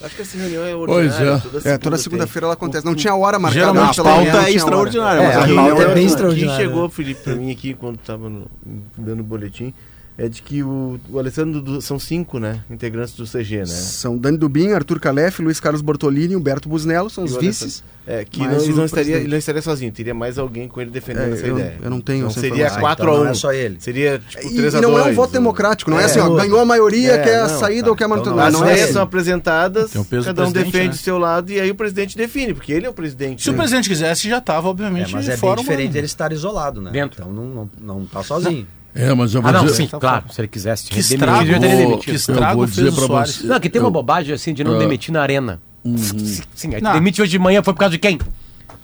[0.02, 1.36] Acho que essa reunião é Pois ordinária.
[1.36, 1.38] é.
[1.40, 2.86] Toda É, toda segunda segunda-feira ela acontece.
[2.86, 3.60] Não tinha hora marcada.
[3.72, 6.56] Geralmente A pauta é extraordinária, É, mas a reunião pauta é é bem extraordinária.
[6.58, 8.46] que chegou, Felipe, pra mim aqui, quando tava no-
[8.96, 9.74] dando o boletim,
[10.22, 13.64] é de que o, o Alessandro, do- são cinco, né, integrantes do CG, né?
[13.66, 17.82] São Dani Dubin, Arthur Calef, Luiz Carlos Bortolini, Humberto Busnello, são os E o vices.
[18.06, 20.80] É, que não, ele, o não estaria, ele não estaria sozinho, teria mais alguém com
[20.80, 21.78] ele defendendo É, essa eu- ideia.
[21.82, 22.80] eu não tenho Então essa seria informação.
[22.80, 23.76] 4 então a 1 não é só ele.
[23.78, 26.06] Seria tipo E, 3 a e 2 não é um voto democrático, não é, É,
[26.06, 27.90] assim, ó, ganhou a maioria, É, quer a não, saída tá.
[27.90, 28.36] ou quer Então manutenção.
[28.36, 28.92] não é As Não, é ideias assim.
[28.94, 30.88] são apresentadas, o do cada um defende né?
[30.88, 33.42] do seu lado e aí o presidente define, porque ele é o presidente.
[33.42, 33.58] Se o né?
[33.58, 36.80] presidente quisesse, já tava, É, obviamente, mas é bem fora o diferente ele estar isolado,
[36.82, 36.90] né?
[36.90, 37.20] Dentro.
[37.22, 38.66] Então não, não, não tá sozinho.
[38.94, 39.74] É, mas eu vou Ah, não, dizer...
[39.76, 40.24] sim, claro.
[40.32, 42.04] Se ele quisesse te Que demitir, estrago, ele teria vou- demitido.
[42.04, 43.36] que eu estrago vou fez dizer o Soares.
[43.36, 43.46] você.
[43.46, 44.78] Não, que tem eu- uma bobagem assim de não Ah.
[44.78, 45.60] demitir na arena.
[45.84, 45.96] Uhum.
[46.54, 48.18] Sim, aí demite hoje de manhã foi por causa de quem?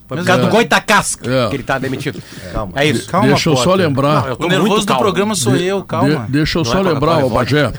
[0.08, 0.44] Foi por causa é.
[0.44, 1.48] do Goitacasca É.
[1.48, 2.22] que ele tá demitido.
[2.52, 2.72] Calma.
[2.76, 3.08] É isso.
[3.10, 3.86] Calma, Deixa eu só Potter.
[3.86, 4.22] lembrar.
[4.22, 6.24] Não, eu tô O nervoso do programa sou eu, calma.
[6.26, 7.28] De- deixa eu Não só é lembrar.
[7.28, 7.72] Bagé,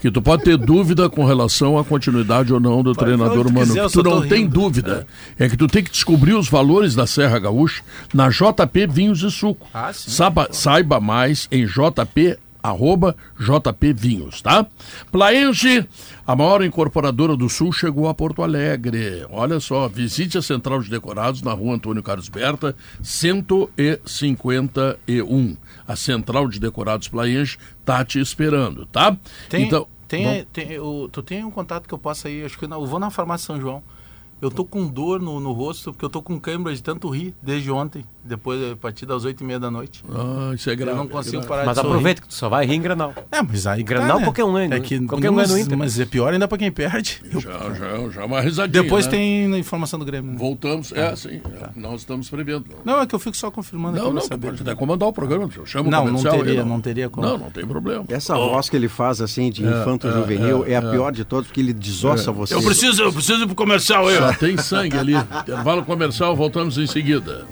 [0.00, 3.52] que tu pode ter dúvida com relação à continuidade ou não do o treinador que
[3.52, 3.66] Mano.
[3.66, 4.60] quiser, tu não tem rindo.
[4.60, 5.06] dúvida.
[5.38, 5.48] É.
[5.48, 7.82] que tu tem que descobrir os valores da Serra Gaúcha
[8.12, 9.66] na JP Vinhos e Suco.
[9.72, 10.10] Ah, sim.
[10.10, 14.66] Saiba, saiba mais em JP arroba JP Vinhos, tá?
[15.10, 15.86] Plaenge,
[16.26, 19.24] a maior incorporadora do Sul, chegou a Porto Alegre.
[19.30, 25.56] Olha só, visite a Central de Decorados na rua Antônio Carlos Berta, 151.
[25.86, 27.56] A Central de Decorados Plaenge
[27.96, 29.16] tá te esperando, tá?
[29.48, 32.58] Tem, então, tem, bom, tem- o- tu tem um contato que eu possa ir, acho
[32.58, 33.82] que não, eu vou na farmácia São João.
[34.40, 37.34] Eu tô com dor no, no rosto, porque eu tô com câimbra de tanto rir
[37.42, 40.04] desde ontem, depois a partir das oito e meia da noite.
[40.14, 40.92] ah, isso é grave.
[40.92, 41.48] eu não consigo grave.
[41.48, 41.92] parar Mas de sorrir.
[41.92, 43.12] aproveita que tu só vai rir em Granal.
[43.32, 44.24] É, mas aí Em Granal, tá, né?
[44.24, 45.76] qualquer um é, é que, qualquer um é mas, no Inter.
[45.78, 47.20] mas é pior ainda pra quem perde.
[47.32, 48.82] Eu- Já, já, já uma risadinha.
[48.82, 49.10] depois né?
[49.12, 50.32] tem a informação do Grêmio.
[50.32, 50.38] né?
[50.38, 52.64] Voltamos, é assim, é, nós estamos prevendo.
[52.84, 54.48] Não, é que eu fico só confirmando Não, não, saber.
[54.50, 57.10] pode até comandar o programa, eu chamo o Não, não comercial aí, teria, não teria
[57.10, 57.26] como.
[57.26, 58.04] Não, não tem problema.
[58.08, 61.72] Essa voz que ele faz assim de infanto-juvenil é, a pior de todos, porque ele
[61.72, 62.54] desossa você.
[62.54, 64.27] Eu preciso, eu preciso ir pro comercial aí.
[64.34, 65.14] Tem sangue ali.
[65.14, 67.46] Intervalo comercial, voltamos em seguida.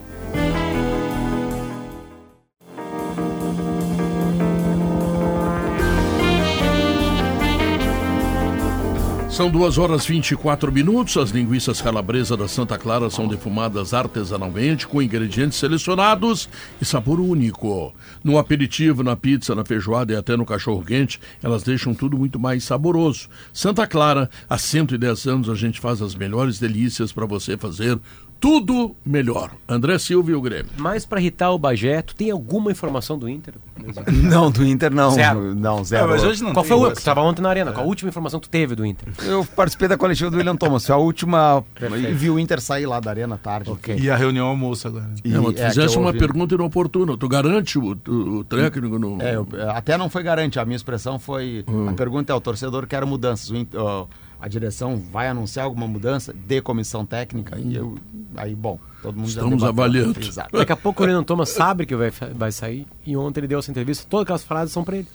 [9.37, 11.14] São duas horas 24 minutos.
[11.18, 16.49] As linguiças calabresa da Santa Clara são defumadas artesanalmente com ingredientes selecionados
[16.80, 17.95] e sabor único.
[18.25, 22.64] No aperitivo, na pizza, na feijoada e até no cachorro-quente, elas deixam tudo muito mais
[22.64, 23.29] saboroso.
[23.53, 28.00] Santa Clara, há 110 anos a gente faz as melhores delícias para você fazer
[28.47, 29.51] tudo melhor.
[29.68, 30.67] André Silva e o Grêmio.
[30.77, 33.55] Mas pra irritar o Bagé, tu tem alguma informação do Inter?
[34.23, 35.11] Não, do Inter não.
[35.11, 35.55] Zero.
[35.55, 36.09] Não, zero.
[36.09, 36.93] Mas hoje não Qual foi o.
[36.93, 37.73] Tu tava ontem na arena.
[37.73, 39.09] Qual a última informação que tu teve do Inter?
[39.25, 40.87] Eu participei da coletiva do William Thomas.
[40.87, 41.64] Foi a última.
[41.81, 43.71] E vi o Inter sair lá da arena à tarde.
[43.99, 45.11] E a reunião almoço agora.
[45.25, 46.18] E, mas tu é, fizesse uma ouvi.
[46.18, 47.17] pergunta inoportuna.
[47.17, 49.21] Tu garante o, o- o técnico no.
[49.21, 50.59] É, eu- até não foi garante.
[50.59, 51.64] A minha expressão foi.
[51.68, 51.89] Hum.
[51.89, 53.51] A pergunta é: o torcedor quer mudanças.
[53.51, 54.07] O Inter- ó,
[54.41, 57.58] a direção vai anunciar alguma mudança de comissão técnica?
[57.58, 57.96] E eu.
[58.37, 59.68] Aí, bom, todo mundo já Estamos debateu.
[59.68, 60.21] avaliando.
[60.21, 60.57] Exato.
[60.57, 62.87] Daqui a pouco o Renan Thomas sabe que vai, vai sair.
[63.04, 64.07] E ontem ele deu essa entrevista.
[64.08, 65.08] Todas aquelas frases são pra ele.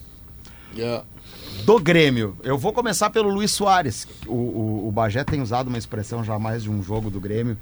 [0.77, 1.03] É.
[1.65, 2.37] do Grêmio.
[2.43, 4.07] Eu vou começar pelo Luiz Soares.
[4.25, 7.57] O, o, o Bagé tem usado uma expressão já mais de um jogo do Grêmio,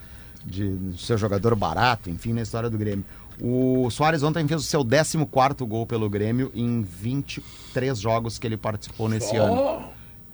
[0.45, 3.03] de, de ser jogador barato, enfim, na história do Grêmio.
[3.41, 5.17] O Soares ontem fez o seu 14
[5.65, 9.83] gol pelo Grêmio em 23 jogos que ele participou nesse ano.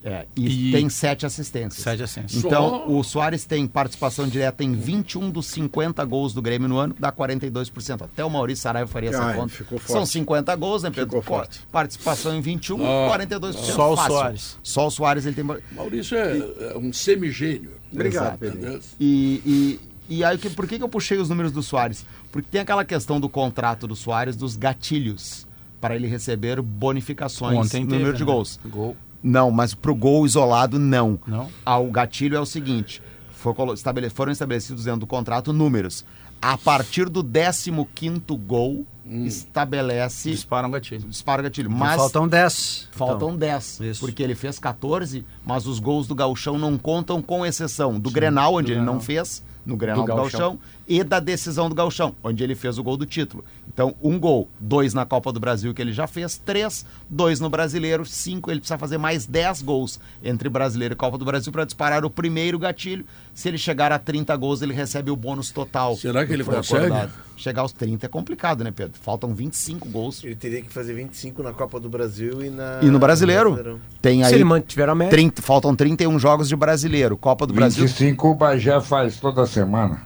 [0.08, 1.82] É, e, E- tem sete assistências.
[1.84, 2.44] Sete assistências.
[2.44, 6.96] Então, o Soares tem participação direta em 21 dos 50 gols do Grêmio no ano,
[7.00, 8.04] dá 42%.
[8.04, 9.50] Até o Maurício Saraiva faria essa Ah, conta.
[9.56, 9.92] ficou forte.
[9.92, 11.08] São 50 gols, né, Pedro?
[11.08, 11.60] Ficou forte.
[11.72, 13.74] Participação em 21, Ah, 42%.
[13.74, 14.12] Só o fácil.
[14.14, 14.58] Soares.
[14.62, 15.44] Só o Soares ele tem.
[15.72, 16.38] Maurício é,
[16.74, 17.72] é um semigênio.
[17.92, 18.60] Obrigado, Exato.
[18.60, 18.80] Pedro.
[19.00, 22.06] E, e, e aí, que- por que, que eu puxei os números do Soares?
[22.32, 25.48] Porque tem aquela questão do contrato do Soares dos gatilhos
[25.82, 28.32] para ele receber bonificações Ontem no teve, número de né?
[28.32, 28.60] gols.
[28.68, 28.96] Gol.
[29.26, 31.20] Não, mas pro gol isolado, não.
[31.26, 31.50] Não?
[31.66, 36.06] Ah, o gatilho é o seguinte: foram estabelecidos dentro do contrato números.
[36.42, 38.86] A partir do 15 gol,
[39.26, 40.30] estabelece.
[40.32, 41.08] Dispara um gatilho.
[41.08, 41.72] Dispara o gatilho.
[41.72, 42.90] Mas Faltam 10.
[42.92, 44.00] Faltam Então, 10, isso.
[44.00, 48.54] porque ele fez 14, mas os gols do Gauchão não contam com exceção do Grenal,
[48.56, 50.40] onde ele não fez, no Grenal do, Do Gauchão.
[50.40, 50.60] Gauchão.
[50.88, 53.44] E da decisão do Gauchão, onde ele fez o gol do título.
[53.68, 57.50] Então, um gol, dois na Copa do Brasil que ele já fez, três, dois no
[57.50, 61.66] Brasileiro, cinco, ele precisa fazer mais 10 gols entre Brasileiro e Copa do Brasil para
[61.66, 63.06] disparar o primeiro gatilho.
[63.34, 65.96] Se ele chegar a 30 gols, ele recebe o bônus total.
[65.98, 67.10] Será que ele foi consegue?
[67.38, 68.98] Chegar aos 30 é complicado, né, Pedro?
[69.02, 70.24] Faltam 25 gols.
[70.24, 72.80] Ele teria que fazer 25 na Copa do Brasil e na.
[72.82, 73.82] E no Brasileiro, Brasileirão.
[74.02, 75.12] tem aí Se ele mantiver a média.
[75.12, 77.18] 30 faltam 31 jogos de brasileiro.
[77.18, 77.86] Copa do Brasil.
[77.86, 80.02] 25 o Bagé faz toda semana.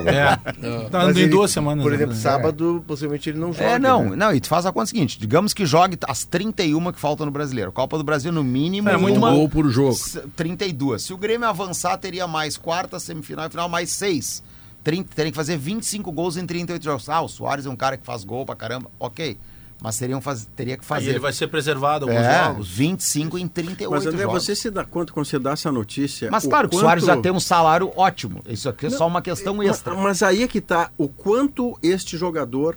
[0.00, 0.14] Peladas.
[0.14, 0.88] É.
[0.90, 1.82] Tá andando em duas semanas.
[1.82, 1.96] Por né?
[1.96, 3.64] exemplo, sábado, possivelmente ele não joga.
[3.64, 4.16] É, não, né?
[4.16, 7.32] não, e tu faz a conta seguinte: digamos que jogue as 31 que faltam no
[7.32, 7.70] brasileiro.
[7.72, 9.90] Copa do Brasil, no mínimo, É, muito uma, gol por jogo.
[9.92, 11.02] s- 32.
[11.02, 14.42] Se o Grêmio avançar, teria mais quarta, semifinal e final, mais seis.
[14.84, 17.08] 30, teria que fazer 25 gols em 38 jogos.
[17.08, 18.90] Ah, o Soares é um cara que faz gol pra caramba.
[18.98, 19.38] Ok.
[19.82, 21.10] Mas seriam faz, teria que Aí fazer.
[21.10, 22.68] ele vai ser preservado alguns é, jogos.
[22.70, 24.44] 25 em 38 Mas, André, jogos.
[24.44, 26.30] você se dá conta quando você dá essa notícia?
[26.30, 28.40] Mas claro que o quanto- Soares já tem um salário ótimo.
[28.48, 29.94] Isso aqui é só uma questão extra.
[29.94, 32.76] Mas aí é que tá o quanto este jogador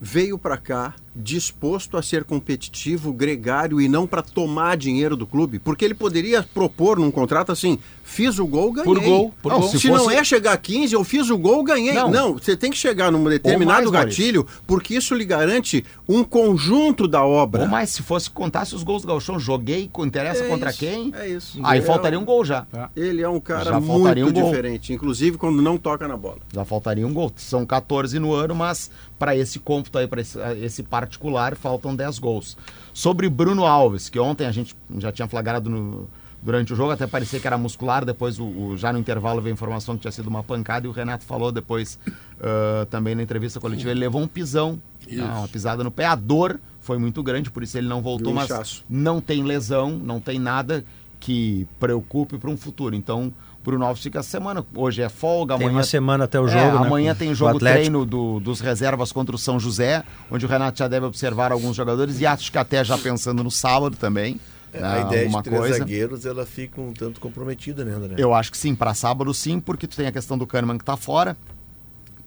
[0.00, 5.58] veio para cá disposto a ser competitivo, gregário e não para tomar dinheiro do clube,
[5.58, 7.78] porque ele poderia propor num contrato assim:
[8.08, 8.84] fiz o gol, ganhei.
[8.84, 9.68] Por gol, por Não, gol.
[9.68, 11.92] se Se, fosse- não é chegar a 15, eu fiz o gol, ganhei.
[11.92, 12.08] Não.
[12.08, 17.08] Não, você tem que chegar num determinado mais, gatilho, porque isso lhe garante um conjunto
[17.08, 17.62] da obra.
[17.62, 21.12] Ou mais, se fosse contasse os gols do Galchão, joguei, interessa É contra isso, quem?
[21.16, 21.58] é isso.
[21.64, 22.64] Aí É faltaria um gol já.
[22.94, 26.38] Ele é um cara Já muito um diferente, inclusive quando não toca na bola.
[26.54, 27.32] Já faltaria um gol.
[27.36, 28.88] São 14 no ano, mas
[29.18, 32.56] para esse cômputo aí, para esse, esse particular, faltam 10 gols.
[32.94, 36.08] Sobre Bruno Alves, que ontem a gente já tinha flagrado no-
[36.46, 39.52] durante o jogo, até parecia que era muscular, depois o, o- já no intervalo veio
[39.52, 41.98] a informação que tinha sido uma pancada e o Renato falou depois
[42.40, 46.06] ah, também na entrevista coletiva, ele levou um pisão, né, uma pisada no pé.
[46.06, 48.84] A dor foi muito grande, por isso ele não voltou, um mas inchaço.
[48.88, 50.84] não tem lesão, não tem nada
[51.18, 52.94] que preocupe para um futuro.
[52.94, 53.32] Então,
[53.64, 54.64] Bruno Alves fica essa semana.
[54.72, 57.34] Hoje é folga, Tem amanhã uma semana até o é, jogo, né, amanhã tem o
[57.34, 61.50] jogo treino do- dos reservas contra o São José, onde o Renato já deve observar
[61.50, 64.38] alguns jogadores e acho que até já pensando no sábado também.
[64.80, 65.78] É, a ideia de três coisa.
[65.78, 68.14] zagueiros, ela fica um tanto comprometida, né, André?
[68.18, 70.84] Eu acho que sim, para sábado sim, porque tu tem a questão do Kahneman que
[70.84, 71.36] tá fora,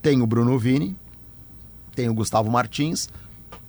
[0.02, 0.96] tem o Bruno Vini,
[1.96, 3.10] tem o Gustavo Martins,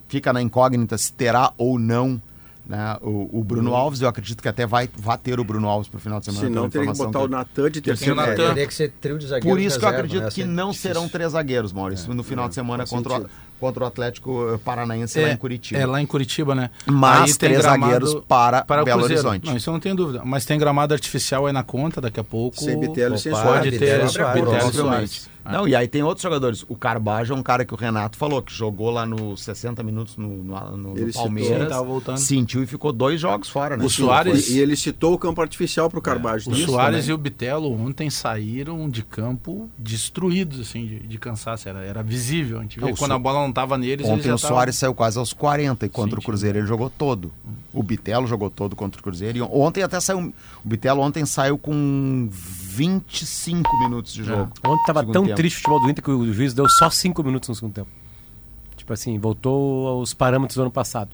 [0.09, 2.21] fica na incógnita se terá ou não
[2.67, 4.01] né, o, o Bruno Alves.
[4.01, 6.47] Eu acredito que até vai, vai ter o Bruno Alves pro final de semana.
[6.47, 8.13] Se não, teria que botar o que- Natan de terceiro.
[8.13, 8.49] o Natan.
[8.51, 10.31] Teria que ser trio de zagueiros Por isso que eu reserva, acredito né?
[10.33, 10.89] que é não difícil.
[10.95, 13.31] serão três zagueiros, Maurício, no final de semana contra, o- sentido.
[13.61, 15.81] Contra o Atlético eh, Paranaense lá em Curitiba.
[15.81, 16.71] É, lá em Curitiba, né?
[16.87, 19.29] Mas Aí tem três gramado zagueiros para o Belo Cruzeiro.
[19.29, 19.47] Horizonte.
[19.47, 20.23] Não, isso eu não tenho dúvida.
[20.25, 22.57] Mas tem gramado artificial aí na conta daqui a pouco.
[22.59, 23.65] Sem Bitelo e sem Pode Soares.
[23.65, 25.31] ter Bitelo e Bitelo Soares, e Soares.
[25.43, 25.63] Provavelmente.
[25.63, 26.65] Não, e aí tem outros jogadores.
[26.69, 30.17] O Carbajo é um cara que o Renato falou, que jogou lá nos 60 minutos
[30.17, 31.23] no, no, no- citou.
[31.23, 31.73] Palmeiras.
[31.77, 32.19] Voltando.
[32.19, 33.85] Sentiu e ficou dois jogos fora, né?
[33.85, 36.49] O Soares- E, ele citou o campo artificial para o Carbajo.
[36.49, 36.67] O também.
[36.67, 41.69] Soares e o Bitelo ontem saíram de campo destruídos, assim, de, de cansaço.
[41.69, 42.59] Era, era visível.
[42.59, 44.35] A gente vê Não, o quando So- a bola não tava neles, eles Ontem já
[44.35, 47.33] o tavam- Soares saiu quase aos 40 e contra o Cruzeiro ele jogou todo.
[47.73, 49.39] O Bitelo jogou todo contra o Cruzeiro.
[49.39, 50.19] E ontem até saiu.
[50.65, 52.29] O Bitelo ontem saiu com
[52.81, 54.51] 25 minutos de jogo.
[54.65, 55.37] Ontem tava Segundo tão tempo.
[55.37, 57.91] triste o futebol do Inter que o juiz deu só cinco minutos no segundo tempo.
[58.75, 61.11] Tipo assim, voltou aos parâmetros do ano passado.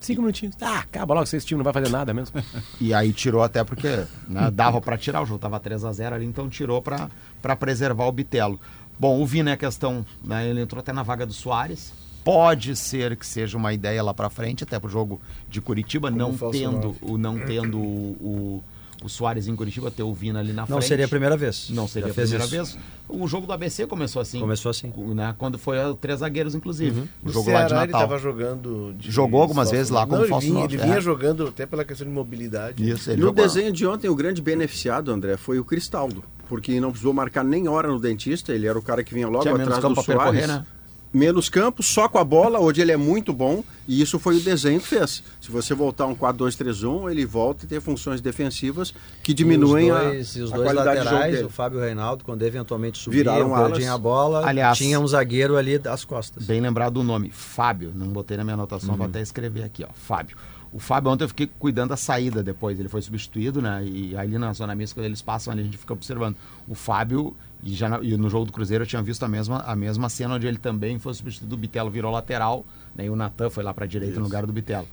[0.00, 0.54] Cinco minutinhos.
[0.62, 2.42] Ah, acaba logo, esse time não vai fazer nada mesmo.
[2.80, 6.14] E aí tirou até porque né, dava pra tirar, o jogo tava 3 a 0
[6.14, 7.10] ali, então tirou pra
[7.42, 8.58] pra preservar o Bitelo.
[8.98, 11.92] Bom, o Vina é a questão, né, ele entrou até na vaga do Soares.
[12.24, 16.34] Pode ser que seja uma ideia lá pra frente, até pro jogo de Curitiba, não
[16.50, 18.64] tendo, o, não tendo o, o,
[19.02, 20.86] o Soares em Curitiba, ter o Vina ali na Não frente.
[20.86, 21.70] seria a primeira vez.
[21.70, 22.54] Não seria Já a primeira isso.
[22.54, 22.78] vez.
[23.08, 24.40] O jogo do ABC começou assim.
[24.40, 24.92] Começou assim.
[25.14, 25.34] Né?
[25.38, 27.00] Quando foi a três zagueiros, inclusive.
[27.00, 28.06] O No jogo lá de Ceará ele Natal.
[28.06, 28.94] estava jogando.
[28.98, 30.84] de Jogou algumas vezes lá como Não, falso ele vinha, ele é.
[30.84, 32.88] vinha jogando até pela questão de mobilidade.
[32.88, 33.44] Isso, ele No jogou.
[33.44, 36.22] desenho de ontem, o grande beneficiado, André, foi o Cristaldo.
[36.48, 39.42] Porque não precisou marcar nem hora no dentista, ele era o cara que vinha logo
[39.42, 40.66] Tinha menos atrás campo do pra percorrer, Soares.
[40.66, 40.66] né?
[41.12, 44.40] Menos campo, só com a bola, hoje ele é muito bom, e isso foi o
[44.40, 45.22] desenho que fez.
[45.40, 49.96] Se você voltar um 4-2-3-1, ele volta e tem funções defensivas que diminuem e os
[49.96, 51.46] a, dois, e os a dois qualidade laterais, dele.
[51.46, 53.86] o Fábio e o Reinaldo, quando eventualmente subiam, Viraram alas.
[53.86, 56.44] a bola, Aliás- tinha um zagueiro ali das costas.
[56.44, 57.92] Bem lembrado o nome, Fábio.
[57.94, 59.88] Não botei na minha anotação, vou até escrever aqui, ó.
[59.94, 60.36] Fábio.
[60.70, 62.78] O Fábio ontem eu fiquei cuidando da saída depois.
[62.78, 63.82] Ele foi substituído, né?
[63.86, 66.36] E ali na zona mista, quando eles passam ali, a gente fica observando.
[66.68, 69.58] O Fábio, e, já na- e no jogo do Cruzeiro eu tinha visto a mesma,
[69.60, 71.54] a mesma cena onde ele também foi substituído.
[71.54, 72.64] O Bitelo virou lateral,
[72.94, 73.06] né?
[73.06, 74.86] E o Natan foi lá pra direita no lugar do Bitelo.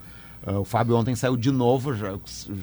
[0.46, 2.14] Ah, o Fábio ontem saiu de novo, já,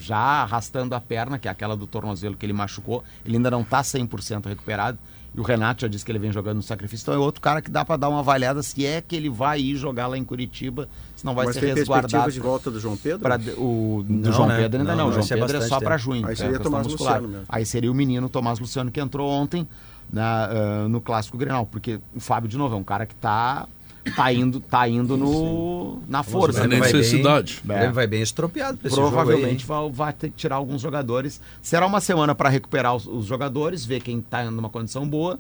[0.01, 3.03] já arrastando a perna, que é aquela do tornozelo que ele machucou.
[3.24, 4.99] Ele ainda não tá 100% recuperado.
[5.35, 7.05] E o Renato já disse que ele vem jogando no sacrifício.
[7.05, 9.59] Então é outro cara que dá para dar uma avaliada se é que ele vai
[9.62, 12.31] ir jogar lá em Curitiba, se não vai Mas ser tem resguardado.
[12.31, 13.20] de volta do João Pedro?
[13.20, 14.59] Pra, o do Não, João né?
[14.59, 15.09] Pedro ainda Não, não.
[15.09, 16.27] O João ser Pedro é só para junho.
[16.27, 17.15] Aí é seria questão Tomás muscular.
[17.15, 17.47] Luciano mesmo.
[17.49, 19.66] Aí seria o menino Tomás Luciano que entrou ontem
[20.12, 23.66] na, ah, no clássico Grenal, porque o Fábio de novo é um cara que tá
[24.16, 26.64] tá indo tá indo no na força.
[26.64, 26.78] É né?
[26.78, 27.60] vai necessidade.
[27.64, 31.40] Bem, o Grêmio vai bem estropiado Provavelmente vai, vai ter que tirar alguns jogadores.
[31.62, 35.39] Será uma semana para recuperar os, os jogadores, ver quem está numa condição boa.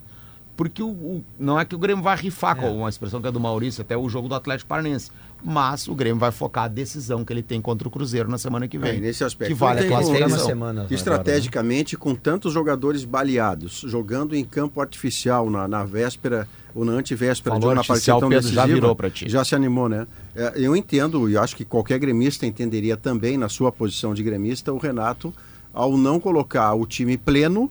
[0.56, 3.32] Porque o, o- não é que o Grêmio vai rifar, com uma expressão que é
[3.32, 5.10] do Maurício, até o jogo do Atlético Paranaense.
[5.44, 8.68] Mas o Grêmio vai focar a decisão que ele tem contra o Cruzeiro na semana
[8.68, 8.98] que É, vem.
[8.98, 10.46] e nesse aspecto que vale a classificação.
[10.46, 10.80] semana.
[10.82, 16.92] agora, Estrategicamente, com tantos jogadores baleados, jogando em campo artificial na, na véspera ou na
[16.92, 19.28] antivéspera Falou de uma artificial, partida tão Pedro, já decisiva, virou pra ti.
[19.28, 20.06] Já se animou, né?
[20.36, 24.72] É, eu entendo, e acho que qualquer gremista entenderia também, na sua posição de gremista,
[24.72, 25.34] o Renato,
[25.74, 27.70] ao não colocar o time pleno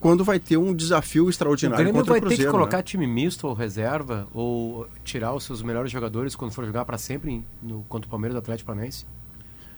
[0.00, 2.50] quando vai ter um desafio O extraordinário Grêmio contra vai o ter Cruzeiro.
[2.50, 2.82] que colocar né?
[2.82, 7.30] time misto ou reserva ou tirar os seus melhores jogadores quando for jogar para sempre
[7.32, 9.04] em- no, contra o Palmeiras do Atlético Paranaense?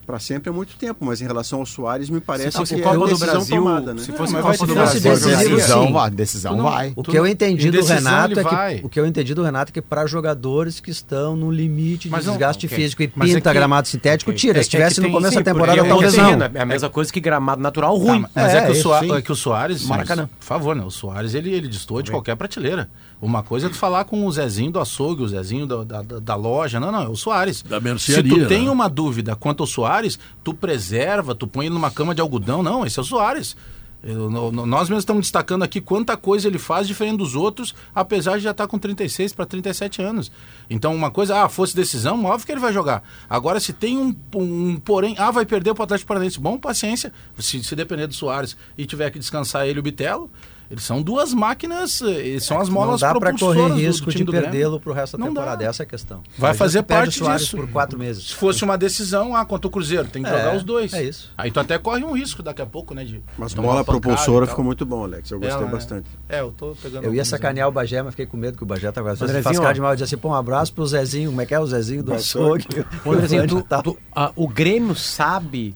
[0.04, 2.82] Para sempre é muito tempo, mas em relação ao Soares, me parece Se fosse que
[2.82, 4.02] Copa é do decisão Brasil, tomada, né?
[4.02, 6.10] se fosse mas Copa do se Brasil, decisão, sim.
[6.16, 6.92] decisão não- vai.
[6.96, 8.78] O que eu não- entendi do Renato é vai.
[8.80, 12.08] que o que eu entendi do Renato é que para jogadores que estão no limite
[12.08, 12.76] de não, desgaste ok.
[12.76, 14.58] físico e Mas é pinta que- gramado sintético, tira.
[14.58, 16.32] É- Se tivesse é no começo da temporada, é talvez não.
[16.52, 18.24] É a mesma coisa que gramado natural Tá, ruim.
[18.34, 19.16] mas é, É, que o Soares, sim.
[19.16, 20.28] é que o Soares, Maracanã.
[20.40, 20.82] por favor, né?
[20.84, 22.90] O Soares ele, ele destoa de qualquer prateleira.
[23.22, 26.34] Uma coisa é tu falar com o Zezinho do açougue, o Zezinho da, da, da-
[26.34, 26.80] loja.
[26.80, 27.62] Não, não, é o Soares.
[27.62, 28.70] Da Se mercearia, tu tem né?
[28.70, 32.64] uma dúvida quanto ao Soares, tu preserva, tu põe ele numa cama de algodão.
[32.64, 33.56] Não, esse é o Soares.
[34.02, 38.36] Eu- no- nós mesmos estamos destacando aqui quanta coisa ele faz diferente dos outros, apesar
[38.38, 40.32] de já estar com 36 para 37 anos.
[40.68, 43.04] Então, uma coisa, ah, fosse decisão, óbvio que ele vai jogar.
[43.30, 46.40] Agora, se tem um, um porém, ah, vai perder para o Atlético Paranaense.
[46.40, 47.12] Bom, paciência.
[47.38, 50.28] Se, se depender do Soares e tiver que descansar ele o Bitelo,
[50.72, 53.80] eles são duas máquinas, eh, são as Não molas dá para propulsoras correr do- do
[53.86, 55.40] risco de perdê-lo pro resto da Não dá.
[55.42, 55.64] temporada.
[55.64, 56.22] Essa é a questão.
[56.36, 57.56] Vai fazer parte o Soares disso.
[57.56, 58.28] por quatro meses.
[58.28, 60.92] Se fosse uma decisão, ah, contra o Cruzeiro, tem que É, jogar os dois.
[60.94, 61.30] é isso.
[61.38, 63.04] Aí tu até corre um risco daqui a pouco, né?
[63.04, 65.30] De Mas bola propulsora ficou muito bom, Alex.
[65.30, 65.72] Eu gostei Ela, né?
[65.72, 66.06] bastante.
[66.28, 67.04] É, eu tô pegando.
[67.04, 69.30] Eu ia sacanear o Bagé, mas fiquei com medo que o Bagé tava às vezes
[69.30, 71.46] Andrezinho, faz cara de mal e diz assim, pô, um abraço pro Zezinho, como é
[71.46, 72.66] que é o Zezinho do açougue?
[73.04, 73.82] Ô, Andrezinho, tu- Tá.
[73.82, 75.74] tu- a- o Grêmio sabe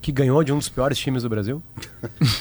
[0.00, 1.62] que ganhou de um dos piores times do Brasil?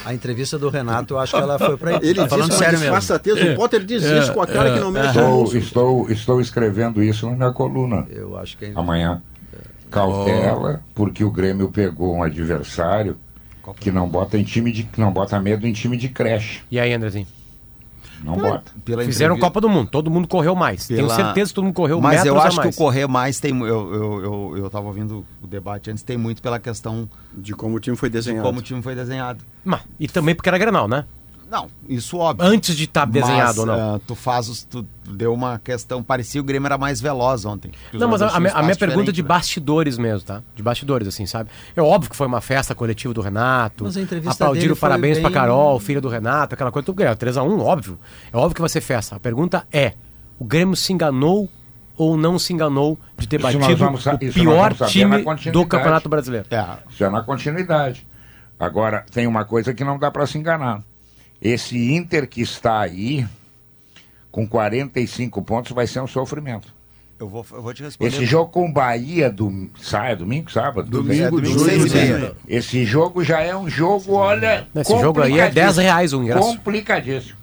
[0.05, 2.07] A entrevista do Renato, eu acho que ela foi pra ele.
[2.07, 2.95] Ele tá disse falando com sério mesmo.
[2.95, 6.41] disfarçatez, o Potter diz isso com a cara que não mexe no Estou, estou, estou
[6.41, 9.21] escrevendo isso na minha coluna Eu acho que amanhã.
[9.89, 13.17] Cautela, porque o Grêmio pegou um adversário
[13.79, 16.61] que não bota em time de não bota medo em time de creche.
[16.69, 17.27] E aí, Andrezinho?
[18.23, 18.71] Não bota.
[18.83, 20.87] Pela Fizeram entrevista- Copa do Mundo, todo mundo correu mais.
[20.87, 23.51] Tenho Pela- certeza que todo mundo correu Mas eu acho que o correr mais tem.
[23.59, 27.75] Eu, eu, eu, eu tava ouvindo o debate antes, tem muito pela questão De como
[27.75, 28.45] o time foi de desenhado.
[28.47, 29.43] como o time foi desenhado.
[29.63, 31.05] Mas, e também porque era Granal, né?
[31.49, 32.45] Não, isso óbvio.
[32.45, 33.95] Antes de estar desenhado Mas, ou não.
[33.95, 37.71] ah, tu faz os, tu deu uma questão, parecia o Grêmio era mais veloz ontem.
[37.93, 39.27] Não, mas a, a minha- a pergunta é de né?
[39.27, 40.43] bastidores mesmo, tá?
[40.55, 41.49] De bastidores, assim, sabe?
[41.75, 43.85] É óbvio que foi uma festa coletiva do Renato.
[43.85, 46.85] Mas a entrevista Aplaudiram parabéns pra bem- Carol, filha do Renato, aquela coisa.
[46.85, 47.97] Tudo ganhou 3x1, óbvio.
[48.33, 49.15] É óbvio que vai ser festa.
[49.15, 49.93] A pergunta é:
[50.37, 51.49] o Grêmio se enganou
[51.95, 55.65] ou não se enganou de ter batido vamos o pior time do.
[55.65, 56.45] Campeonato Brasileiro?
[56.51, 58.05] É, Isso é na continuidade.
[58.59, 60.83] Agora, tem uma coisa que não dá para se enganar.
[61.41, 63.25] Esse Inter que está aí,
[64.31, 66.73] com 45 pontos, vai ser um sofrimento.
[67.19, 68.09] eu vou, eu vou te responder.
[68.09, 70.89] Esse jogo com o Bahia, do, sai, domingo, sábado?
[70.89, 72.55] Domingo, domingo, domingo, e.
[72.57, 74.67] Esse jogo já é um jogo, olha.
[74.75, 76.39] Esse jogo aí é 10 reais o ingresso.
[76.47, 77.37] Complicadíssimo.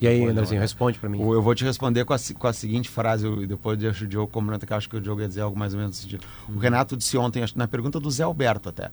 [0.00, 1.18] E aí, Andrezinho, responde pra mim.
[1.22, 4.06] Eu vou te responder com a, com a seguinte frase, eu- e depois deixo o
[4.06, 6.08] Diogo comentar, que eu acho que o Diogo ia dizer algo mais ou menos desse
[6.08, 6.24] tipo.
[6.54, 8.90] O Renato disse ontem, na pergunta do Zé Alberto até,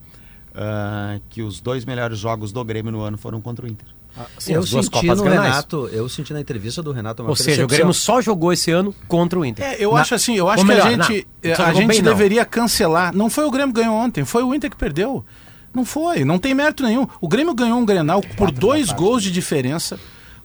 [0.56, 3.88] ah, que os dois melhores jogos do Grêmio no ano foram contra o Inter.
[4.38, 5.23] Sim, eu senti Copas no.
[5.23, 7.78] Renato, eu senti na entrevista do Renato uma Ou seja, o percepção.
[7.78, 9.64] Grêmio só jogou esse ano contra o Inter.
[9.65, 11.73] É, eu Na- acho assim, eu acho Ou que melhor, a gente, não, só a
[11.73, 12.11] gente bem, não.
[12.11, 13.15] deveria cancelar.
[13.15, 15.23] Não foi o Grêmio que ganhou ontem, foi o Inter que perdeu.
[15.73, 17.07] Não foi, não tem mérito nenhum.
[17.22, 19.98] O Grêmio ganhou um Grenal por dois gols de diferença,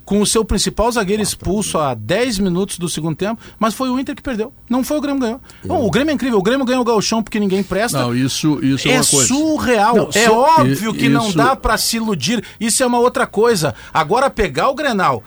[0.06, 3.98] com o seu principal zagueiro expulso a 10 minutos do segundo tempo, mas foi o
[3.98, 4.52] Inter que perdeu.
[4.70, 5.40] Não foi o Grêmio que ganhou.
[5.64, 8.00] Bom, o Grêmio é incrível, o Grêmio ganhou o Gauchão porque ninguém presta.
[8.00, 9.26] Não, isso, isso é, É uma coisa.
[9.28, 9.96] surreal.
[9.96, 12.42] Não, é su- óbvio que não isso- dá pra se iludir.
[12.60, 13.74] Isso é uma outra coisa.
[13.92, 15.24] Agora pegar o Grenal,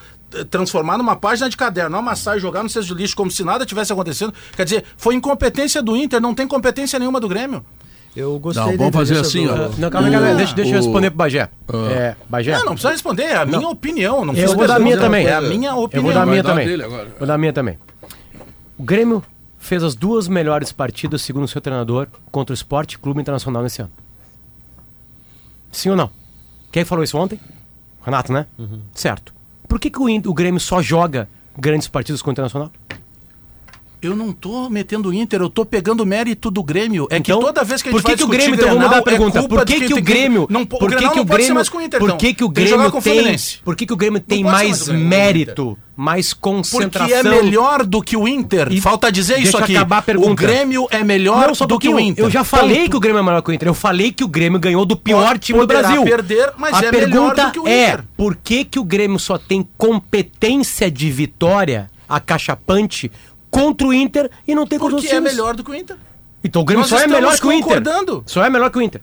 [0.49, 3.65] transformar numa página de caderno, amassar e jogar no cesto de lixo como se nada
[3.65, 7.65] tivesse acontecendo, quer dizer, foi incompetência do Inter, não tem competência nenhuma do Grêmio.
[8.15, 9.69] Eu gostei Não, vamos fazer assim, do- ó.
[9.77, 11.49] Não, calma, aí, calma, aí, deixa, deixa eu o- responder pro Bagé.
[11.67, 11.91] Ah.
[11.91, 12.51] É, Bagé.
[12.53, 14.25] Não, não precisa responder, é a minha opinião.
[14.25, 15.25] Não Eu precisa vou dar a minha também.
[15.27, 16.03] É a minha Eu opinião.
[16.03, 16.77] vou dar a Vai minha dar também.
[17.17, 17.77] Vou dar a minha também.
[18.77, 19.23] O Grêmio
[19.59, 23.81] fez as duas melhores partidas, segundo o seu treinador, contra o Esporte Clube Internacional nesse
[23.81, 23.91] ano.
[25.71, 26.09] Sim ou não?
[26.71, 27.39] Quem falou isso ontem?
[28.03, 28.47] Renato, né?
[28.57, 28.79] Uhum.
[28.93, 29.33] Certo.
[29.67, 31.27] Por que, que o, o Grêmio só joga
[31.57, 32.71] grandes partidas contra o Internacional?
[34.01, 37.07] Eu não tô metendo o Inter, eu tô pegando o mérito do Grêmio.
[37.11, 38.67] É Então, que toda vez que a gente por que vai que o Grêmio, então
[38.69, 41.25] vamos mudar a pergunta, é por que que o Grêmio, Não, por que que o
[41.25, 42.17] pode ser Grêmio, mais com o Inter, por então.
[42.17, 46.33] que que o Grêmio tem, por que que o Grêmio tem mais mais mérito, mais
[46.33, 47.17] Porque concentração?
[47.17, 48.69] é melhor do que o Inter.
[48.71, 49.75] E Falta dizer isso aqui.
[49.75, 50.31] acabar a pergunta.
[50.31, 51.99] O Grêmio é melhor Não, um do que o.
[51.99, 52.23] Inter.
[52.23, 52.89] Eu já falei Ponto.
[52.91, 53.67] que o Grêmio é melhor que o Inter.
[53.67, 56.03] Eu falei que o Grêmio ganhou do pior time do Brasil.
[56.05, 59.19] perder, mas a é melhor pergunta do que o é: por que, que o Grêmio
[59.19, 63.11] só tem competência de vitória, acachapante,
[63.49, 65.97] contra o Inter e não tem contra Porque é melhor do que o Inter.
[66.43, 67.83] Então o Grêmio Nós só é melhor que o Inter.
[68.25, 69.01] Só é melhor que o Inter.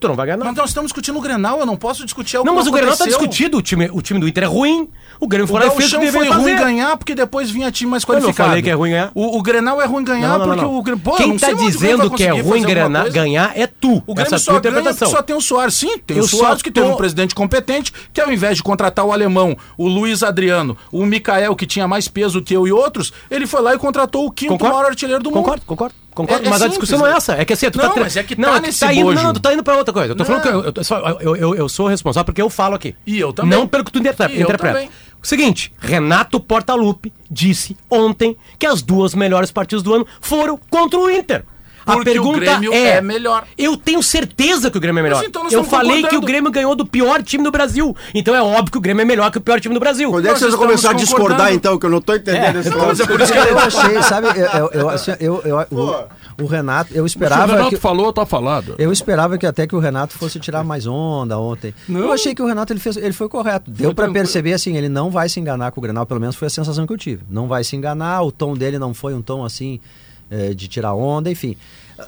[0.00, 0.50] Tu não vai ganhar nada.
[0.50, 2.96] Mas nós estamos discutindo o Grenal, eu não posso discutir algo Não, mas o Grenal
[2.96, 3.18] tá aconteceu.
[3.18, 3.58] discutido.
[3.58, 4.88] O time, o time do Inter é ruim.
[5.20, 7.70] O Grêmio O foi lá e fez o que foi ruim ganhar porque depois vinha
[7.72, 8.48] time mais Eu não qualificado.
[8.50, 9.10] falei que é ruim ganhar.
[9.14, 10.76] O, o Grenal é ruim ganhar Não, não, porque não.
[10.78, 11.00] o Grenal...
[11.02, 13.10] Pô, Quem tá o Grêmio dizendo que é ruim coisa.
[13.10, 14.02] ganhar é tu.
[14.06, 15.74] O Grêmio Essa é a só ganha porque só tem o Soares.
[15.74, 19.04] Sim, tem Eu o Soares que teve um presidente competente que ao invés de contratar
[19.04, 23.12] o alemão, o Luiz Adriano, o Mikael, que tinha mais peso que eu e outros,
[23.30, 24.74] ele foi lá e contratou o quinto Concordo.
[24.76, 25.38] maior artilheiro do mundo.
[25.42, 25.94] Concordo, concordo.
[26.14, 27.16] Concordo, É- é mas a simples, discussão não é né?
[27.16, 27.32] essa.
[27.34, 28.00] É que assim, tu Não, tá.
[28.00, 29.94] mas é que não, tá é que tá indo, não, tu tá indo pra outra
[29.94, 30.12] coisa.
[30.12, 30.40] Eu tô Não.
[30.40, 32.96] falando que eu, eu, eu, eu, sou responsável porque eu falo aqui.
[33.06, 33.56] E eu também.
[33.56, 34.34] Não pelo que tu interpreta.
[34.34, 34.88] Interpreta.
[35.22, 40.98] O seguinte, Renato Portaluppi disse ontem que as duas melhores partidas do ano foram contra
[40.98, 41.44] o Inter.
[41.88, 43.44] A Porque o pergunta Grêmio é, é melhor.
[43.56, 45.24] Eu tenho certeza que o Grêmio é melhor.
[45.24, 46.20] Então eu falei que o.
[46.20, 47.96] Grêmio ganhou do pior time do Brasil.
[48.14, 50.10] Então é óbvio que o Grêmio é melhor que o pior time do Brasil.
[50.10, 51.78] Quando é que vocês vão começar a discordar, então?
[51.78, 54.46] Que eu não tô entendendo esse Mas é por isso que Eu achei, sabe, eu,
[54.46, 56.08] eu, eu, assim, eu- eu-
[56.40, 58.74] o, Renato, eu Se o esperava Renato que, falou, tá falado.
[58.78, 61.74] eu esperava que até que o Renato fosse tirar mais onda ontem.
[61.88, 63.70] Eu achei que o Renato ele, fez, ele foi correto.
[63.70, 64.12] Deu pra tranquilo.
[64.24, 66.86] perceber assim, ele não vai se enganar com o Grenal, pelo menos foi a sensação
[66.86, 67.24] que eu tive.
[67.28, 69.80] Não vai se enganar, o tom dele não foi um tom assim
[70.30, 71.56] eh, de tirar onda, enfim.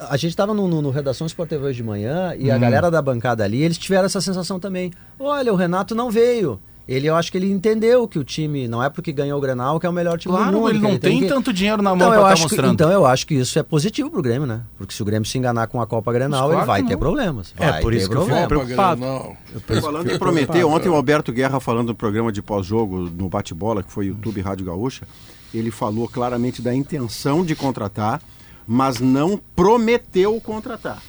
[0.09, 2.89] A gente estava no, no, no Redação Sport TV hoje de manhã e a galera
[2.89, 4.91] da bancada ali, eles tiveram essa sensação também.
[5.19, 6.57] Olha, o Renato não veio.
[6.87, 9.79] Ele, eu acho que ele entendeu que o time, não é porque ganhou o Grenal
[9.79, 10.69] que é o melhor time do Claro, mundo.
[10.69, 12.49] ele que não tem que- tanto dinheiro na mão então, pra eu tá acho que,
[12.55, 12.73] mostrando.
[12.73, 14.61] então eu acho que isso é positivo pro Grêmio, né?
[14.77, 16.93] Porque se o Grêmio se enganar com a Copa Grenal, Claro ele vai que ter
[16.95, 16.99] não.
[16.99, 17.53] problemas.
[17.57, 18.99] É, Vai por ter isso que eu fico preocupado.
[19.01, 19.37] Não.
[19.81, 23.91] Falando em prometer, ontem o Alberto Guerra falando no programa de pós-jogo no Bate-Bola, que
[23.91, 25.07] foi YouTube Rádio Gaúcha,
[25.53, 28.21] ele falou claramente da intenção de contratar,
[28.67, 31.01] mas não prometeu contratar.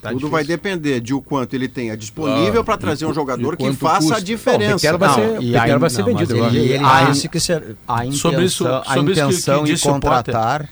[0.00, 0.30] Tá Tudo difícil.
[0.30, 3.56] vai depender de o quanto ele tenha disponível Ah, para trazer e um jogador e
[3.56, 4.16] que faça custa?
[4.16, 4.92] a diferença.
[4.92, 6.56] Não, vai Não, ser- e Piquero aí- vai ser não, mas vendido Ele, agora.
[6.58, 9.70] ele A- disse que ser, A intenção, Sobre isso- a sobre isso que- intenção que
[9.70, 10.10] em disse o Potter.
[10.10, 10.68] contratar.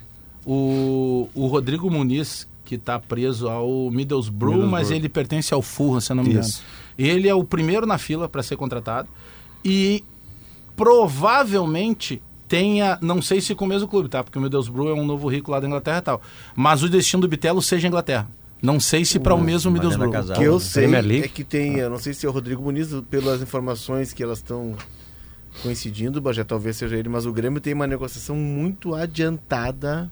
[0.47, 6.13] O, o Rodrigo Muniz, que está preso ao Middlesbrough, mas ele pertence ao Fulham, se
[6.13, 6.47] eu não me engano.
[6.47, 6.63] Isso.
[6.97, 9.09] Ele é o primeiro na fila para ser contratado.
[9.65, 10.05] E
[10.77, 14.23] provavelmente tenha, não sei se com o mesmo clube, tá?
[14.23, 16.23] Porque o Middlesbrough é um novo rico lá da Inglaterra e tal.
[16.55, 18.29] Mas o destino do Bitelo seja a Inglaterra.
[18.67, 20.11] Não sei se para o mesmo Middlesbrough.
[20.11, 20.37] Casal.
[20.37, 20.61] que eu né?
[20.61, 24.23] sei é que tem, eu não sei se é o Rodrigo Muniz, pelas informações que
[24.23, 24.75] elas estão
[25.63, 30.11] coincidindo, Bagé, talvez seja ele, mas o Grêmio tem uma negociação muito adiantada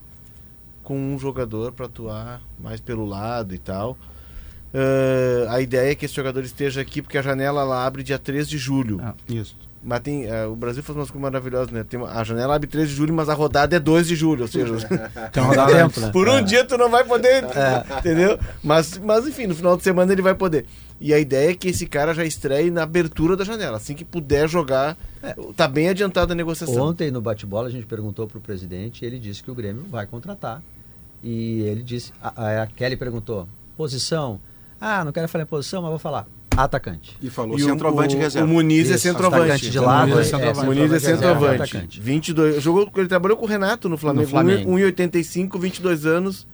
[0.85, 3.99] com um jogador para atuar mais pelo lado e tal.
[4.73, 8.19] Eh, a ideia é que esse jogador esteja aqui porque a janela ela abre dia
[8.19, 9.01] 3 de julho.
[9.03, 9.15] Ah.
[9.29, 9.57] Isso.
[9.87, 11.85] Mas tem, eh, o Brasil faz umas coisas maravilhosas, né?
[11.85, 14.49] Tem a janela abre 3 de julho, mas a rodada é 2 de julho, ou
[14.49, 14.73] seja,
[15.37, 16.11] rodada tempo, né?
[16.11, 17.45] por um dia tu não vai poder,
[17.99, 18.39] entendeu?
[18.63, 20.65] Mas, mas enfim, no final de semana ele vai poder.
[21.01, 23.77] E a ideia é que esse cara já estreie na abertura da janela.
[23.77, 24.97] Assim que puder jogar,
[25.55, 26.83] tá bem adiantada a negociação.
[26.83, 30.07] Ontem no bate-bola a gente perguntou pro presidente e ele disse que o Grêmio vai
[30.07, 30.63] contratar.
[31.23, 33.47] E ele disse, a- a Kelly perguntou,
[33.77, 34.41] posição?
[34.81, 36.27] Ah, não quero falar em posição, mas vou falar.
[36.57, 37.17] Atacante.
[37.23, 38.47] E falou E o- centroavante o, reserva.
[38.49, 39.43] o Muniz é Isso, centroavante.
[39.45, 40.61] atacante de lado, Muniz é é, centroavante.
[40.61, 41.63] é Muniz é centroavante.
[41.63, 42.01] atacante.
[42.01, 42.63] 22.
[42.63, 44.23] Jogou, ele trabalhou com o Renato no Flamengo.
[44.25, 44.71] No Flamengo.
[44.71, 46.47] 1,85, 22 anos.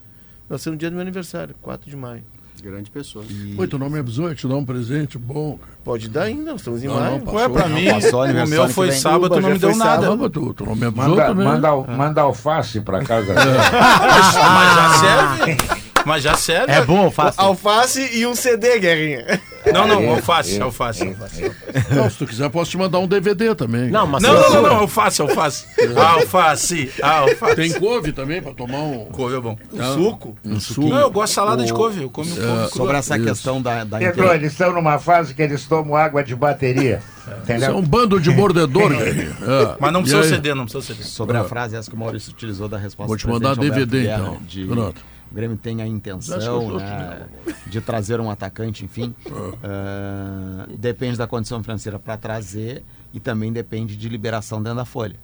[0.49, 2.23] Nasceu no dia do meu aniversário, 4 de maio.
[2.61, 3.25] Grande pessoa.
[3.57, 5.57] Oi, tu não me avisou, eu te dar um presente bom.
[5.57, 5.71] cara.
[5.83, 7.23] Pode dar ainda, nós estamos em Não, maio.
[7.25, 7.33] não.
[7.33, 10.01] Ué, pra mim, passou, o meu foi sábado, Uba, não já me deu nada.
[10.03, 11.45] Caramba, tu, tu não me avisou Manda, também.
[11.47, 13.33] manda, manda alface pra casa.
[13.33, 14.35] Mas
[14.75, 15.80] já serve.
[16.05, 16.71] Mas já serve.
[16.73, 17.37] É bom alface.
[17.39, 19.39] Alface e um CD, Guerrinha.
[19.71, 21.51] Não, não, É, alface, é, alface, é, alface.
[21.91, 23.91] Não, se tu quiser, posso te mandar um DVD também.
[23.91, 25.65] Não, mas Não, não, não, não, alface, alface.
[25.95, 27.55] Alface, alface.
[27.55, 29.55] Tem couve também pra tomar um, Couve é bom.
[29.77, 30.35] Ah, Suco.
[30.43, 30.89] um suco.
[30.89, 32.01] Não, eu gosto de salada de couve.
[32.01, 32.69] Eu como couve.
[32.71, 33.25] Sobre essa Isso.
[33.27, 37.01] questão da, da Pedro, inter- eles estão numa fase que eles tomam água de bateria.
[37.21, 37.77] Isso é Entendeu?
[37.77, 39.29] um bando de mordedor, Guerrinha.
[39.41, 39.75] É.
[39.79, 41.05] Mas não precisa ceder, não precisa ceder.
[41.05, 44.19] sobre a frase essa que o Maurício utilizou da resposta Vou te mandar DVD, Guerra,
[44.21, 44.37] então.
[44.47, 45.01] De, Pronto.
[45.31, 47.25] O Grêmio tem a intenção né,
[47.67, 49.15] de trazer um atacante, enfim.
[49.63, 52.83] Ah, depende da condição financeira para trazer
[53.13, 55.15] e também depende de liberação dentro da folha.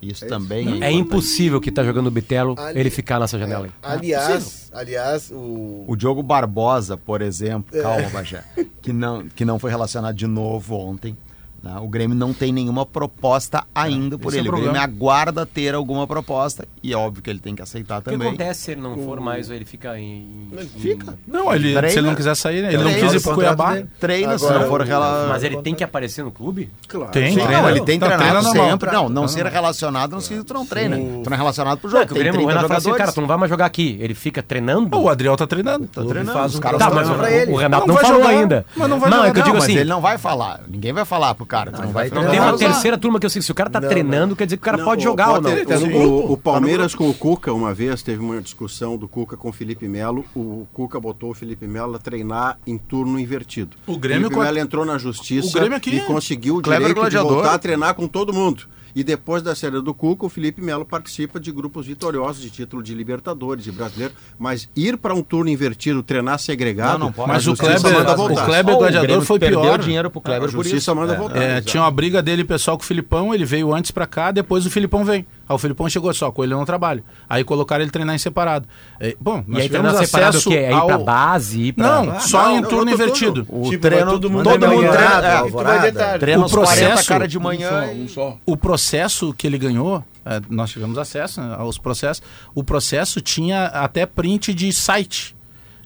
[0.00, 3.70] isso também É impossível que tá jogando o Bitelo Ali- ele ficar nessa janela aí.
[3.82, 5.84] Aliás, aliás, o.
[5.86, 8.42] O Diogo Barbosa, por exemplo, calma, Bagé,
[8.80, 11.16] que não, que não foi relacionado de novo ontem.
[11.62, 11.76] Né?
[11.80, 14.48] O Grêmio não tem nenhuma proposta ainda por esse é ele.
[14.50, 17.98] o o Grêmio aguarda ter alguma proposta e é óbvio que ele tem que aceitar
[18.00, 18.28] O que também.
[18.28, 20.48] acontece se ele não for mais ou ele fica em.
[20.78, 21.14] Fica.
[21.26, 21.88] Não, ele, Treina.
[21.90, 22.68] se ele não quiser sair, né?
[22.68, 23.08] ele não Treina.
[23.08, 23.82] quis ir pro Cuiabá.
[24.00, 25.26] Treina, se Agora, não for rela...
[25.28, 26.70] Mas ele tem que aparecer no clube?
[26.88, 27.10] Claro.
[27.12, 27.62] Tem, Sim, treina.
[27.62, 28.90] não, ele tem Tá, treinado treina sempre.
[28.90, 30.96] Não, não ser relacionado não significa que tu não treina.
[30.96, 32.04] Tu não é relacionado pro jogo.
[32.04, 32.98] Não, o tem Grêmio, o 30 Renato fala assim, jogadores.
[33.06, 33.96] cara, tu não vai mais jogar aqui.
[34.00, 34.96] Ele fica treinando?
[34.98, 35.86] O Adriel tá treinando.
[35.86, 36.32] Tá treinando.
[36.32, 37.52] faz Os caras Tá, mas o, pra ele.
[37.52, 38.66] o Renato Não não, vai falou jogar, ainda.
[38.76, 39.32] mas não vai é jogar.
[39.32, 40.60] que eu digo Não, mas assim, ele não vai falar.
[40.68, 41.70] Ninguém vai falar cara.
[41.72, 42.48] Tu não vai tem treinar.
[42.48, 44.56] uma terceira turma que eu sei que se o cara tá Não, treinando, quer dizer
[44.56, 45.64] que o cara Não, pode o jogar ou não.
[45.66, 46.32] Tá no o- grupo.
[46.32, 49.86] O, Palmeiras com o Cuca, uma vez, teve uma discussão do Cuca com o Felipe
[49.86, 50.24] Melo.
[50.34, 53.76] O Cuca botou o Felipe Melo a treinar em turno invertido.
[53.86, 57.00] O Grêmio Felipe Melo entrou na justiça O Grêmio aqui- e conseguiu o Kleber direito
[57.00, 57.28] Gladiador.
[57.30, 58.62] de voltar a treinar com todo mundo.
[58.94, 62.82] E depois da série do Cuca, o Felipe Melo participa de grupos vitoriosos de título
[62.82, 64.12] de Libertadores, de brasileiro.
[64.38, 67.30] Mas ir para um turno invertido, treinar segregado, Não, não pode.
[67.30, 68.44] a Mas o Kleber- manda o voltar.
[68.46, 69.78] Kleber- Ó, Gladiador Grêmio foi perdeu pior.
[69.78, 70.94] dinheiro pro A Kleber por justiça isso.
[70.94, 71.40] manda voltar.
[71.42, 74.66] É, tinha uma briga dele pessoal com o Filipão, ele veio antes pra cá, depois
[74.66, 75.26] o Filipão vem.
[75.52, 77.04] Aí o Filipão chegou só, com ele eu não trabalho.
[77.28, 78.66] Aí colocaram ele treinar em separado.
[78.98, 80.56] É, bom, E nós aí tivemos treinar separado o acesso quê?
[80.56, 80.86] É ir ao...
[80.86, 82.02] pra base, ir pra...
[82.02, 83.46] Não, só não, em turno invertido.
[83.48, 85.98] O Tipo, treino, todo mundo todo mundo manhã, treina, ah, é, e tu vai de
[85.98, 86.18] tarde.
[86.18, 87.68] treina O uns 40 processo- cara de Um manhã.
[87.68, 88.38] só, e- um só.
[88.46, 92.22] O processo que ele ganhou, é, nós tivemos acesso né, aos processos,
[92.54, 95.36] o processo tinha até print de site.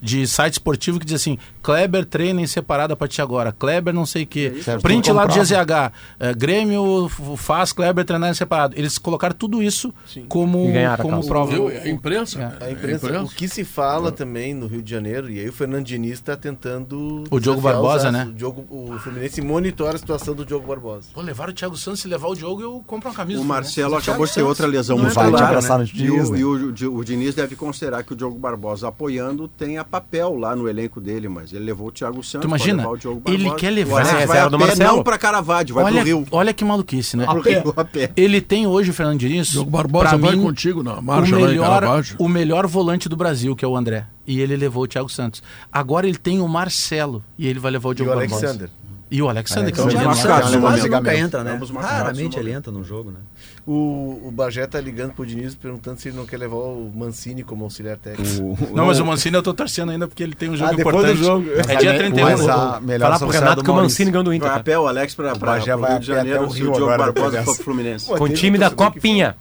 [0.01, 3.51] De site esportivo que diz assim: Kleber treina em separado a partir de agora.
[3.53, 4.61] Kleber não sei o quê.
[4.63, 5.35] Certo, Print lá do.
[5.35, 5.93] GZH.
[6.21, 8.75] é, Grêmio f- faz Kleber treinar em separado.
[8.79, 9.93] Eles colocaram tudo isso
[10.29, 11.29] como, E a como causa.
[11.29, 11.53] prova.
[11.53, 11.71] Viu?
[11.71, 12.57] É a imprensa.
[12.61, 15.53] A É imprensa, o que se fala também no Rio de Janeiro, e aí o
[15.53, 17.25] Fernando Diniz está tentando.
[17.31, 18.27] O Diogo Barbosa, né?
[18.29, 21.09] O, Diogo, o Fluminense monitora a situação do Diogo Barbosa.
[21.15, 23.41] Pô, levaram o Thiago Santos, se levar o Diogo, eu compro uma camisa.
[23.41, 24.11] O do Marcelo Fluminense.
[24.11, 25.49] acabou de ter outra lesão Não vai te muscular.
[25.49, 26.39] abraçar no E, Diniz, o, né?
[26.39, 30.69] e o, o Diniz deve considerar que o Diogo Barbosa apoiando tenha papel lá no
[30.69, 32.41] elenco dele, mas ele levou o Thiago Santos.
[32.43, 32.83] Tu imagina?
[32.83, 34.59] pode levar o Diogo Ele quer levar- O Alex Essa é vai a a do
[34.59, 34.97] pé, Marcelo.
[34.97, 36.27] não para Caravaggio, vai olha, pro Rio.
[36.31, 37.25] olha que maluquice, né?
[37.31, 38.11] Pro Rio a pé.
[38.17, 41.35] Ele tem hoje, o Fernando Diniz, Diogo Barbosa pra vai mim, contigo na o marcha
[41.35, 42.17] lá em melhor, Caravaggio.
[42.19, 44.07] o melhor volante do Brasil, que é o André.
[44.27, 45.43] E ele levou o Thiago Santos.
[45.73, 48.47] Agora ele tem o Marcelo e ele vai levar o E Diogo o Barbosa.
[48.47, 48.71] Alexander.
[49.09, 50.05] E o Alexander, que é gênio.
[50.05, 51.59] machucado quase nunca entra, né?
[51.81, 53.21] Raramente ele entra no jogo, né?
[53.65, 57.45] O, o Bagé tá ligando pro Diniz perguntando se ele não quer levar o Mancini
[57.45, 58.59] como auxiliar técnico.
[58.75, 61.19] Não, mas o Mancini eu tô torcendo ainda porque ele tem um jogo Ah, importante.
[61.19, 61.47] do jogo.
[61.69, 62.25] É dia 31.
[62.25, 63.75] Mas a melhor Falar pro associada Renato que o.
[63.75, 64.49] Mancini ganhou do Inter.
[64.49, 64.65] Vai a tá?
[64.65, 66.75] pé o Alex para Bagé vai o Rio de pé até Janeiro o Rio o
[66.75, 68.07] Diogo agora, Barbosa pro Fluminense.
[68.07, 69.37] Com o time da Copinha.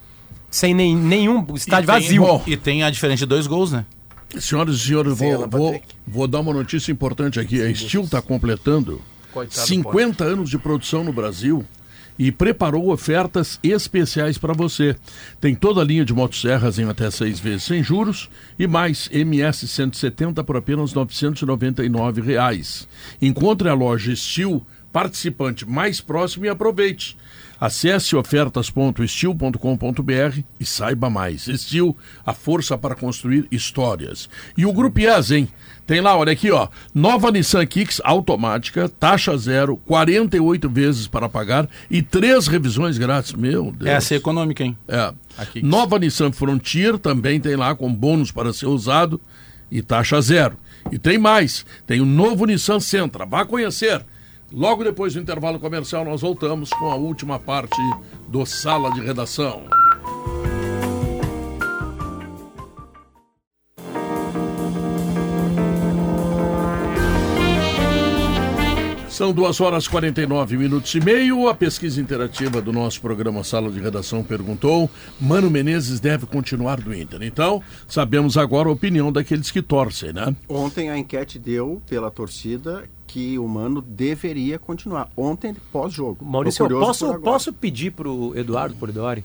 [0.50, 2.42] Sem nem, nenhum estádio E tem- vazio.
[2.48, 3.86] E tem a diferença de dois gols, né?
[4.40, 7.62] Senhoras e senhores, vou, vou, vou dar uma notícia importante aqui.
[7.62, 9.02] A Steel está completando
[9.36, 11.66] Coitado do 50 anos de produção no Brasil
[12.18, 14.96] e preparou ofertas especiais para você.
[15.42, 19.68] Tem toda a linha de motosserras em até seis vezes sem juros e mais MS
[19.68, 22.88] 170 por apenas 999 reais.
[23.22, 27.18] Encontre a loja Steel participante mais próximo e aproveite.
[27.60, 31.50] Acesse ofertas.estil.com.br e saiba mais.
[31.54, 34.30] Steel, a força para construir histórias.
[34.58, 35.50] E o Grupo IES, hein?
[35.86, 36.70] Tem lá, olha aqui, ó.
[36.94, 43.34] Nova Nissan Kicks automática, taxa zero, 48 vezes para pagar e três revisões grátis.
[43.34, 43.92] Meu Deus.
[43.92, 44.78] Essa é econômica, hein?
[44.88, 45.14] É.
[45.38, 45.62] Aqui.
[45.62, 49.20] Nova Nissan Frontier também tem lá com bônus para ser usado
[49.70, 50.56] e taxa zero.
[50.90, 53.26] E tem mais, tem o novo Nissan Sentra.
[53.26, 54.06] Vá conhecer.
[54.52, 57.78] Logo depois do intervalo comercial, nós voltamos com a última parte
[58.28, 59.66] do Sala de Redação.
[69.16, 71.48] São duas horas e 49 minutos e meio.
[71.48, 76.94] A pesquisa interativa do nosso programa Sala de Redação perguntou: Mano Menezes deve continuar do
[76.94, 77.24] Inter.
[77.24, 80.36] Então, sabemos agora a opinião daqueles que torcem, né?
[80.50, 85.08] Ontem a enquete deu pela torcida que o Mano deveria continuar.
[85.16, 86.26] Ontem, pós-jogo.
[86.26, 89.24] Maurício, eu posso, posso pedir pro Eduardo Polidori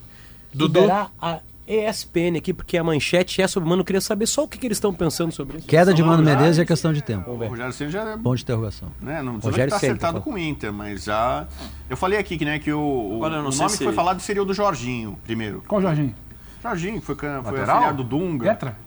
[0.53, 0.79] Dudu.
[0.79, 1.41] liberar a
[1.71, 3.81] ESPN aqui, porque a manchete é sobre o Mano.
[3.81, 5.67] Eu queria saber só o que, que eles estão pensando sobre isso.
[5.67, 7.31] Queda de Mano Menezes é questão de tempo.
[7.31, 8.89] O Rogério Ceni já é Ponto de interrogação.
[9.01, 11.47] né, não Rogério estar acertado tá com o Inter, mas já.
[11.89, 13.77] Eu falei aqui que, né, que o, o, Olha, eu não o sei nome se-
[13.77, 15.63] que foi falado seria o do Jorginho, primeiro.
[15.67, 16.13] Qual Jorginho?
[16.61, 17.59] Jorginho, que foi, foi Lateral?
[17.59, 18.49] auxiliar do Dunga.
[18.49, 18.77] Petra?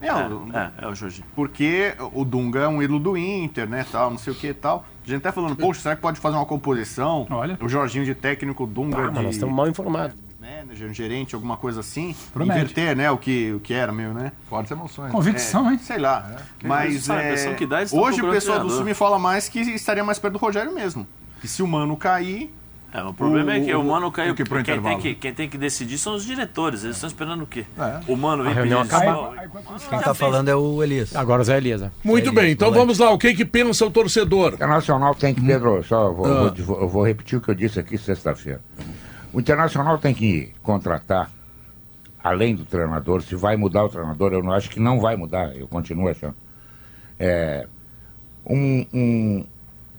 [0.00, 1.26] É, o- É, é o Jorginho.
[1.34, 4.54] porque o Dunga é um ídolo do Inter, né, tal, não sei o que e
[4.54, 4.84] tal.
[5.04, 7.26] A gente até falando, poxa, será que pode fazer uma composição?
[7.30, 7.56] Olha.
[7.60, 10.16] O Jorginho de técnico, o Dunga Ah, mas de nós estamos mal informados.
[10.58, 12.14] Manager, um gerente, alguma coisa assim.
[12.32, 12.60] Promete.
[12.60, 14.32] Inverter, né, o que, o que era meu, né?
[14.48, 15.10] Fortes emoções.
[15.12, 15.78] Convicção, hein?
[15.78, 16.36] Sei lá.
[16.62, 18.70] Mas sabe, a é, que dá, hoje o pessoal do.
[18.70, 21.06] Sul me fala mais que estaria mais perto do Rogério mesmo.
[21.40, 22.52] Que se o Mano cair,
[22.94, 24.32] É, o problema O- é que o, o- Mano caiu.
[24.32, 24.98] o que quem, tem intervalo?
[25.00, 26.84] que, quem tem que decidir são os diretores.
[26.84, 27.64] Eles estão esperando o quê?
[27.78, 28.00] É.
[28.06, 29.32] O Mano vem pedir acaba-.
[29.88, 31.16] Quem tá falando é o Elias.
[31.16, 31.80] Agora o Zé Elias.
[31.80, 31.90] né?
[32.04, 33.10] Muito É bem, então vamos lá.
[33.10, 34.52] O que, que pensa o torcedor?
[34.54, 36.52] Internacional tem que, Pedro, só vou, Ah.
[36.58, 38.60] vou- eu vou repetir o que eu disse aqui sexta-feira.
[39.32, 41.30] O Internacional tem que contratar,
[42.22, 45.56] além do treinador, se vai mudar o treinador, eu não acho que não vai mudar,
[45.56, 46.36] eu continuo achando.
[47.18, 47.66] É,
[48.46, 49.46] um, um,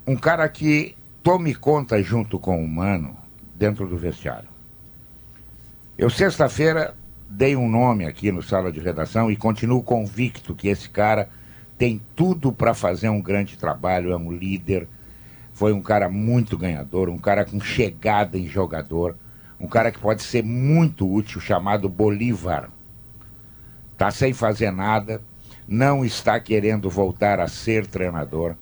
[0.05, 3.15] um cara que tome conta junto com o Mano
[3.55, 4.49] dentro do vestiário.
[5.97, 6.93] Eu, sexta-feira,
[7.27, 11.29] dei um nome aqui no sala de redação e continuo convicto que esse cara
[11.77, 14.87] tem tudo para fazer um grande trabalho, é um líder,
[15.53, 19.15] foi um cara muito ganhador, um cara com chegada em jogador,
[19.63, 22.69] um cara que pode ser muito útil, chamado Bolívar.
[23.93, 25.21] Está sem fazer nada,
[25.65, 28.55] não está querendo voltar a ser treinador.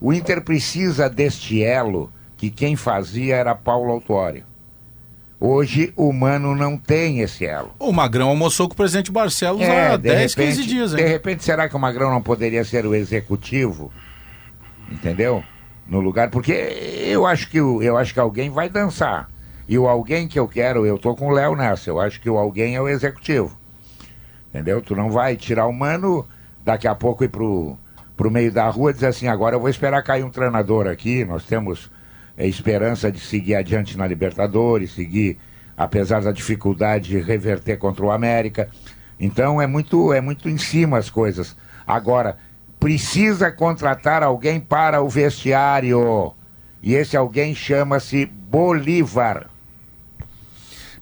[0.00, 4.44] O Inter precisa deste elo que quem fazia era Paulo Autuori.
[5.38, 7.72] Hoje o Mano não tem esse elo.
[7.78, 11.02] O Magrão almoçou com o presidente Barcelos É, há de 10, repente, 15 dias, De
[11.02, 11.08] hein?
[11.08, 13.92] repente, será que o Magrão não poderia ser o executivo?
[14.90, 15.44] Entendeu?
[15.86, 16.30] No lugar.
[16.30, 19.28] Porque eu acho que, eu acho que alguém vai dançar.
[19.68, 21.90] E o alguém que eu quero, eu tô com o Léo nessa.
[21.90, 23.58] Eu acho que o alguém é o executivo.
[24.48, 24.80] Entendeu?
[24.80, 26.26] Tu não vai tirar o mano,
[26.64, 27.76] daqui a pouco ir pro,
[28.16, 31.24] pro meio da rua e dizer assim, agora eu vou esperar cair um treinador aqui,
[31.24, 31.90] nós temos
[32.36, 35.38] é, esperança de seguir adiante na Libertadores, seguir,
[35.76, 38.68] apesar da dificuldade de reverter contra o América.
[39.18, 41.56] Então é muito, é muito em cima as coisas.
[41.86, 42.38] Agora,
[42.78, 46.32] precisa contratar alguém para o vestiário.
[46.82, 49.48] E esse alguém chama-se Bolívar.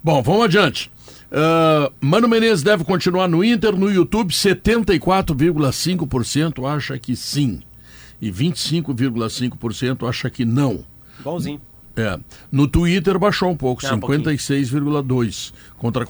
[0.04, 0.92] Bom, vamos adiante.
[1.32, 3.74] Ah, Mano Menezes deve continuar no Inter.
[3.74, 7.62] No YouTube, 74,5% acha que sim.
[8.20, 10.84] E 25,5% acha que não.
[11.18, 11.58] Igualzinho.
[11.96, 12.18] É.
[12.50, 14.20] No Twitter baixou um pouco, É, um pouquinho.
[14.24, 16.08] 56,2 contra Mas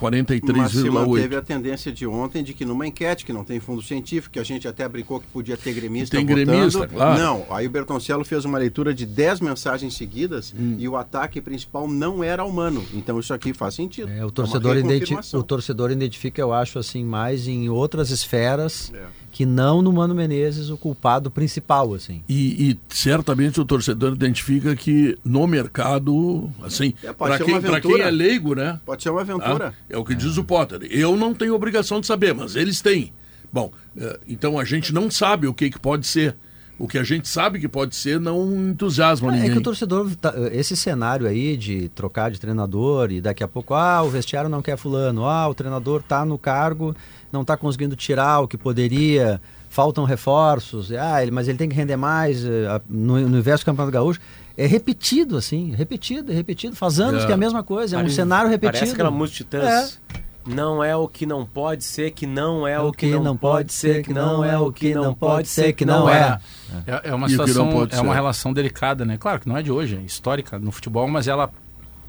[0.73, 1.36] se manteve 43,8.
[1.39, 4.44] a tendência de ontem de que numa enquete que não tem fundo científico, que a
[4.44, 7.20] gente até brincou que podia ter gremista Tem votando, gremista, claro.
[7.20, 10.77] Não, aí o Bertoncello fez uma leitura de 10 mensagens seguidas Hum.
[10.78, 12.85] e o ataque principal não era humano.
[12.94, 14.09] Então isso aqui faz sentido.
[14.11, 15.40] É, o, uma torcedor identi- reconfirmação.
[15.40, 19.05] o torcedor identifica, eu acho, assim, mais em outras esferas É.
[19.35, 22.23] que não no Mano Menezes o culpado principal, assim.
[22.28, 27.81] E, e certamente o torcedor identifica que no mercado, assim, É, pode para ser quem,
[27.81, 28.78] quem é leigo, né?
[28.86, 29.74] Pode ser uma aventura.
[29.77, 30.86] Ah, é o que diz o Potter.
[30.89, 33.12] Eu não tenho obrigação de saber, mas eles têm.
[33.52, 36.36] Bom, eh, então a gente não sabe o que, que pode ser.
[36.76, 39.52] O que a gente sabe que pode ser não entusiasma É ninguém.
[39.52, 43.74] que o torcedor, tá- esse cenário aí de trocar de treinador e daqui a pouco,
[43.74, 46.94] ah, o vestiário não quer fulano, ah, o treinador tá no cargo,
[47.32, 49.40] não tá conseguindo tirar o que poderia,
[49.70, 53.66] faltam reforços, ah, ele, mas ele tem que render mais eh, no, no universo do
[53.66, 54.20] Campeonato Gaúcho.
[54.56, 56.74] É repetido, assim, repetido, é repetido.
[56.76, 57.26] Faz anos É.
[57.26, 58.78] que é a mesma coisa, é um Parece- cenário repetido.
[58.78, 60.01] Parece aquela música de Titãs.
[60.46, 64.02] Não é o que não pode ser, que não é o que não pode ser,
[64.02, 66.38] que não é o que não pode ser, que não é.
[66.86, 68.14] É, é uma situação, é uma ser.
[68.14, 69.16] relação delicada, né?
[69.16, 71.50] Claro que não é de hoje, é histórica no futebol, mas ela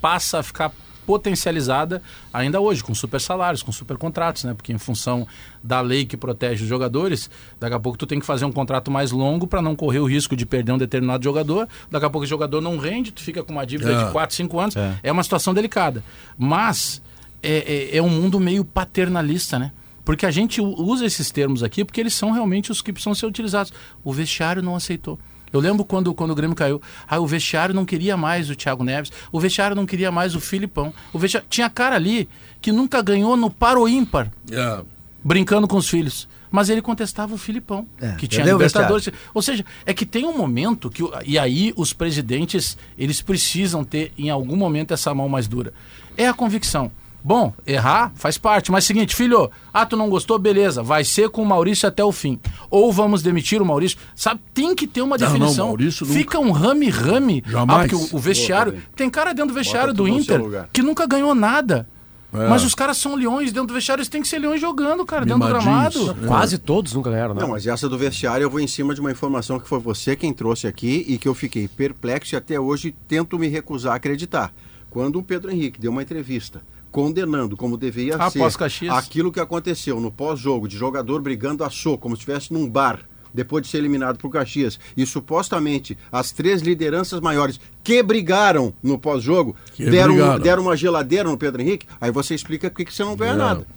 [0.01, 0.71] passa a ficar
[1.05, 2.01] potencializada
[2.33, 4.53] ainda hoje, com super salários, com super contratos, né?
[4.53, 5.25] Porque em função
[5.63, 7.29] da lei que protege os jogadores,
[7.59, 10.05] daqui a pouco tu tem que fazer um contrato mais longo para não correr o
[10.05, 11.67] risco de perder um determinado jogador.
[11.89, 14.05] Daqui a pouco o jogador não rende, tu fica com uma dívida É.
[14.05, 14.75] de 4, 5 anos.
[15.03, 15.11] É.
[15.11, 16.03] uma situação delicada.
[16.37, 17.01] Mas
[17.45, 19.71] é, é, é um mundo meio paternalista, né?
[20.03, 23.25] Porque a gente usa esses termos aqui porque eles são realmente os que precisam ser
[23.25, 23.73] utilizados.
[24.03, 25.17] O vestiário não aceitou.
[25.51, 26.81] Eu lembro quando, quando o Grêmio caiu.
[27.07, 29.11] Ah, o vestiário não queria mais o Thiago Neves.
[29.31, 30.93] O vestiário não queria mais o Filipão.
[31.13, 31.47] O vestiário...
[31.49, 32.27] Tinha cara ali
[32.61, 34.81] que nunca ganhou no par ou ímpar, É.
[35.23, 36.27] brincando com os filhos.
[36.51, 39.09] mas ele contestava o Filipão, É, que tinha Libertadores.
[39.33, 41.03] Ou seja, é que tem um momento que.
[41.25, 45.73] E aí os presidentes, eles precisam ter, em algum momento, essa mão mais dura.
[46.15, 46.91] É a convicção.
[47.25, 51.41] Bom, errar faz parte, mas seguinte, filho, ah, tu não gostou, beleza, vai ser com
[51.41, 52.39] o Maurício até o fim.
[52.69, 53.97] Ou vamos demitir o Maurício.
[54.15, 55.67] Sabe, tem que ter uma Não, não, definição.
[55.69, 56.19] Maurício nunca.
[56.19, 57.43] Fica um rame-rame.
[57.47, 57.79] Jamais.
[57.79, 58.73] Ah, porque o, o vestiário.
[58.73, 61.87] Boa, tem cara dentro do vestiário Bota do Inter que nunca ganhou nada.
[62.31, 62.47] É.
[62.47, 65.25] Mas os caras são leões dentro do vestiário, eles têm que ser leões jogando, cara,
[65.25, 66.03] dentro do Mimadinhos.
[66.05, 66.27] gramado.
[66.27, 67.41] Quase todos nunca ganharam, né?
[67.41, 70.15] Não, mas essa do vestiário eu vou em cima de uma informação que foi você
[70.15, 73.95] quem trouxe aqui e que eu fiquei perplexo e até hoje tento me recusar a
[73.95, 74.53] acreditar.
[74.91, 76.61] Quando o Pedro Henrique deu uma entrevista
[76.95, 81.97] condenando como deveria Ah, ser aquilo que aconteceu no pós-jogo de jogador brigando a soco,
[82.03, 83.01] como se estivesse num bar
[83.33, 88.97] depois de ser eliminado por Caxias e supostamente as três lideranças maiores que brigaram no
[88.97, 93.17] pós-jogo deram, deram uma geladeira no Pedro Henrique, aí você explica por que você não
[93.17, 93.45] ganha Não.
[93.45, 93.67] nada.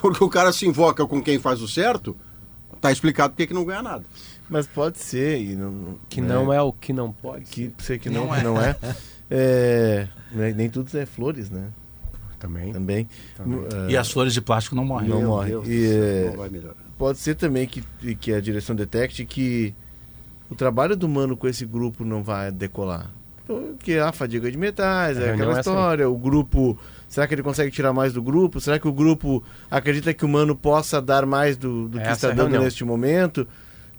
[0.00, 2.16] Porque o cara se invoca com quem faz o certo,
[2.80, 4.04] tá explicado por que que não ganha nada.
[4.48, 5.40] Mas pode ser.
[5.42, 7.46] E não, Que não é o que não pode.
[7.46, 8.76] Que sei que não, que não é.
[9.28, 11.70] É, né, Nem tudo é flores, né?
[12.38, 12.72] Também.
[12.72, 13.08] Também.
[13.88, 15.08] E as flores de plástico não morrem.
[15.08, 15.50] Não Meu morre.
[15.50, 16.74] Deus, E, é, não vai melhorar.
[16.96, 17.82] pode ser também que,
[18.14, 19.74] que a direção detecte que
[20.50, 23.10] o trabalho do Mano com esse grupo não vai decolar.
[23.80, 25.74] Que é a fadiga de metais, é aquela é essa aí.
[25.76, 26.08] história.
[26.10, 26.78] O grupo.
[27.08, 28.60] Será que ele consegue tirar mais do grupo?
[28.60, 32.12] Será que o grupo acredita que o Mano possa dar mais do, do que Essa
[32.12, 32.64] está é dando reunião.
[32.64, 33.48] neste momento?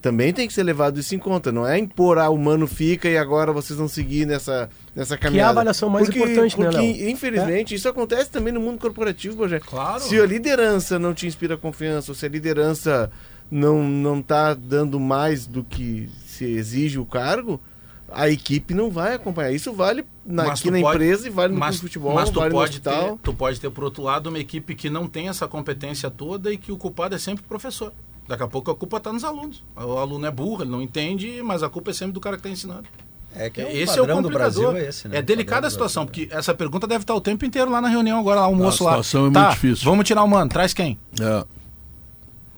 [0.01, 1.51] Também tem que ser levado isso em conta.
[1.51, 5.49] Não é impor, ah, o Mano fica e agora vocês vão seguir nessa, nessa caminhada.
[5.49, 9.59] avaliação mais porque, importante, né, porque, infelizmente, isso acontece também no mundo corporativo, Bojé.
[9.59, 9.99] Claro.
[10.01, 13.11] Se a liderança não te inspira confiança, ou se a liderança
[13.51, 17.59] não, não tá dando mais do que se exige o cargo,
[18.11, 19.51] a equipe não vai acompanhar.
[19.51, 22.49] Isso vale na, aqui na pode- empresa e vale no mas, futebol, mas tu vale
[22.53, 23.19] no pode ter, hospital.
[23.21, 26.57] tu pode ter por outro lado uma equipe que não tem essa competência toda e
[26.57, 27.91] que o culpado é sempre o professor.
[28.29, 29.63] Daqui a pouco a culpa está nos alunos.
[29.75, 32.41] O aluno é burro, ele não entende, mas a culpa é sempre do cara que
[32.41, 32.87] está ensinando.
[33.35, 34.31] É que é o esse é o complicador.
[34.31, 35.17] Brasil, é esse, né?
[35.17, 38.19] É delicada a situação, porque essa pergunta deve estar o tempo inteiro lá na reunião
[38.19, 38.91] agora, lá, o moço lá.
[38.91, 39.83] situação é tá, muito difícil.
[39.85, 40.95] Vamos tirar o mano, traz quem?
[41.19, 41.43] É.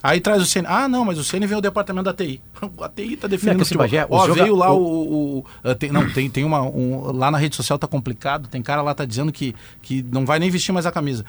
[0.03, 0.65] Aí traz o CN.
[0.67, 2.41] Ah, não, mas o CN vem o departamento da TI.
[2.81, 3.77] A TI tá Não, definindo que o esse futebol.
[3.87, 5.37] Bagé, Ó, joga- veio lá o- o...
[5.39, 6.61] o- ah, tem, não, tem, tem uma...
[6.63, 10.25] um- lá na rede social tá complicado, tem cara lá tá dizendo que, que não
[10.25, 11.23] vai nem vestir mais a camisa.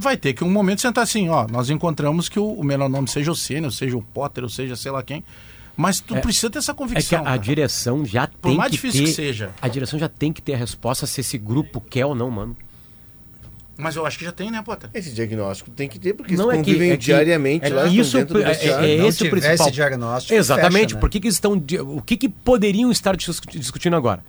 [0.00, 3.08] Vai ter que um momento sentar assim, ó, nós encontramos que o, o melhor nome
[3.08, 3.34] seja o
[3.64, 5.24] ou seja o Potter, ou seja sei lá quem.
[5.76, 7.26] Mas tu É- precisa ter essa É que convicção.
[7.26, 9.50] a, a direção já Por tem mais que difícil ter, que seja.
[9.60, 12.56] A direção já tem que ter a resposta se esse grupo quer ou não, mano.
[13.76, 14.90] Mas eu acho que já tem, né, Potter?
[14.92, 17.68] Esse diagnóstico tem que ter, porque Não eles é que- convivem é que- diariamente é
[17.68, 19.70] lá, que isso dentro do é- é- é Não esse o principal.
[19.70, 20.82] diagnóstico, Exatamente.
[20.82, 21.00] fecha, né?
[21.00, 21.52] Por que, que estão.
[21.96, 24.24] O que, que poderiam estar dis- discutindo agora?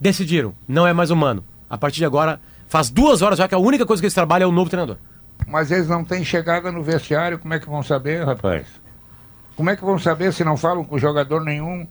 [0.00, 1.44] Decidiram, não é mais humano.
[1.68, 4.48] A partir de agora, faz duas horas já que a única coisa que eles trabalham
[4.48, 4.98] é o novo treinador.
[5.46, 8.66] Mas eles não têm chegada no vestiário, como é que vão saber, rapaz?
[9.56, 11.86] Como é que vão saber se não falam com jogador nenhum?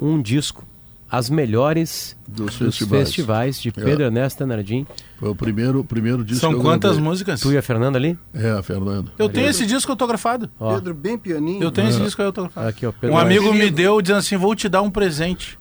[0.00, 0.64] um disco,
[1.10, 3.08] As Melhores Dos dos festivais.
[3.08, 3.72] festivais, de É.
[3.72, 4.86] Pedro Ernesto Nardim.
[5.18, 7.08] Foi o primeiro, primeiro disco São que eu quantas gravei.
[7.08, 7.40] músicas?
[7.40, 8.16] Tu e a Fernanda ali?
[8.32, 9.10] É, a Fernanda.
[9.18, 10.48] Eu tenho esse disco autografado.
[10.58, 11.62] Ó, Pedro, bem pianinho.
[11.62, 12.04] Eu tenho esse É.
[12.04, 12.68] disco autografado.
[12.68, 12.92] aqui, ó.
[12.92, 15.58] Pedro Um amigo me deu dizendo assim, vou te dar um presente.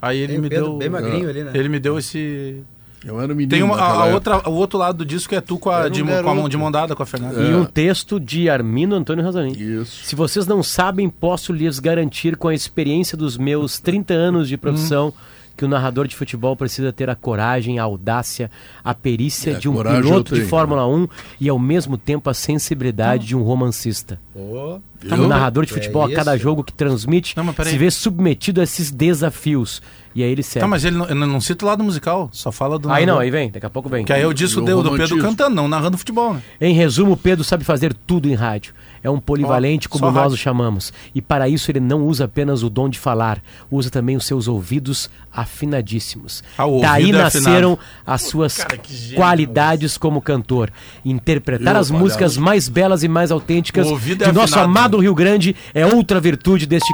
[0.00, 0.76] Aí ele Tem me Pedro deu...
[0.76, 1.50] bem magrinho ali, né?
[1.54, 2.62] Ele me deu esse...
[3.08, 5.40] Eu era o menino Tem uma, a, a outra, o outro lado do disco é
[5.40, 7.40] tu com a, Era um de, com a mão de mão dada com a Fernanda.
[7.42, 9.52] E um texto de Armindo Antônio Rosalim.
[9.52, 10.04] Isso.
[10.04, 14.56] Se vocês não sabem, posso lhes garantir com a experiência dos meus 30 anos de
[14.56, 15.12] profissão
[15.58, 18.48] que o narrador de futebol precisa ter a coragem, a audácia,
[18.84, 20.42] a perícia É, de um piloto de.
[20.42, 21.08] Fórmula 1
[21.40, 24.20] e ao mesmo tempo a sensibilidade de um romancista.
[24.34, 28.60] Ô, O narrador de futebol, É a cada jogo que transmite, Não, se vê submetido
[28.60, 29.82] a esses desafios.
[30.18, 30.64] E aí ele segue.
[30.64, 32.90] Tá, mas ele não, ele não cita o lado musical, só fala do.
[32.90, 34.04] Aí não, aí vem, daqui a pouco vem.
[34.04, 36.42] Que aí é o disco Do Pedro cantando, não narrando futebol, né?
[36.60, 38.74] Em resumo, Pedro sabe fazer tudo em rádio.
[39.00, 40.34] É um polivalente, como só nós rádio.
[40.34, 40.92] o chamamos.
[41.14, 43.40] E para isso ele não usa apenas o dom de falar,
[43.70, 46.42] usa também os seus ouvidos afinadíssimos.
[46.58, 47.80] Ah, o Daí é nasceram afinado.
[48.04, 48.66] as suas
[49.14, 50.72] qualidades como cantor.
[51.04, 54.78] Interpretar Eu, as músicas mais belas e mais autênticas O de é nosso afinado.
[54.78, 56.92] amado Rio Grande é outra virtude deste.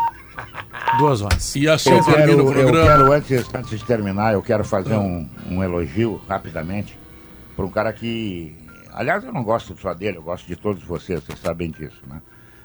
[0.98, 1.55] Duas horas.
[1.56, 2.86] E assim Eu termina quero, o eu programa.
[2.86, 6.98] quero antes, antes de terminar, eu quero fazer um, um elogio rapidamente
[7.56, 8.55] para um cara que.
[8.92, 12.22] Aliás, eu não gosto só dele, eu gosto de todos vocês, vocês sabem disso, né?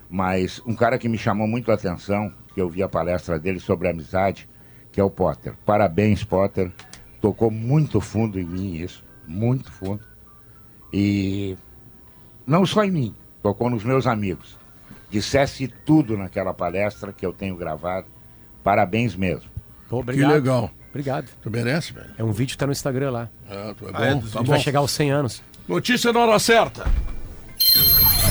[0.09, 3.59] Mas um cara que me chamou muito a atenção, que eu vi a palestra dele
[3.59, 4.47] sobre amizade,
[4.91, 5.53] que é o Potter.
[5.65, 6.71] Parabéns, Potter.
[7.21, 10.01] Tocou muito fundo em mim isso, muito fundo.
[10.93, 11.57] E
[12.45, 14.57] não só em mim, tocou nos meus amigos.
[15.09, 18.07] Dissesse tudo naquela palestra que eu tenho gravado.
[18.63, 19.49] Parabéns mesmo.
[19.89, 20.69] Pô, Que legal.
[20.89, 21.27] Obrigado.
[21.41, 22.11] Tu merece, velho.
[22.17, 23.29] É um vídeo que tá no Instagram lá.
[23.49, 24.19] Ah, tu é Ah, é, bom.
[24.21, 24.43] tá A gente bom.
[24.45, 25.43] vai chegar aos 100 anos.
[25.67, 26.85] Notícia na hora certa.